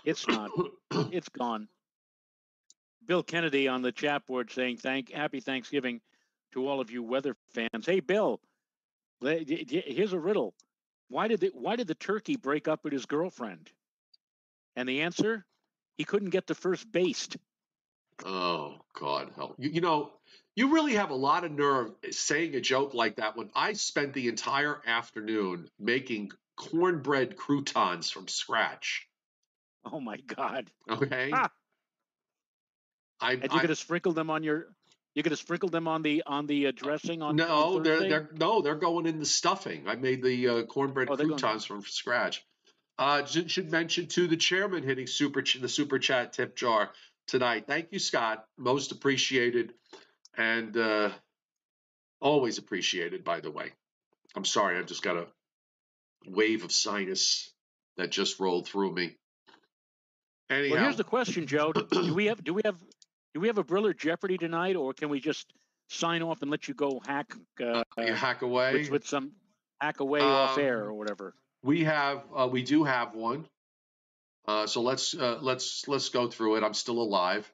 It's 0.05 0.27
not. 0.27 0.51
it's 1.11 1.29
gone. 1.29 1.67
Bill 3.05 3.23
Kennedy 3.23 3.67
on 3.67 3.81
the 3.81 3.91
chat 3.91 4.25
board 4.27 4.51
saying, 4.51 4.77
"Thank, 4.77 5.11
happy 5.11 5.39
Thanksgiving 5.39 5.99
to 6.53 6.67
all 6.67 6.79
of 6.79 6.91
you 6.91 7.01
weather 7.01 7.35
fans." 7.53 7.85
Hey, 7.85 7.99
Bill, 7.99 8.39
here's 9.21 10.13
a 10.13 10.19
riddle: 10.19 10.53
Why 11.09 11.27
did 11.27 11.39
the, 11.41 11.51
why 11.53 11.75
did 11.75 11.87
the 11.87 11.95
turkey 11.95 12.35
break 12.35 12.67
up 12.67 12.83
with 12.83 12.93
his 12.93 13.05
girlfriend? 13.05 13.69
And 14.75 14.87
the 14.87 15.01
answer: 15.01 15.45
he 15.97 16.05
couldn't 16.05 16.29
get 16.29 16.47
the 16.47 16.55
first 16.55 16.89
base. 16.91 17.27
Oh 18.25 18.75
God, 18.93 19.31
help! 19.35 19.55
You, 19.57 19.69
you 19.69 19.81
know, 19.81 20.11
you 20.55 20.73
really 20.73 20.95
have 20.95 21.09
a 21.09 21.15
lot 21.15 21.43
of 21.43 21.51
nerve 21.51 21.91
eh, 22.03 22.09
saying 22.11 22.55
a 22.55 22.61
joke 22.61 22.93
like 22.93 23.15
that 23.15 23.35
when 23.35 23.49
I 23.55 23.73
spent 23.73 24.13
the 24.13 24.27
entire 24.27 24.81
afternoon 24.85 25.69
making 25.79 26.31
cornbread 26.55 27.37
croutons 27.37 28.09
from 28.09 28.27
scratch. 28.27 29.07
Oh 29.85 29.99
my 29.99 30.17
God. 30.17 30.69
Okay. 30.89 31.31
I, 33.21 33.33
and 33.33 33.43
you're 33.43 33.49
going 33.49 33.67
to 33.67 33.75
sprinkle 33.75 34.13
them 34.13 34.29
on 34.29 34.43
your. 34.43 34.67
You're 35.15 35.23
going 35.23 35.31
to 35.31 35.37
sprinkle 35.37 35.69
them 35.69 35.87
on 35.87 36.01
the 36.01 36.23
on 36.25 36.45
the 36.45 36.67
uh, 36.67 36.71
dressing 36.75 37.21
on. 37.21 37.35
No, 37.35 37.77
on 37.77 37.83
they're 37.83 38.07
they're 38.07 38.29
no, 38.33 38.61
they're 38.61 38.75
going 38.75 39.05
in 39.05 39.19
the 39.19 39.25
stuffing. 39.25 39.87
I 39.87 39.95
made 39.95 40.23
the 40.23 40.47
uh, 40.47 40.63
cornbread 40.63 41.09
oh, 41.09 41.17
croutons 41.17 41.65
from 41.65 41.81
scratch. 41.81 42.45
Uh, 42.97 43.25
should, 43.25 43.49
should 43.49 43.71
mention 43.71 44.07
to 44.07 44.27
the 44.27 44.37
chairman 44.37 44.83
hitting 44.83 45.07
super 45.07 45.41
ch- 45.41 45.61
the 45.61 45.69
super 45.69 45.99
chat 45.99 46.33
tip 46.33 46.55
jar 46.55 46.91
tonight. 47.27 47.65
Thank 47.65 47.91
you, 47.91 47.99
Scott. 47.99 48.45
Most 48.57 48.91
appreciated, 48.91 49.73
and 50.37 50.75
uh, 50.77 51.09
always 52.21 52.57
appreciated. 52.57 53.23
By 53.23 53.39
the 53.39 53.51
way, 53.51 53.71
I'm 54.35 54.45
sorry, 54.45 54.77
I've 54.77 54.85
just 54.85 55.01
got 55.01 55.17
a 55.17 55.27
wave 56.27 56.63
of 56.63 56.71
sinus 56.71 57.51
that 57.97 58.11
just 58.11 58.39
rolled 58.39 58.67
through 58.67 58.93
me. 58.93 59.15
Anyhow. 60.49 60.75
Well, 60.75 60.83
here's 60.83 60.97
the 60.97 61.03
question, 61.03 61.47
Joe. 61.47 61.71
Do 61.73 62.13
we 62.13 62.25
have 62.25 62.43
do 62.43 62.53
we 62.53 62.61
have 62.65 62.75
do 63.33 63.39
we 63.39 63.47
have 63.47 63.57
a 63.57 63.63
Briller 63.63 63.95
Jeopardy 63.95 64.37
tonight, 64.37 64.75
or 64.75 64.93
can 64.93 65.09
we 65.09 65.19
just 65.19 65.53
sign 65.89 66.21
off 66.21 66.41
and 66.41 66.51
let 66.51 66.67
you 66.67 66.73
go 66.73 67.01
hack 67.05 67.33
uh, 67.61 67.83
uh, 67.97 68.13
hack 68.13 68.41
away 68.41 68.73
with, 68.73 68.89
with, 68.89 69.07
some 69.07 69.31
hack 69.81 69.99
away 69.99 70.19
um, 70.19 70.27
off 70.27 70.57
air 70.57 70.83
or 70.83 70.93
whatever? 70.93 71.33
We 71.63 71.83
have 71.83 72.23
uh, 72.35 72.47
we 72.47 72.63
do 72.63 72.83
have 72.83 73.13
one. 73.13 73.47
Uh, 74.47 74.65
so 74.65 74.81
let's 74.81 75.13
uh, 75.13 75.37
let's 75.41 75.87
let's 75.87 76.09
go 76.09 76.27
through 76.27 76.55
it. 76.55 76.63
I'm 76.63 76.73
still 76.73 77.01
alive. 77.01 77.51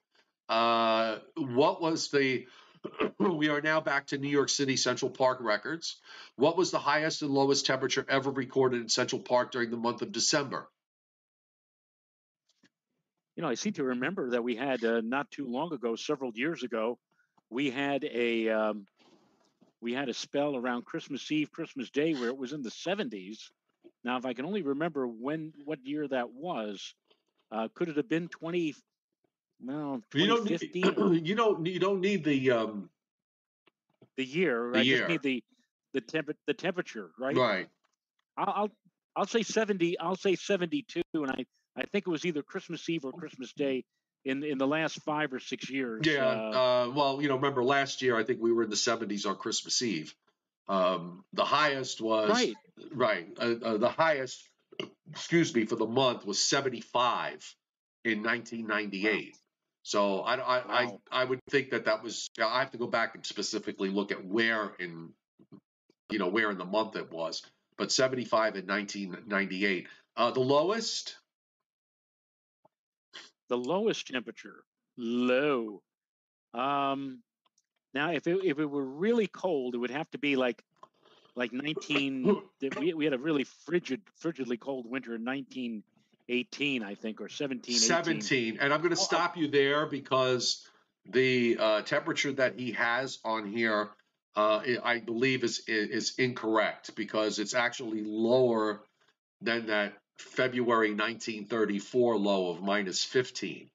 Uh, 0.47 1.17
what 1.35 1.81
was 1.81 2.09
the 2.09 2.45
we 3.19 3.49
are 3.49 3.61
now 3.61 3.81
back 3.81 4.07
to 4.07 4.17
New 4.17 4.29
York 4.29 4.49
City 4.49 4.77
Central 4.77 5.09
Park 5.09 5.39
records. 5.41 5.97
What 6.35 6.57
was 6.57 6.71
the 6.71 6.79
highest 6.79 7.21
and 7.21 7.31
lowest 7.31 7.65
temperature 7.65 8.05
ever 8.07 8.31
recorded 8.31 8.81
in 8.81 8.89
Central 8.89 9.21
Park 9.21 9.51
during 9.51 9.71
the 9.71 9.77
month 9.77 10.01
of 10.01 10.11
December? 10.11 10.69
You 13.35 13.43
know, 13.43 13.49
I 13.49 13.55
seem 13.55 13.73
to 13.73 13.83
remember 13.83 14.31
that 14.31 14.43
we 14.43 14.55
had 14.55 14.83
uh, 14.83 15.01
not 15.01 15.29
too 15.29 15.47
long 15.47 15.73
ago, 15.73 15.95
several 15.95 16.31
years 16.33 16.63
ago, 16.63 16.97
we 17.49 17.69
had 17.69 18.03
a 18.03 18.49
um, 18.49 18.85
we 19.81 19.93
had 19.93 20.09
a 20.09 20.13
spell 20.13 20.55
around 20.55 20.85
Christmas 20.85 21.29
Eve, 21.31 21.51
Christmas 21.51 21.89
Day, 21.89 22.13
where 22.13 22.29
it 22.29 22.37
was 22.37 22.53
in 22.53 22.61
the 22.61 22.69
70s. 22.69 23.37
Now, 24.03 24.17
if 24.17 24.25
I 24.25 24.33
can 24.33 24.45
only 24.45 24.61
remember 24.61 25.05
when 25.05 25.51
what 25.65 25.79
year 25.85 26.07
that 26.07 26.31
was, 26.31 26.93
uh, 27.51 27.67
could 27.75 27.89
it 27.89 27.97
have 27.97 28.09
been 28.09 28.29
20? 28.29 28.73
Well, 29.63 30.01
2015? 30.11 30.83
You 30.83 30.91
don't 30.91 31.11
need, 31.11 31.27
you 31.27 31.35
don't 31.35 31.65
you 31.65 31.79
don't 31.79 32.01
need 32.01 32.23
the 32.23 32.51
um, 32.51 32.89
the 34.15 34.25
year. 34.25 34.71
The 34.71 34.79
I 34.79 34.81
year. 34.81 34.97
just 34.97 35.09
need 35.09 35.23
the 35.23 35.43
the 35.93 36.01
temp 36.01 36.29
the 36.47 36.53
temperature, 36.53 37.11
right? 37.19 37.35
Right. 37.35 37.67
I'll, 38.37 38.53
I'll 38.55 38.71
I'll 39.17 39.27
say 39.27 39.43
70. 39.43 39.99
I'll 39.99 40.17
say 40.17 40.35
72, 40.35 41.01
and 41.13 41.31
I 41.31 41.45
I 41.75 41.83
think 41.83 42.07
it 42.07 42.09
was 42.09 42.25
either 42.25 42.41
Christmas 42.41 42.87
Eve 42.89 43.05
or 43.05 43.11
Christmas 43.11 43.53
Day 43.53 43.83
in 44.23 44.43
in 44.43 44.57
the 44.57 44.67
last 44.67 45.01
five 45.03 45.33
or 45.33 45.39
six 45.39 45.69
years. 45.69 46.01
Yeah. 46.05 46.25
Uh, 46.25 46.87
uh, 46.87 46.91
well, 46.93 47.21
you 47.21 47.29
know, 47.29 47.35
remember 47.35 47.63
last 47.63 48.01
year 48.01 48.17
I 48.17 48.23
think 48.23 48.41
we 48.41 48.51
were 48.51 48.63
in 48.63 48.69
the 48.69 48.75
70s 48.75 49.25
on 49.27 49.35
Christmas 49.35 49.81
Eve. 49.81 50.13
Um, 50.67 51.23
the 51.33 51.45
highest 51.45 52.01
was 52.01 52.29
right. 52.29 52.55
Right. 52.91 53.27
Uh, 53.39 53.55
uh 53.63 53.77
the 53.77 53.89
highest, 53.89 54.49
excuse 55.11 55.53
me, 55.53 55.65
for 55.65 55.75
the 55.75 55.85
month 55.85 56.25
was 56.25 56.43
75 56.43 57.55
in 58.03 58.23
1998. 58.23 59.25
Wow. 59.25 59.39
So 59.83 60.19
I, 60.21 60.35
I, 60.35 60.37
wow. 60.37 60.99
I, 61.11 61.21
I 61.21 61.25
would 61.25 61.39
think 61.51 61.69
that 61.69 61.85
that 61.85 62.01
was. 62.01 62.27
I 62.43 62.59
have 62.59 62.71
to 62.71 62.79
go 62.79 62.87
back 62.87 63.13
and 63.13 63.23
specifically 63.23 63.89
look 63.89 64.11
at 64.11 64.25
where 64.25 64.71
in, 64.79 65.09
you 66.09 66.17
know, 66.17 66.27
where 66.27 66.49
in 66.49 66.57
the 66.57 66.65
month 66.65 66.95
it 66.95 67.11
was. 67.11 67.43
But 67.77 67.91
75 67.91 68.55
in 68.55 68.65
1998. 68.65 69.87
Uh, 70.17 70.31
the 70.31 70.39
lowest 70.39 71.17
the 73.49 73.57
lowest 73.57 74.07
temperature, 74.07 74.63
low. 74.97 75.81
Um, 76.53 77.21
now, 77.93 78.11
if 78.11 78.27
it 78.27 78.39
if 78.43 78.59
it 78.59 78.65
were 78.65 78.83
really 78.83 79.27
cold, 79.27 79.75
it 79.75 79.77
would 79.77 79.91
have 79.91 80.09
to 80.11 80.17
be 80.17 80.35
like 80.35 80.63
like 81.35 81.53
19. 81.53 82.41
we 82.79 82.93
we 82.93 83.05
had 83.05 83.13
a 83.13 83.17
really 83.17 83.45
frigid, 83.65 84.01
frigidly 84.21 84.59
cold 84.59 84.89
winter 84.89 85.15
in 85.15 85.25
1918, 85.25 86.83
I 86.83 86.95
think, 86.95 87.21
or 87.21 87.29
17. 87.29 87.75
17, 87.75 88.57
and 88.59 88.73
I'm 88.73 88.81
going 88.81 88.91
to 88.91 88.95
stop 88.95 89.37
you 89.37 89.47
there 89.47 89.85
because 89.85 90.67
the 91.05 91.57
uh, 91.59 91.81
temperature 91.81 92.31
that 92.33 92.59
he 92.59 92.71
has 92.71 93.19
on 93.23 93.51
here, 93.51 93.89
uh, 94.35 94.61
I 94.83 94.99
believe, 94.99 95.43
is 95.43 95.63
is 95.67 96.15
incorrect 96.17 96.95
because 96.95 97.39
it's 97.39 97.53
actually 97.53 98.03
lower 98.03 98.81
than 99.41 99.67
that 99.67 99.93
February 100.17 100.89
1934 100.89 102.17
low 102.17 102.49
of 102.49 102.61
minus 102.61 103.03
15. 103.03 103.69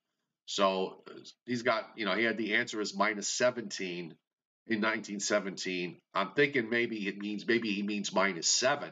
So 0.47 1.03
he's 1.47 1.63
got, 1.63 1.89
you 1.97 2.05
know, 2.05 2.15
he 2.15 2.25
had 2.25 2.37
the 2.37 2.55
answer 2.55 2.81
as 2.81 2.95
minus 2.95 3.29
17 3.29 4.15
in 4.67 4.77
1917. 4.77 5.97
I'm 6.15 6.33
thinking 6.33 6.69
maybe 6.69 7.07
it 7.07 7.19
means 7.19 7.47
maybe 7.47 7.73
he 7.73 7.83
means 7.83 8.13
minus 8.13 8.49
seven. 8.49 8.91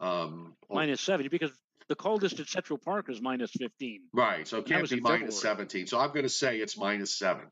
Um, 0.00 0.54
minus 0.70 1.00
seven 1.02 1.28
because 1.30 1.50
the 1.88 1.96
coldest 1.96 2.40
at 2.40 2.48
Central 2.48 2.78
Park 2.78 3.10
is 3.10 3.20
minus 3.20 3.50
15. 3.50 4.00
Right. 4.14 4.48
So 4.48 4.58
it 4.58 4.66
can't 4.66 4.88
be 4.88 5.00
minus 5.00 5.40
17. 5.40 5.86
So 5.86 5.98
I'm 5.98 6.10
going 6.10 6.22
to 6.22 6.28
say 6.28 6.58
it's 6.58 6.78
minus 6.78 7.14
seven. 7.14 7.46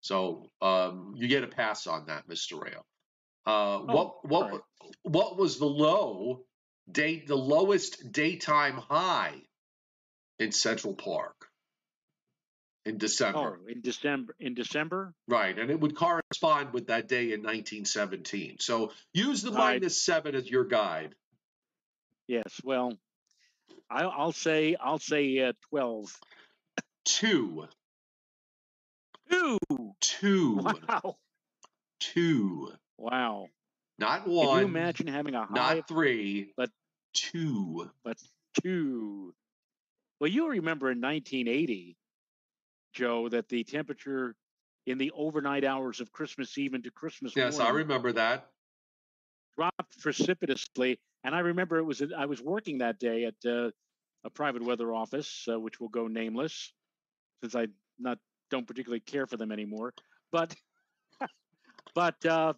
So 0.00 0.50
um, 0.60 1.14
you 1.16 1.28
get 1.28 1.44
a 1.44 1.46
pass 1.46 1.86
on 1.86 2.06
that, 2.06 2.28
Mr. 2.28 2.60
Rayo. 2.60 2.84
Uh, 3.46 3.50
oh, 3.50 3.84
what 3.86 4.28
what 4.28 4.50
right. 4.50 4.60
what 5.02 5.38
was 5.38 5.58
the 5.58 5.66
low 5.66 6.40
date 6.90 7.26
the 7.26 7.36
lowest 7.36 8.12
daytime 8.12 8.76
high 8.76 9.34
in 10.38 10.52
Central 10.52 10.94
Park 10.94 11.48
in 12.84 12.98
December? 12.98 13.58
Oh, 13.62 13.68
in 13.68 13.80
December 13.80 14.34
in 14.38 14.54
December? 14.54 15.14
Right, 15.28 15.58
and 15.58 15.70
it 15.70 15.80
would 15.80 15.96
correspond 15.96 16.72
with 16.72 16.88
that 16.88 17.08
day 17.08 17.32
in 17.32 17.42
1917. 17.42 18.56
So 18.60 18.92
use 19.12 19.42
the 19.42 19.52
minus 19.52 20.02
seven 20.04 20.34
as 20.34 20.48
your 20.48 20.64
guide. 20.64 21.14
Yes, 22.26 22.60
well, 22.64 22.96
I, 23.90 24.06
will 24.06 24.32
say 24.32 24.76
I'll 24.80 24.98
say 24.98 25.38
uh, 25.40 25.52
12. 25.70 26.18
Two. 27.04 27.66
Two. 29.30 29.58
Two. 30.00 30.60
Wow. 30.88 31.16
Two. 32.00 32.72
Wow. 32.98 33.48
Not 33.98 34.26
one. 34.26 34.48
Can 34.48 34.58
you 34.58 34.64
imagine 34.66 35.06
having 35.06 35.34
a 35.34 35.46
high? 35.46 35.54
Not 35.54 35.88
three. 35.88 36.52
But 36.56 36.70
two. 37.12 37.90
But 38.04 38.18
two. 38.62 39.34
Well, 40.20 40.30
you 40.30 40.48
remember 40.48 40.90
in 40.90 41.00
1980, 41.00 41.96
Joe, 42.92 43.28
that 43.28 43.48
the 43.48 43.64
temperature 43.64 44.34
in 44.86 44.98
the 44.98 45.12
overnight 45.16 45.64
hours 45.64 46.00
of 46.00 46.12
Christmas 46.12 46.56
Eve 46.58 46.74
into 46.74 46.90
Christmas 46.90 47.34
yes, 47.34 47.58
morning 47.58 47.74
I 47.74 47.78
remember 47.78 48.12
that 48.12 48.50
dropped 49.56 49.98
precipitously. 50.00 50.98
And 51.22 51.34
I 51.34 51.40
remember 51.40 51.78
it 51.78 51.84
was 51.84 52.02
I 52.16 52.26
was 52.26 52.42
working 52.42 52.78
that 52.78 52.98
day 52.98 53.24
at 53.24 53.50
uh, 53.50 53.70
a 54.24 54.30
private 54.30 54.62
weather 54.62 54.92
office, 54.92 55.46
uh, 55.50 55.58
which 55.58 55.80
will 55.80 55.88
go 55.88 56.06
nameless, 56.06 56.72
since 57.42 57.54
I 57.54 57.68
not 57.98 58.18
don't 58.50 58.66
particularly 58.66 59.00
care 59.00 59.26
for 59.26 59.36
them 59.36 59.50
anymore. 59.50 59.94
But 60.32 60.54
but 61.94 62.24
uh, 62.26 62.54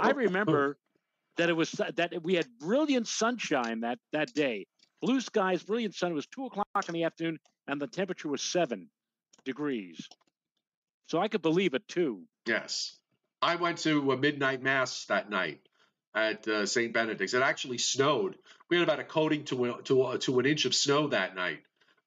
I 0.00 0.10
remember 0.10 0.78
that 1.36 1.48
it 1.48 1.56
was 1.56 1.70
that 1.72 2.12
we 2.22 2.34
had 2.34 2.46
brilliant 2.58 3.08
sunshine 3.08 3.80
that 3.80 3.98
that 4.12 4.34
day, 4.34 4.66
blue 5.00 5.20
skies, 5.20 5.62
brilliant 5.62 5.94
sun. 5.94 6.12
It 6.12 6.14
was 6.14 6.26
two 6.26 6.46
o'clock 6.46 6.66
in 6.88 6.94
the 6.94 7.04
afternoon, 7.04 7.38
and 7.66 7.80
the 7.80 7.86
temperature 7.86 8.28
was 8.28 8.42
seven 8.42 8.88
degrees. 9.44 10.08
So 11.08 11.18
I 11.18 11.28
could 11.28 11.42
believe 11.42 11.74
it 11.74 11.86
too. 11.88 12.22
Yes, 12.46 12.96
I 13.40 13.56
went 13.56 13.78
to 13.78 14.12
a 14.12 14.16
midnight 14.16 14.62
mass 14.62 15.04
that 15.06 15.30
night 15.30 15.60
at 16.14 16.46
uh, 16.48 16.66
St. 16.66 16.92
Benedict's. 16.92 17.34
It 17.34 17.42
actually 17.42 17.78
snowed. 17.78 18.36
We 18.70 18.78
had 18.78 18.84
about 18.84 19.00
a 19.00 19.04
coating 19.04 19.44
to 19.44 19.80
to 19.84 20.18
to 20.18 20.40
an 20.40 20.46
inch 20.46 20.64
of 20.64 20.74
snow 20.74 21.08
that 21.08 21.34
night. 21.34 21.60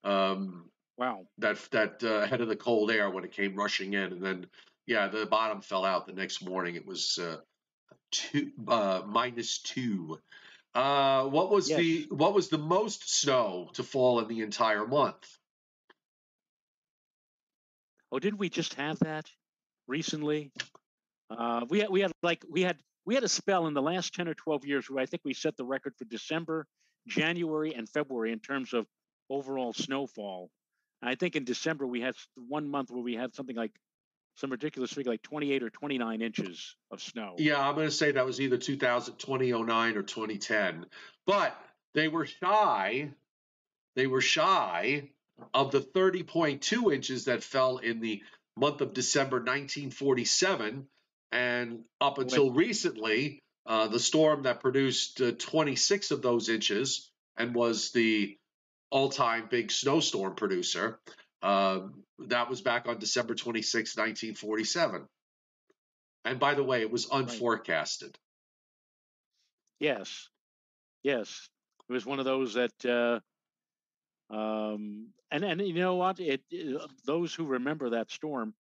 Um, 0.04 0.70
wow. 0.96 1.26
That 1.38 1.58
that 1.72 2.02
uh, 2.02 2.26
head 2.26 2.40
of 2.40 2.48
the 2.48 2.56
cold 2.56 2.90
air 2.90 3.10
when 3.10 3.24
it 3.24 3.32
came 3.32 3.54
rushing 3.54 3.94
in, 3.94 4.12
and 4.12 4.22
then 4.22 4.46
yeah, 4.90 5.06
the 5.06 5.24
bottom 5.24 5.60
fell 5.60 5.84
out 5.84 6.08
the 6.08 6.12
next 6.12 6.44
morning. 6.44 6.74
It 6.74 6.84
was 6.84 7.16
uh, 7.16 7.36
two 8.10 8.50
uh, 8.66 9.02
minus 9.06 9.60
two. 9.62 10.18
Uh, 10.74 11.26
what 11.26 11.48
was 11.48 11.70
yes. 11.70 11.78
the 11.78 12.06
what 12.10 12.34
was 12.34 12.48
the 12.48 12.58
most 12.58 13.20
snow 13.20 13.70
to 13.74 13.84
fall 13.84 14.18
in 14.18 14.26
the 14.26 14.40
entire 14.40 14.84
month? 14.84 15.28
Oh, 18.10 18.18
didn't 18.18 18.40
we 18.40 18.48
just 18.48 18.74
have 18.74 18.98
that 18.98 19.26
recently? 19.86 20.50
Uh, 21.30 21.64
we 21.68 21.78
had, 21.78 21.90
we 21.90 22.00
had 22.00 22.10
like 22.24 22.44
we 22.50 22.62
had 22.62 22.76
we 23.06 23.14
had 23.14 23.22
a 23.22 23.28
spell 23.28 23.68
in 23.68 23.74
the 23.74 23.82
last 23.82 24.12
10 24.14 24.26
or 24.26 24.34
12 24.34 24.64
years 24.64 24.90
where 24.90 25.00
I 25.00 25.06
think 25.06 25.22
we 25.24 25.34
set 25.34 25.56
the 25.56 25.64
record 25.64 25.94
for 25.96 26.04
December, 26.06 26.66
January, 27.06 27.74
and 27.74 27.88
February 27.88 28.32
in 28.32 28.40
terms 28.40 28.72
of 28.72 28.86
overall 29.30 29.72
snowfall. 29.72 30.50
And 31.00 31.08
I 31.08 31.14
think 31.14 31.36
in 31.36 31.44
December 31.44 31.86
we 31.86 32.00
had 32.00 32.16
one 32.34 32.68
month 32.68 32.90
where 32.90 33.04
we 33.04 33.14
had 33.14 33.36
something 33.36 33.54
like 33.54 33.70
some 34.36 34.50
ridiculous 34.50 34.92
figure 34.92 35.12
like 35.12 35.22
28 35.22 35.62
or 35.62 35.70
29 35.70 36.22
inches 36.22 36.76
of 36.90 37.02
snow. 37.02 37.34
Yeah, 37.38 37.60
I'm 37.60 37.74
going 37.74 37.86
to 37.86 37.92
say 37.92 38.12
that 38.12 38.24
was 38.24 38.40
either 38.40 38.56
2000, 38.56 39.16
2009 39.16 39.96
or 39.96 40.02
2010. 40.02 40.86
But 41.26 41.56
they 41.94 42.08
were 42.08 42.26
shy. 42.26 43.10
They 43.96 44.06
were 44.06 44.20
shy 44.20 45.10
of 45.52 45.70
the 45.70 45.80
30.2 45.80 46.94
inches 46.94 47.26
that 47.26 47.42
fell 47.42 47.78
in 47.78 48.00
the 48.00 48.22
month 48.56 48.80
of 48.80 48.94
December 48.94 49.36
1947 49.36 50.86
and 51.32 51.84
up 52.00 52.18
until 52.18 52.50
recently, 52.50 53.42
uh, 53.66 53.86
the 53.88 54.00
storm 54.00 54.42
that 54.42 54.60
produced 54.60 55.20
uh, 55.20 55.32
26 55.38 56.10
of 56.10 56.22
those 56.22 56.48
inches 56.48 57.10
and 57.36 57.54
was 57.54 57.92
the 57.92 58.36
all 58.90 59.08
time 59.08 59.46
big 59.48 59.70
snowstorm 59.70 60.34
producer, 60.34 60.98
uh, 61.42 61.80
that 62.28 62.48
was 62.50 62.60
back 62.60 62.86
on 62.86 62.98
December 62.98 63.34
26, 63.34 63.96
1947. 63.96 65.06
And 66.24 66.38
by 66.38 66.54
the 66.54 66.64
way, 66.64 66.82
it 66.82 66.90
was 66.90 67.08
unforecasted. 67.10 68.16
Yes. 69.78 70.28
Yes. 71.02 71.48
It 71.88 71.92
was 71.92 72.04
one 72.04 72.18
of 72.18 72.24
those 72.26 72.54
that, 72.54 72.84
uh, 72.84 73.20
um, 74.34 75.08
and, 75.30 75.44
and 75.44 75.60
you 75.60 75.74
know 75.74 75.96
what? 75.96 76.20
It, 76.20 76.42
it, 76.50 76.80
those 77.06 77.34
who 77.34 77.46
remember 77.46 77.90
that 77.90 78.10
storm, 78.10 78.54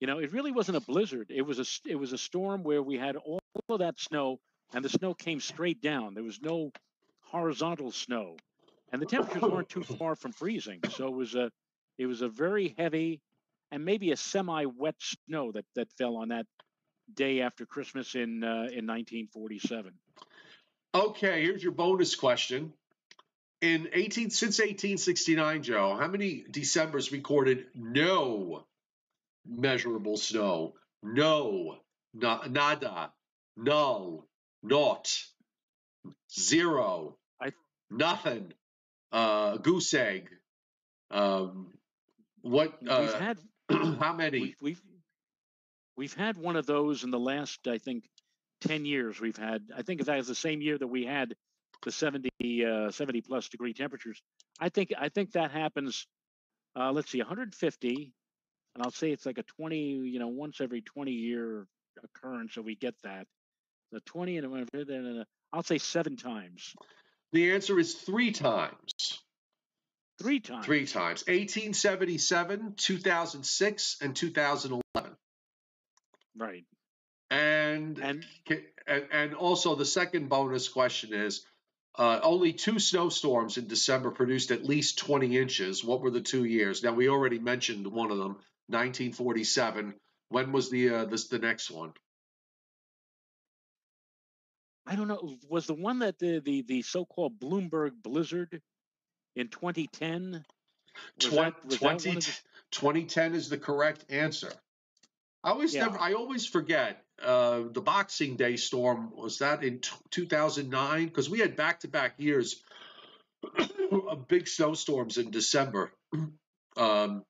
you 0.00 0.06
know, 0.06 0.18
it 0.18 0.32
really 0.32 0.52
wasn't 0.52 0.76
a 0.76 0.80
blizzard. 0.80 1.28
It 1.30 1.42
was 1.42 1.58
a 1.58 1.90
it 1.90 1.94
was 1.94 2.12
a 2.12 2.18
storm 2.18 2.64
where 2.64 2.82
we 2.82 2.98
had 2.98 3.16
all 3.16 3.40
of 3.68 3.78
that 3.78 4.00
snow, 4.00 4.40
and 4.74 4.84
the 4.84 4.88
snow 4.88 5.14
came 5.14 5.40
straight 5.40 5.80
down. 5.80 6.14
There 6.14 6.24
was 6.24 6.40
no 6.42 6.72
horizontal 7.20 7.92
snow, 7.92 8.36
and 8.92 9.00
the 9.00 9.06
temperatures 9.06 9.42
weren't 9.42 9.68
too 9.68 9.84
far 9.84 10.16
from 10.16 10.32
freezing. 10.32 10.80
So 10.90 11.06
it 11.06 11.14
was 11.14 11.36
a 11.36 11.52
it 11.98 12.06
was 12.06 12.22
a 12.22 12.28
very 12.28 12.74
heavy 12.78 13.20
and 13.70 13.84
maybe 13.84 14.12
a 14.12 14.16
semi-wet 14.16 14.96
snow 14.98 15.52
that 15.52 15.64
that 15.74 15.88
fell 15.98 16.16
on 16.16 16.28
that 16.28 16.46
day 17.12 17.40
after 17.40 17.66
Christmas 17.66 18.14
in 18.14 18.44
uh, 18.44 18.68
in 18.70 18.86
1947. 18.86 19.92
Okay, 20.94 21.42
here's 21.42 21.62
your 21.62 21.72
bonus 21.72 22.14
question. 22.14 22.72
In 23.60 23.88
18 23.92 24.30
since 24.30 24.58
1869, 24.58 25.62
Joe, 25.62 25.96
how 25.98 26.08
many 26.08 26.44
Decembers 26.50 27.12
recorded 27.12 27.66
no 27.74 28.64
measurable 29.46 30.16
snow. 30.16 30.74
No, 31.02 31.78
na- 32.14 32.46
nada, 32.48 33.12
null, 33.56 34.26
naught, 34.62 35.24
zero, 36.32 37.16
I, 37.40 37.52
nothing, 37.90 38.52
uh, 39.10 39.56
goose 39.58 39.94
egg. 39.94 40.28
Um, 41.10 41.72
what? 42.42 42.74
Uh, 42.86 42.98
we've 43.00 43.14
had 43.14 43.38
how 43.98 44.12
many? 44.12 44.40
We've, 44.40 44.56
we've 44.60 44.82
we've 45.96 46.14
had 46.14 46.36
one 46.36 46.56
of 46.56 46.66
those 46.66 47.04
in 47.04 47.10
the 47.10 47.18
last, 47.18 47.66
I 47.66 47.78
think, 47.78 48.04
ten 48.60 48.84
years. 48.84 49.20
We've 49.20 49.36
had. 49.36 49.62
I 49.76 49.82
think 49.82 50.04
that 50.04 50.16
was 50.16 50.28
the 50.28 50.34
same 50.34 50.60
year 50.60 50.78
that 50.78 50.86
we 50.86 51.04
had 51.04 51.34
the 51.84 51.92
70, 51.92 52.30
uh, 52.64 52.90
70 52.90 53.20
plus 53.22 53.48
degree 53.48 53.74
temperatures. 53.74 54.22
I 54.60 54.68
think 54.68 54.92
I 54.98 55.08
think 55.08 55.32
that 55.32 55.50
happens. 55.50 56.06
Uh, 56.74 56.92
let's 56.92 57.10
see, 57.10 57.18
150, 57.18 58.12
and 58.74 58.82
I'll 58.82 58.90
say 58.90 59.10
it's 59.10 59.26
like 59.26 59.38
a 59.38 59.42
20, 59.42 59.76
you 59.76 60.18
know, 60.18 60.28
once 60.28 60.60
every 60.60 60.80
20 60.80 61.10
year 61.10 61.66
occurrence. 62.02 62.54
So 62.54 62.62
we 62.62 62.76
get 62.76 62.94
that. 63.04 63.26
The 63.90 64.00
20 64.00 64.38
and 64.38 65.26
I'll 65.52 65.62
say 65.62 65.76
seven 65.76 66.16
times. 66.16 66.74
The 67.32 67.52
answer 67.52 67.78
is 67.78 67.94
three 67.94 68.32
times. 68.32 69.21
Three 70.20 70.40
times. 70.40 70.66
Three 70.66 70.86
times. 70.86 71.24
1877, 71.26 72.74
2006, 72.76 73.96
and 74.00 74.14
2011. 74.14 75.16
Right. 76.36 76.64
And 77.30 77.98
and 77.98 78.24
and 78.86 79.34
also 79.34 79.74
the 79.74 79.86
second 79.86 80.28
bonus 80.28 80.68
question 80.68 81.14
is 81.14 81.46
uh, 81.98 82.20
only 82.22 82.52
two 82.52 82.78
snowstorms 82.78 83.58
in 83.58 83.68
December 83.68 84.10
produced 84.10 84.50
at 84.50 84.64
least 84.64 84.98
20 84.98 85.36
inches. 85.36 85.84
What 85.84 86.00
were 86.00 86.10
the 86.10 86.20
two 86.20 86.44
years? 86.44 86.82
Now 86.82 86.92
we 86.92 87.08
already 87.08 87.38
mentioned 87.38 87.86
one 87.86 88.10
of 88.10 88.18
them, 88.18 88.36
1947. 88.68 89.94
When 90.28 90.52
was 90.52 90.70
the 90.70 90.90
uh, 90.90 91.04
this 91.06 91.28
the 91.28 91.38
next 91.38 91.70
one? 91.70 91.92
I 94.86 94.96
don't 94.96 95.08
know. 95.08 95.36
Was 95.48 95.66
the 95.66 95.74
one 95.74 96.00
that 96.00 96.18
the 96.18 96.40
the, 96.40 96.62
the 96.62 96.82
so-called 96.82 97.38
Bloomberg 97.38 97.92
blizzard 98.02 98.60
in 99.36 99.48
2010? 99.48 100.44
20, 101.18 101.36
that, 101.36 101.78
20, 101.78 102.14
the... 102.14 102.20
2010 102.70 103.34
is 103.34 103.48
the 103.48 103.58
correct 103.58 104.04
answer. 104.10 104.52
I 105.44 105.50
always 105.50 105.74
yeah. 105.74 105.86
never. 105.86 105.98
I 105.98 106.12
always 106.12 106.46
forget. 106.46 107.02
Uh, 107.22 107.62
the 107.70 107.80
Boxing 107.80 108.36
Day 108.36 108.56
storm 108.56 109.12
was 109.14 109.38
that 109.38 109.62
in 109.62 109.78
t- 109.78 109.90
2009 110.10 111.06
because 111.06 111.30
we 111.30 111.38
had 111.38 111.56
back-to-back 111.56 112.14
years 112.18 112.62
of 114.08 114.26
big 114.28 114.48
snowstorms 114.48 115.18
in 115.18 115.30
December. 115.30 115.92
Um, 116.74 117.22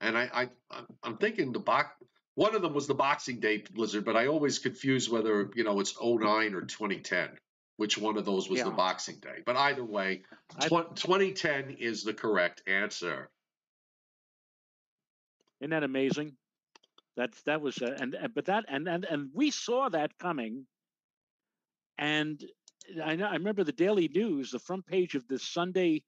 and 0.00 0.18
I, 0.18 0.28
I 0.34 0.48
I'm 1.04 1.18
thinking 1.18 1.52
the 1.52 1.60
box 1.60 1.92
one 2.34 2.54
of 2.54 2.62
them 2.62 2.72
was 2.72 2.86
the 2.86 2.94
Boxing 2.94 3.40
Day 3.40 3.64
blizzard, 3.72 4.04
but 4.04 4.16
I 4.16 4.26
always 4.26 4.60
confuse 4.60 5.08
whether 5.08 5.50
you 5.54 5.64
know 5.64 5.80
it's 5.80 5.94
09 6.00 6.54
or 6.54 6.62
2010. 6.62 7.30
Which 7.78 7.96
one 7.96 8.16
of 8.18 8.24
those 8.24 8.50
was 8.50 8.58
Yeah. 8.58 8.64
the 8.64 8.72
Boxing 8.72 9.18
Day. 9.20 9.40
But 9.46 9.56
either 9.56 9.84
way, 9.84 10.24
I- 10.56 10.68
tw- 10.68 10.94
2010 10.96 11.70
is 11.78 12.02
the 12.04 12.12
correct 12.12 12.60
answer. 12.66 13.30
Isn't 15.60 15.70
that 15.70 15.84
amazing? 15.84 16.36
That's 17.16 17.40
that 17.42 17.60
was 17.60 17.80
uh, 17.80 17.96
and 18.00 18.14
and- 18.14 18.34
but 18.34 18.44
that 18.46 18.64
and 18.68 18.88
and 18.88 19.04
and 19.04 19.30
we 19.32 19.50
saw 19.50 19.88
that 19.88 20.16
coming. 20.18 20.66
And 21.98 22.44
I 23.02 23.16
know 23.16 23.26
I 23.26 23.34
remember 23.34 23.64
the 23.64 23.72
Daily 23.72 24.08
News, 24.08 24.50
the 24.50 24.58
front 24.58 24.86
page 24.86 25.14
of 25.14 25.26
the 25.28 25.38
Sunday 25.38 26.02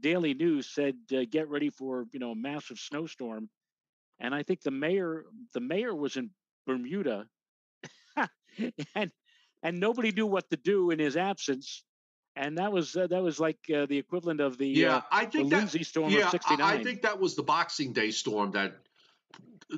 Daily 0.00 0.34
News 0.34 0.70
said, 0.70 0.96
uh, 1.12 1.24
"Get 1.28 1.48
ready 1.48 1.70
for 1.70 2.06
you 2.12 2.18
know 2.20 2.30
a 2.32 2.36
massive 2.36 2.78
snowstorm." 2.78 3.50
And 4.20 4.34
I 4.34 4.42
think 4.44 4.62
the 4.62 4.70
mayor 4.72 5.26
the 5.52 5.60
mayor 5.60 5.94
was 5.94 6.16
in 6.16 6.30
Bermuda, 6.66 7.28
and 8.94 9.12
and 9.62 9.80
nobody 9.80 10.12
knew 10.12 10.26
what 10.26 10.50
to 10.50 10.56
do 10.56 10.90
in 10.90 10.98
his 10.98 11.16
absence. 11.16 11.84
And 12.36 12.58
that 12.58 12.72
was 12.72 12.96
uh, 12.96 13.08
that 13.08 13.22
was 13.22 13.40
like 13.40 13.58
uh, 13.74 13.86
the 13.86 13.98
equivalent 13.98 14.40
of 14.40 14.58
the 14.58 14.68
Yeah, 14.68 14.96
uh, 14.96 15.00
I 15.10 15.24
think 15.26 15.50
that. 15.50 15.58
Lindsay 15.58 15.82
storm 15.82 16.12
Yeah, 16.12 16.26
of 16.26 16.30
'69. 16.30 16.60
I, 16.60 16.74
I 16.74 16.82
think 16.84 17.02
that 17.02 17.18
was 17.20 17.34
the 17.34 17.42
Boxing 17.42 17.92
Day 17.92 18.10
storm 18.12 18.52
that 18.52 18.74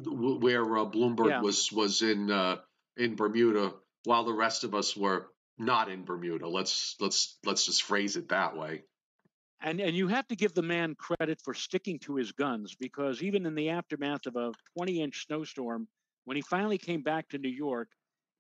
where 0.07 0.65
uh, 0.79 0.85
Bloomberg 0.85 1.31
Yeah. 1.31 1.41
was 1.41 1.73
was 1.73 2.03
in 2.03 2.31
uh, 2.31 2.59
in 2.97 3.17
Bermuda, 3.17 3.75
while 4.05 4.25
the 4.25 4.33
rest 4.35 4.65
of 4.65 4.75
us 4.75 4.97
were 4.97 5.29
not 5.59 5.89
in 5.89 6.05
Bermuda. 6.05 6.49
Let's 6.49 6.97
let's 7.01 7.39
let's 7.45 7.65
just 7.67 7.83
phrase 7.83 8.17
it 8.17 8.29
that 8.29 8.57
way. 8.57 8.83
and 9.63 9.81
and 9.81 9.97
you 9.97 10.09
have 10.09 10.27
to 10.29 10.37
give 10.37 10.55
the 10.55 10.63
man 10.63 10.95
credit 10.95 11.41
for 11.43 11.55
sticking 11.55 11.99
to 12.01 12.17
his 12.17 12.33
guns 12.33 12.75
because 12.75 13.23
even 13.23 13.47
in 13.47 13.55
the 13.55 13.71
aftermath 13.71 14.27
of 14.27 14.37
a 14.37 14.53
20 14.77 15.03
inch 15.03 15.27
snowstorm 15.27 15.89
when 16.25 16.37
he 16.37 16.43
finally 16.43 16.79
came 16.79 17.03
back 17.03 17.29
to 17.29 17.39
new 17.39 17.49
york 17.51 17.89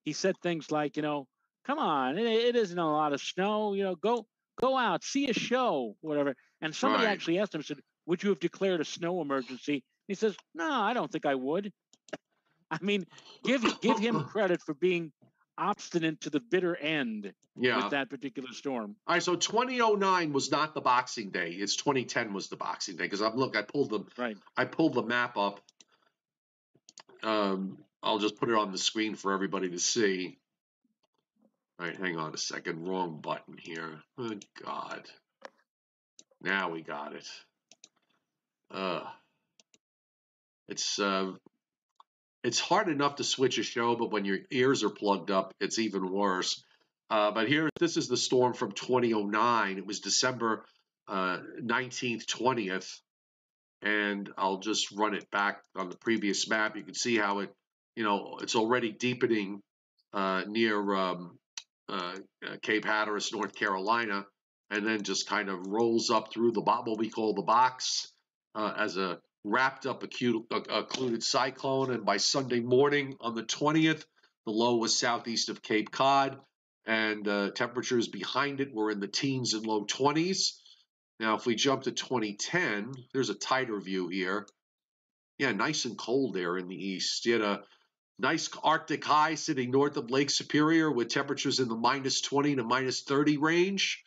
he 0.05 0.12
said 0.12 0.34
things 0.42 0.70
like 0.70 0.96
you 0.96 1.03
know 1.03 1.26
come 1.66 1.78
on 1.78 2.18
it, 2.18 2.26
it 2.26 2.57
isn't 2.57 2.78
a 2.78 2.92
lot 2.92 3.12
of 3.12 3.20
snow 3.20 3.74
you 3.74 3.82
know 3.82 3.94
go 3.94 4.26
go 4.61 4.76
out 4.76 5.03
see 5.05 5.28
a 5.28 5.32
show 5.34 5.94
whatever 6.01 6.34
and 6.61 6.74
somebody 6.74 7.05
Right. 7.05 7.12
actually 7.12 7.38
asked 7.38 7.55
him 7.55 7.62
said 7.62 7.78
would 8.07 8.22
you 8.22 8.30
have 8.30 8.40
declared 8.40 8.80
a 8.80 8.84
snow 8.84 9.20
emergency 9.20 9.84
he 10.09 10.14
says 10.14 10.36
no 10.55 10.70
i 10.70 10.92
don't 10.92 11.11
think 11.11 11.26
i 11.26 11.34
would 11.34 11.72
i 12.70 12.78
mean 12.80 13.07
give 13.44 13.62
give 13.80 13.98
him 13.98 14.24
credit 14.32 14.61
for 14.62 14.74
being 14.74 15.12
obstinate 15.59 16.20
to 16.22 16.30
the 16.30 16.40
bitter 16.40 16.74
end 16.76 17.32
Yeah. 17.57 17.76
with 17.76 17.90
that 17.90 18.09
particular 18.09 18.48
storm 18.53 18.96
All 19.07 19.14
right. 19.14 19.22
So 19.22 19.36
2009 19.36 20.32
was 20.32 20.51
not 20.51 20.72
the 20.74 20.80
Boxing 20.80 21.30
Day. 21.30 21.51
It's 21.51 21.76
2010 21.76 22.32
was 22.32 22.48
the 22.48 22.57
Boxing 22.57 22.96
Day 22.96 23.05
because 23.05 23.20
I'm 23.20 23.36
look. 23.36 23.57
I 23.57 23.62
pulled 23.62 23.90
the 23.90 24.01
right 24.16 24.38
I 24.57 24.64
pulled 24.64 24.94
the 24.94 25.03
map 25.03 25.36
up. 25.36 25.61
Um, 27.22 27.76
I'll 28.03 28.18
just 28.18 28.36
put 28.36 28.48
it 28.48 28.57
on 28.57 28.72
the 28.72 28.78
screen 28.78 29.14
for 29.14 29.32
everybody 29.32 29.70
to 29.70 29.78
see. 29.78 30.38
All 31.78 31.86
right, 31.86 31.96
hang 31.96 32.18
on 32.18 32.34
a 32.34 32.38
second. 32.38 32.86
Wrong 32.86 33.20
button 33.20 33.57
here. 33.59 34.01
Oh, 34.18 34.32
God. 34.64 35.03
Now 36.42 36.70
we 36.70 36.82
got 36.82 37.14
it. 37.14 37.28
Uh, 38.70 39.03
it's 40.68 40.98
uh, 40.98 41.32
it's 42.44 42.61
hard 42.61 42.88
enough 42.88 43.16
to 43.16 43.24
switch 43.24 43.59
a 43.59 43.62
show, 43.62 43.96
but 43.96 44.11
when 44.11 44.24
your 44.24 44.38
ears 44.51 44.82
are 44.84 44.90
plugged 44.90 45.30
up, 45.30 45.53
it's 45.61 45.78
even 45.78 46.11
worse. 46.11 46.62
Uh, 47.11 47.30
but 47.32 47.48
here, 47.48 47.68
this 47.78 47.96
is 47.96 48.09
the 48.09 48.16
storm 48.16 48.55
from 48.55 48.72
2009. 48.72 49.76
It 49.76 49.86
was 49.86 50.01
December 50.01 50.64
uh, 51.09 51.38
19th, 51.61 52.24
20th 52.24 53.01
and 53.82 54.30
I'll 54.36 54.59
just 54.59 54.92
run 54.92 55.14
it 55.14 55.30
back 55.30 55.62
on 55.74 55.88
the 55.88 55.96
previous 55.96 56.48
map. 56.48 56.76
You 56.76 56.82
can 56.82 56.94
see 56.94 57.16
how 57.16 57.40
it, 57.40 57.53
you 57.97 58.05
know, 58.05 58.38
it's 58.43 58.57
already 58.57 58.93
deepening 58.93 59.61
uh, 60.12 60.43
near 60.47 60.95
um, 60.95 61.38
uh, 61.88 62.16
uh, 62.47 62.57
Cape 62.62 62.84
Hatteras, 62.84 63.32
North 63.32 63.55
Carolina, 63.55 64.26
and 64.70 64.86
then 64.86 65.03
just 65.03 65.28
kind 65.28 65.49
of 65.49 65.66
rolls 65.66 66.11
up 66.11 66.32
through 66.32 66.53
the 66.53 66.61
what 66.61 66.99
we 66.99 67.11
call 67.11 67.34
the 67.34 67.43
box 67.43 68.12
uh, 68.55 68.72
as 68.76 68.97
a 68.97 69.18
wrapped 69.45 69.86
up 69.86 70.03
acute, 70.03 70.45
uh, 70.51 70.61
occluded 70.70 71.22
cyclone. 71.22 71.93
And 71.93 72.05
by 72.05 72.18
Sunday 72.18 72.61
morning 72.61 73.16
on 73.20 73.34
the 73.34 73.43
20th, 73.43 74.05
the 74.47 74.53
low 74.53 74.76
was 74.76 74.99
southeast 74.99 75.49
of 75.49 75.62
Cape 75.62 75.91
Cod, 75.91 76.38
and 76.86 77.26
uh, 77.26 77.51
temperatures 77.51 78.09
behind 78.09 78.61
it 78.61 78.74
were 78.74 78.91
in 78.91 79.01
the 79.01 79.09
teens 79.09 79.55
and 79.55 79.66
low 79.66 79.84
20s. 79.84 80.53
Now, 81.18 81.36
if 81.36 81.45
we 81.45 81.55
jump 81.55 81.82
to 81.82 81.93
2010, 81.93 82.93
there's 83.12 83.30
a 83.30 83.34
tighter 83.34 83.78
view 83.80 84.09
here. 84.09 84.47
Yeah, 85.38 85.53
nice 85.53 85.84
and 85.84 85.97
cold 85.97 86.34
there 86.34 86.57
in 86.57 86.68
the 86.68 86.76
east. 86.76 87.26
You 87.26 87.34
had 87.34 87.43
a 87.43 87.62
nice 88.20 88.48
Arctic 88.62 89.04
high 89.04 89.34
sitting 89.34 89.70
north 89.70 89.96
of 89.96 90.10
Lake 90.10 90.30
Superior 90.30 90.90
with 90.90 91.08
temperatures 91.08 91.58
in 91.58 91.68
the 91.68 91.76
minus 91.76 92.20
20 92.20 92.56
to 92.56 92.64
minus 92.64 93.02
30 93.02 93.38
range. 93.38 94.02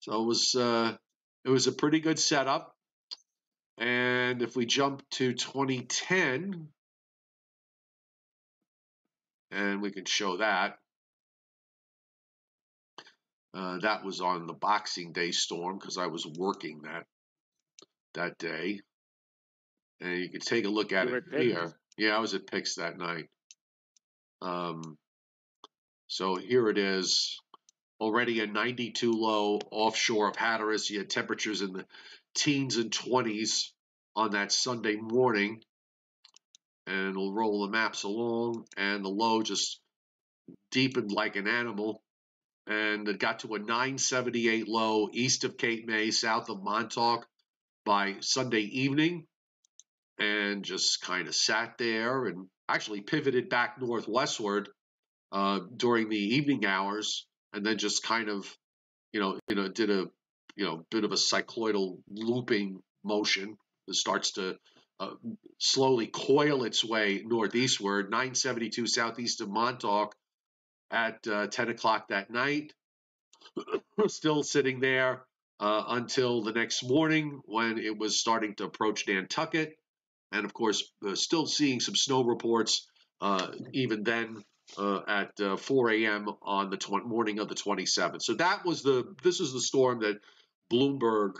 So 0.00 0.22
it 0.22 0.26
was 0.26 0.54
uh, 0.54 0.96
it 1.44 1.50
was 1.50 1.66
a 1.66 1.72
pretty 1.72 2.00
good 2.00 2.18
setup. 2.18 2.74
And 3.78 4.42
if 4.42 4.56
we 4.56 4.66
jump 4.66 5.02
to 5.12 5.32
2010, 5.32 6.68
and 9.50 9.82
we 9.82 9.90
can 9.90 10.04
show 10.04 10.36
that. 10.36 10.76
Uh, 13.52 13.78
that 13.78 14.04
was 14.04 14.20
on 14.20 14.46
the 14.46 14.52
Boxing 14.52 15.12
Day 15.12 15.32
storm 15.32 15.78
because 15.78 15.98
I 15.98 16.06
was 16.06 16.24
working 16.24 16.82
that 16.82 17.04
that 18.14 18.38
day. 18.38 18.80
And 20.00 20.18
you 20.18 20.28
can 20.30 20.40
take 20.40 20.64
a 20.64 20.68
look 20.68 20.92
at 20.92 21.08
You 21.08 21.16
it 21.16 21.24
here. 21.30 21.72
Yeah, 21.98 22.16
I 22.16 22.20
was 22.20 22.34
at 22.34 22.46
Pix 22.46 22.76
that 22.76 22.96
night. 22.96 23.28
Um, 24.42 24.98
so 26.08 26.36
here 26.36 26.68
it 26.68 26.78
is. 26.78 27.40
Already 28.00 28.40
a 28.40 28.46
92 28.46 29.12
low 29.12 29.58
offshore 29.70 30.28
of 30.28 30.36
Hatteras. 30.36 30.88
You 30.90 30.98
had 30.98 31.10
temperatures 31.10 31.62
in 31.62 31.72
the 31.72 31.84
teens 32.34 32.76
and 32.76 32.90
20s 32.90 33.70
on 34.16 34.32
that 34.32 34.52
Sunday 34.52 34.96
morning. 34.96 35.62
And 36.86 37.16
we'll 37.16 37.34
roll 37.34 37.62
the 37.62 37.72
maps 37.72 38.04
along. 38.04 38.64
And 38.76 39.04
the 39.04 39.10
low 39.10 39.42
just 39.42 39.80
deepened 40.70 41.12
like 41.12 41.36
an 41.36 41.46
animal 41.46 42.02
and 42.66 43.08
it 43.08 43.18
got 43.18 43.40
to 43.40 43.54
a 43.54 43.58
978 43.58 44.68
low 44.68 45.08
east 45.12 45.44
of 45.44 45.56
Cape 45.58 45.86
May, 45.86 46.10
south 46.10 46.48
of 46.48 46.62
Montauk 46.62 47.26
by 47.84 48.16
Sunday 48.20 48.60
evening, 48.60 49.26
and 50.20 50.62
just 50.62 51.00
kind 51.00 51.26
of 51.26 51.34
sat 51.34 51.78
there 51.78 52.26
and 52.26 52.46
actually 52.68 53.00
pivoted 53.00 53.48
back 53.48 53.80
northwestward 53.80 54.68
uh, 55.32 55.60
during 55.76 56.08
the 56.08 56.16
evening 56.36 56.66
hours, 56.66 57.26
and 57.52 57.64
then 57.64 57.78
just 57.78 58.02
kind 58.02 58.28
of, 58.28 58.46
you 59.12 59.20
know, 59.20 59.38
you 59.48 59.56
know, 59.56 59.68
did 59.68 59.90
a, 59.90 60.06
you 60.56 60.64
know, 60.64 60.84
bit 60.90 61.04
of 61.04 61.12
a 61.12 61.16
cycloidal 61.16 61.98
looping 62.10 62.80
motion 63.02 63.56
that 63.88 63.94
starts 63.94 64.32
to 64.32 64.56
uh, 65.00 65.10
slowly 65.58 66.06
coil 66.06 66.64
its 66.64 66.84
way 66.84 67.22
northeastward, 67.24 68.10
972 68.10 68.86
southeast 68.86 69.40
of 69.40 69.48
Montauk 69.48 70.14
at 70.90 71.26
uh, 71.26 71.46
10 71.46 71.70
o'clock 71.70 72.08
that 72.08 72.30
night. 72.30 72.74
Still 74.08 74.42
sitting 74.42 74.80
there 74.80 75.22
uh, 75.58 75.84
until 75.88 76.42
the 76.42 76.52
next 76.52 76.82
morning 76.82 77.40
when 77.46 77.78
it 77.78 77.96
was 77.96 78.20
starting 78.20 78.54
to 78.56 78.64
approach 78.64 79.08
Nantucket. 79.08 79.79
And 80.32 80.44
of 80.44 80.54
course, 80.54 80.92
uh, 81.06 81.14
still 81.14 81.46
seeing 81.46 81.80
some 81.80 81.96
snow 81.96 82.22
reports 82.24 82.86
uh, 83.20 83.48
even 83.72 84.02
then 84.02 84.42
uh, 84.78 85.00
at 85.06 85.40
uh, 85.40 85.56
4 85.56 85.90
a.m. 85.90 86.28
on 86.42 86.70
the 86.70 86.76
tw- 86.76 87.04
morning 87.04 87.38
of 87.38 87.48
the 87.48 87.54
27th. 87.54 88.22
So 88.22 88.34
that 88.34 88.64
was 88.64 88.82
the 88.82 89.14
this 89.22 89.40
is 89.40 89.52
the 89.52 89.60
storm 89.60 90.00
that 90.00 90.20
Bloomberg, 90.72 91.34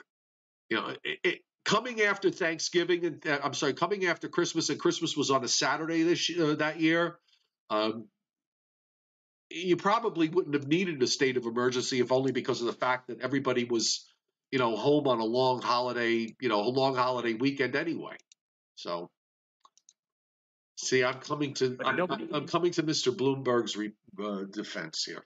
you 0.69 0.77
know, 0.77 0.95
it, 1.05 1.19
it, 1.23 1.39
coming 1.65 2.03
after 2.03 2.31
Thanksgiving 2.31 3.05
and 3.05 3.27
uh, 3.27 3.39
I'm 3.43 3.55
sorry, 3.55 3.75
coming 3.75 4.07
after 4.07 4.29
Christmas, 4.29 4.71
and 4.71 4.81
Christmas 4.81 5.17
was 5.17 5.31
on 5.31 5.45
a 5.45 5.49
Saturday 5.49 6.03
this 6.03 6.31
uh, 6.39 6.57
that 6.57 6.81
year. 6.81 7.19
Um, 7.71 8.09
you 9.51 9.77
probably 9.77 10.29
wouldn't 10.29 10.55
have 10.55 10.69
needed 10.69 11.03
a 11.03 11.07
state 11.07 11.37
of 11.37 11.45
emergency 11.45 12.01
if 12.01 12.13
only 12.13 12.33
because 12.33 12.61
of 12.61 12.67
the 12.67 12.73
fact 12.73 13.09
that 13.09 13.21
everybody 13.21 13.65
was, 13.65 14.07
you 14.53 14.59
know, 14.59 14.77
home 14.77 15.09
on 15.09 15.19
a 15.19 15.25
long 15.25 15.61
holiday, 15.61 16.35
you 16.41 16.49
know, 16.49 16.61
a 16.61 16.71
long 16.71 16.95
holiday 16.95 17.35
weekend 17.35 17.75
anyway. 17.75 18.17
So, 18.81 19.11
see, 20.79 21.05
I'm 21.05 21.21
coming 21.21 21.53
to 21.55 21.77
I'm, 21.85 21.97
nobody- 21.97 22.29
I'm 22.33 22.47
coming 22.47 22.73
to 22.73 22.83
Mr. 22.83 23.13
Bloomberg's 23.15 23.77
re, 23.77 23.93
uh, 24.23 24.45
defense 24.51 25.05
here. 25.05 25.23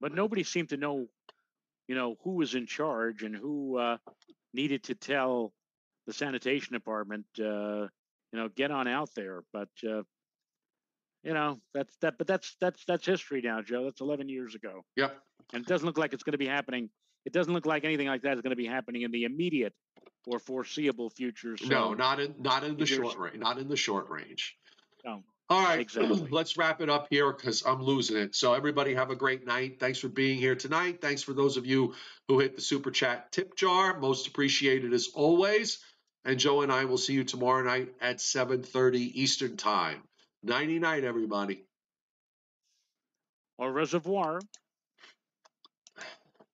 but 0.00 0.14
nobody 0.14 0.42
seemed 0.42 0.70
to 0.70 0.78
know, 0.78 1.06
you 1.86 1.94
know, 1.94 2.16
who 2.24 2.32
was 2.36 2.54
in 2.54 2.66
charge 2.66 3.22
and 3.24 3.36
who 3.36 3.76
uh, 3.76 3.98
needed 4.54 4.84
to 4.84 4.94
tell 4.94 5.52
the 6.06 6.14
sanitation 6.14 6.72
department, 6.72 7.26
uh, 7.38 7.82
you 8.32 8.38
know, 8.38 8.48
get 8.48 8.70
on 8.70 8.88
out 8.88 9.10
there. 9.14 9.42
But 9.52 9.68
uh, 9.84 10.02
you 11.22 11.34
know, 11.34 11.60
that's 11.74 11.94
that. 12.00 12.16
But 12.16 12.26
that's 12.26 12.56
that's 12.58 12.82
that's 12.86 13.04
history 13.04 13.42
now, 13.42 13.60
Joe. 13.60 13.84
That's 13.84 14.00
11 14.00 14.30
years 14.30 14.54
ago, 14.54 14.82
Yep. 14.96 15.14
and 15.52 15.62
it 15.62 15.68
doesn't 15.68 15.86
look 15.86 15.98
like 15.98 16.14
it's 16.14 16.22
going 16.22 16.32
to 16.32 16.38
be 16.38 16.46
happening. 16.46 16.88
It 17.26 17.34
doesn't 17.34 17.52
look 17.52 17.66
like 17.66 17.84
anything 17.84 18.06
like 18.08 18.22
that 18.22 18.36
is 18.36 18.40
going 18.40 18.56
to 18.56 18.56
be 18.56 18.66
happening 18.66 19.02
in 19.02 19.10
the 19.10 19.24
immediate 19.24 19.74
or 20.26 20.38
foreseeable 20.38 21.10
future. 21.10 21.56
So, 21.56 21.66
no, 21.66 21.94
not 21.94 22.20
in 22.20 22.34
not 22.38 22.64
in 22.64 22.76
the 22.76 22.86
short 22.86 23.18
range. 23.18 23.38
Not 23.38 23.58
in 23.58 23.68
the 23.68 23.76
short 23.76 24.08
range. 24.10 24.56
No. 25.04 25.22
All 25.48 25.64
right, 25.64 25.80
Exactly. 25.80 26.28
let's 26.30 26.56
wrap 26.56 26.80
it 26.80 26.88
up 26.88 27.08
here 27.10 27.32
because 27.32 27.64
I'm 27.66 27.82
losing 27.82 28.16
it. 28.16 28.36
So 28.36 28.54
everybody 28.54 28.94
have 28.94 29.10
a 29.10 29.16
great 29.16 29.44
night. 29.44 29.80
Thanks 29.80 29.98
for 29.98 30.08
being 30.08 30.38
here 30.38 30.54
tonight. 30.54 31.00
Thanks 31.00 31.22
for 31.22 31.32
those 31.32 31.56
of 31.56 31.66
you 31.66 31.94
who 32.28 32.38
hit 32.38 32.54
the 32.54 32.62
super 32.62 32.92
chat 32.92 33.32
tip 33.32 33.56
jar. 33.56 33.98
Most 33.98 34.28
appreciated 34.28 34.92
as 34.92 35.08
always. 35.12 35.84
And 36.24 36.38
Joe 36.38 36.62
and 36.62 36.70
I 36.70 36.84
will 36.84 36.98
see 36.98 37.14
you 37.14 37.24
tomorrow 37.24 37.64
night 37.64 37.94
at 38.00 38.18
7:30 38.18 38.98
Eastern 38.98 39.56
Time. 39.56 40.02
Nighty 40.42 40.78
night, 40.78 41.02
everybody. 41.02 41.64
Au 43.58 43.66
reservoir. 43.66 44.40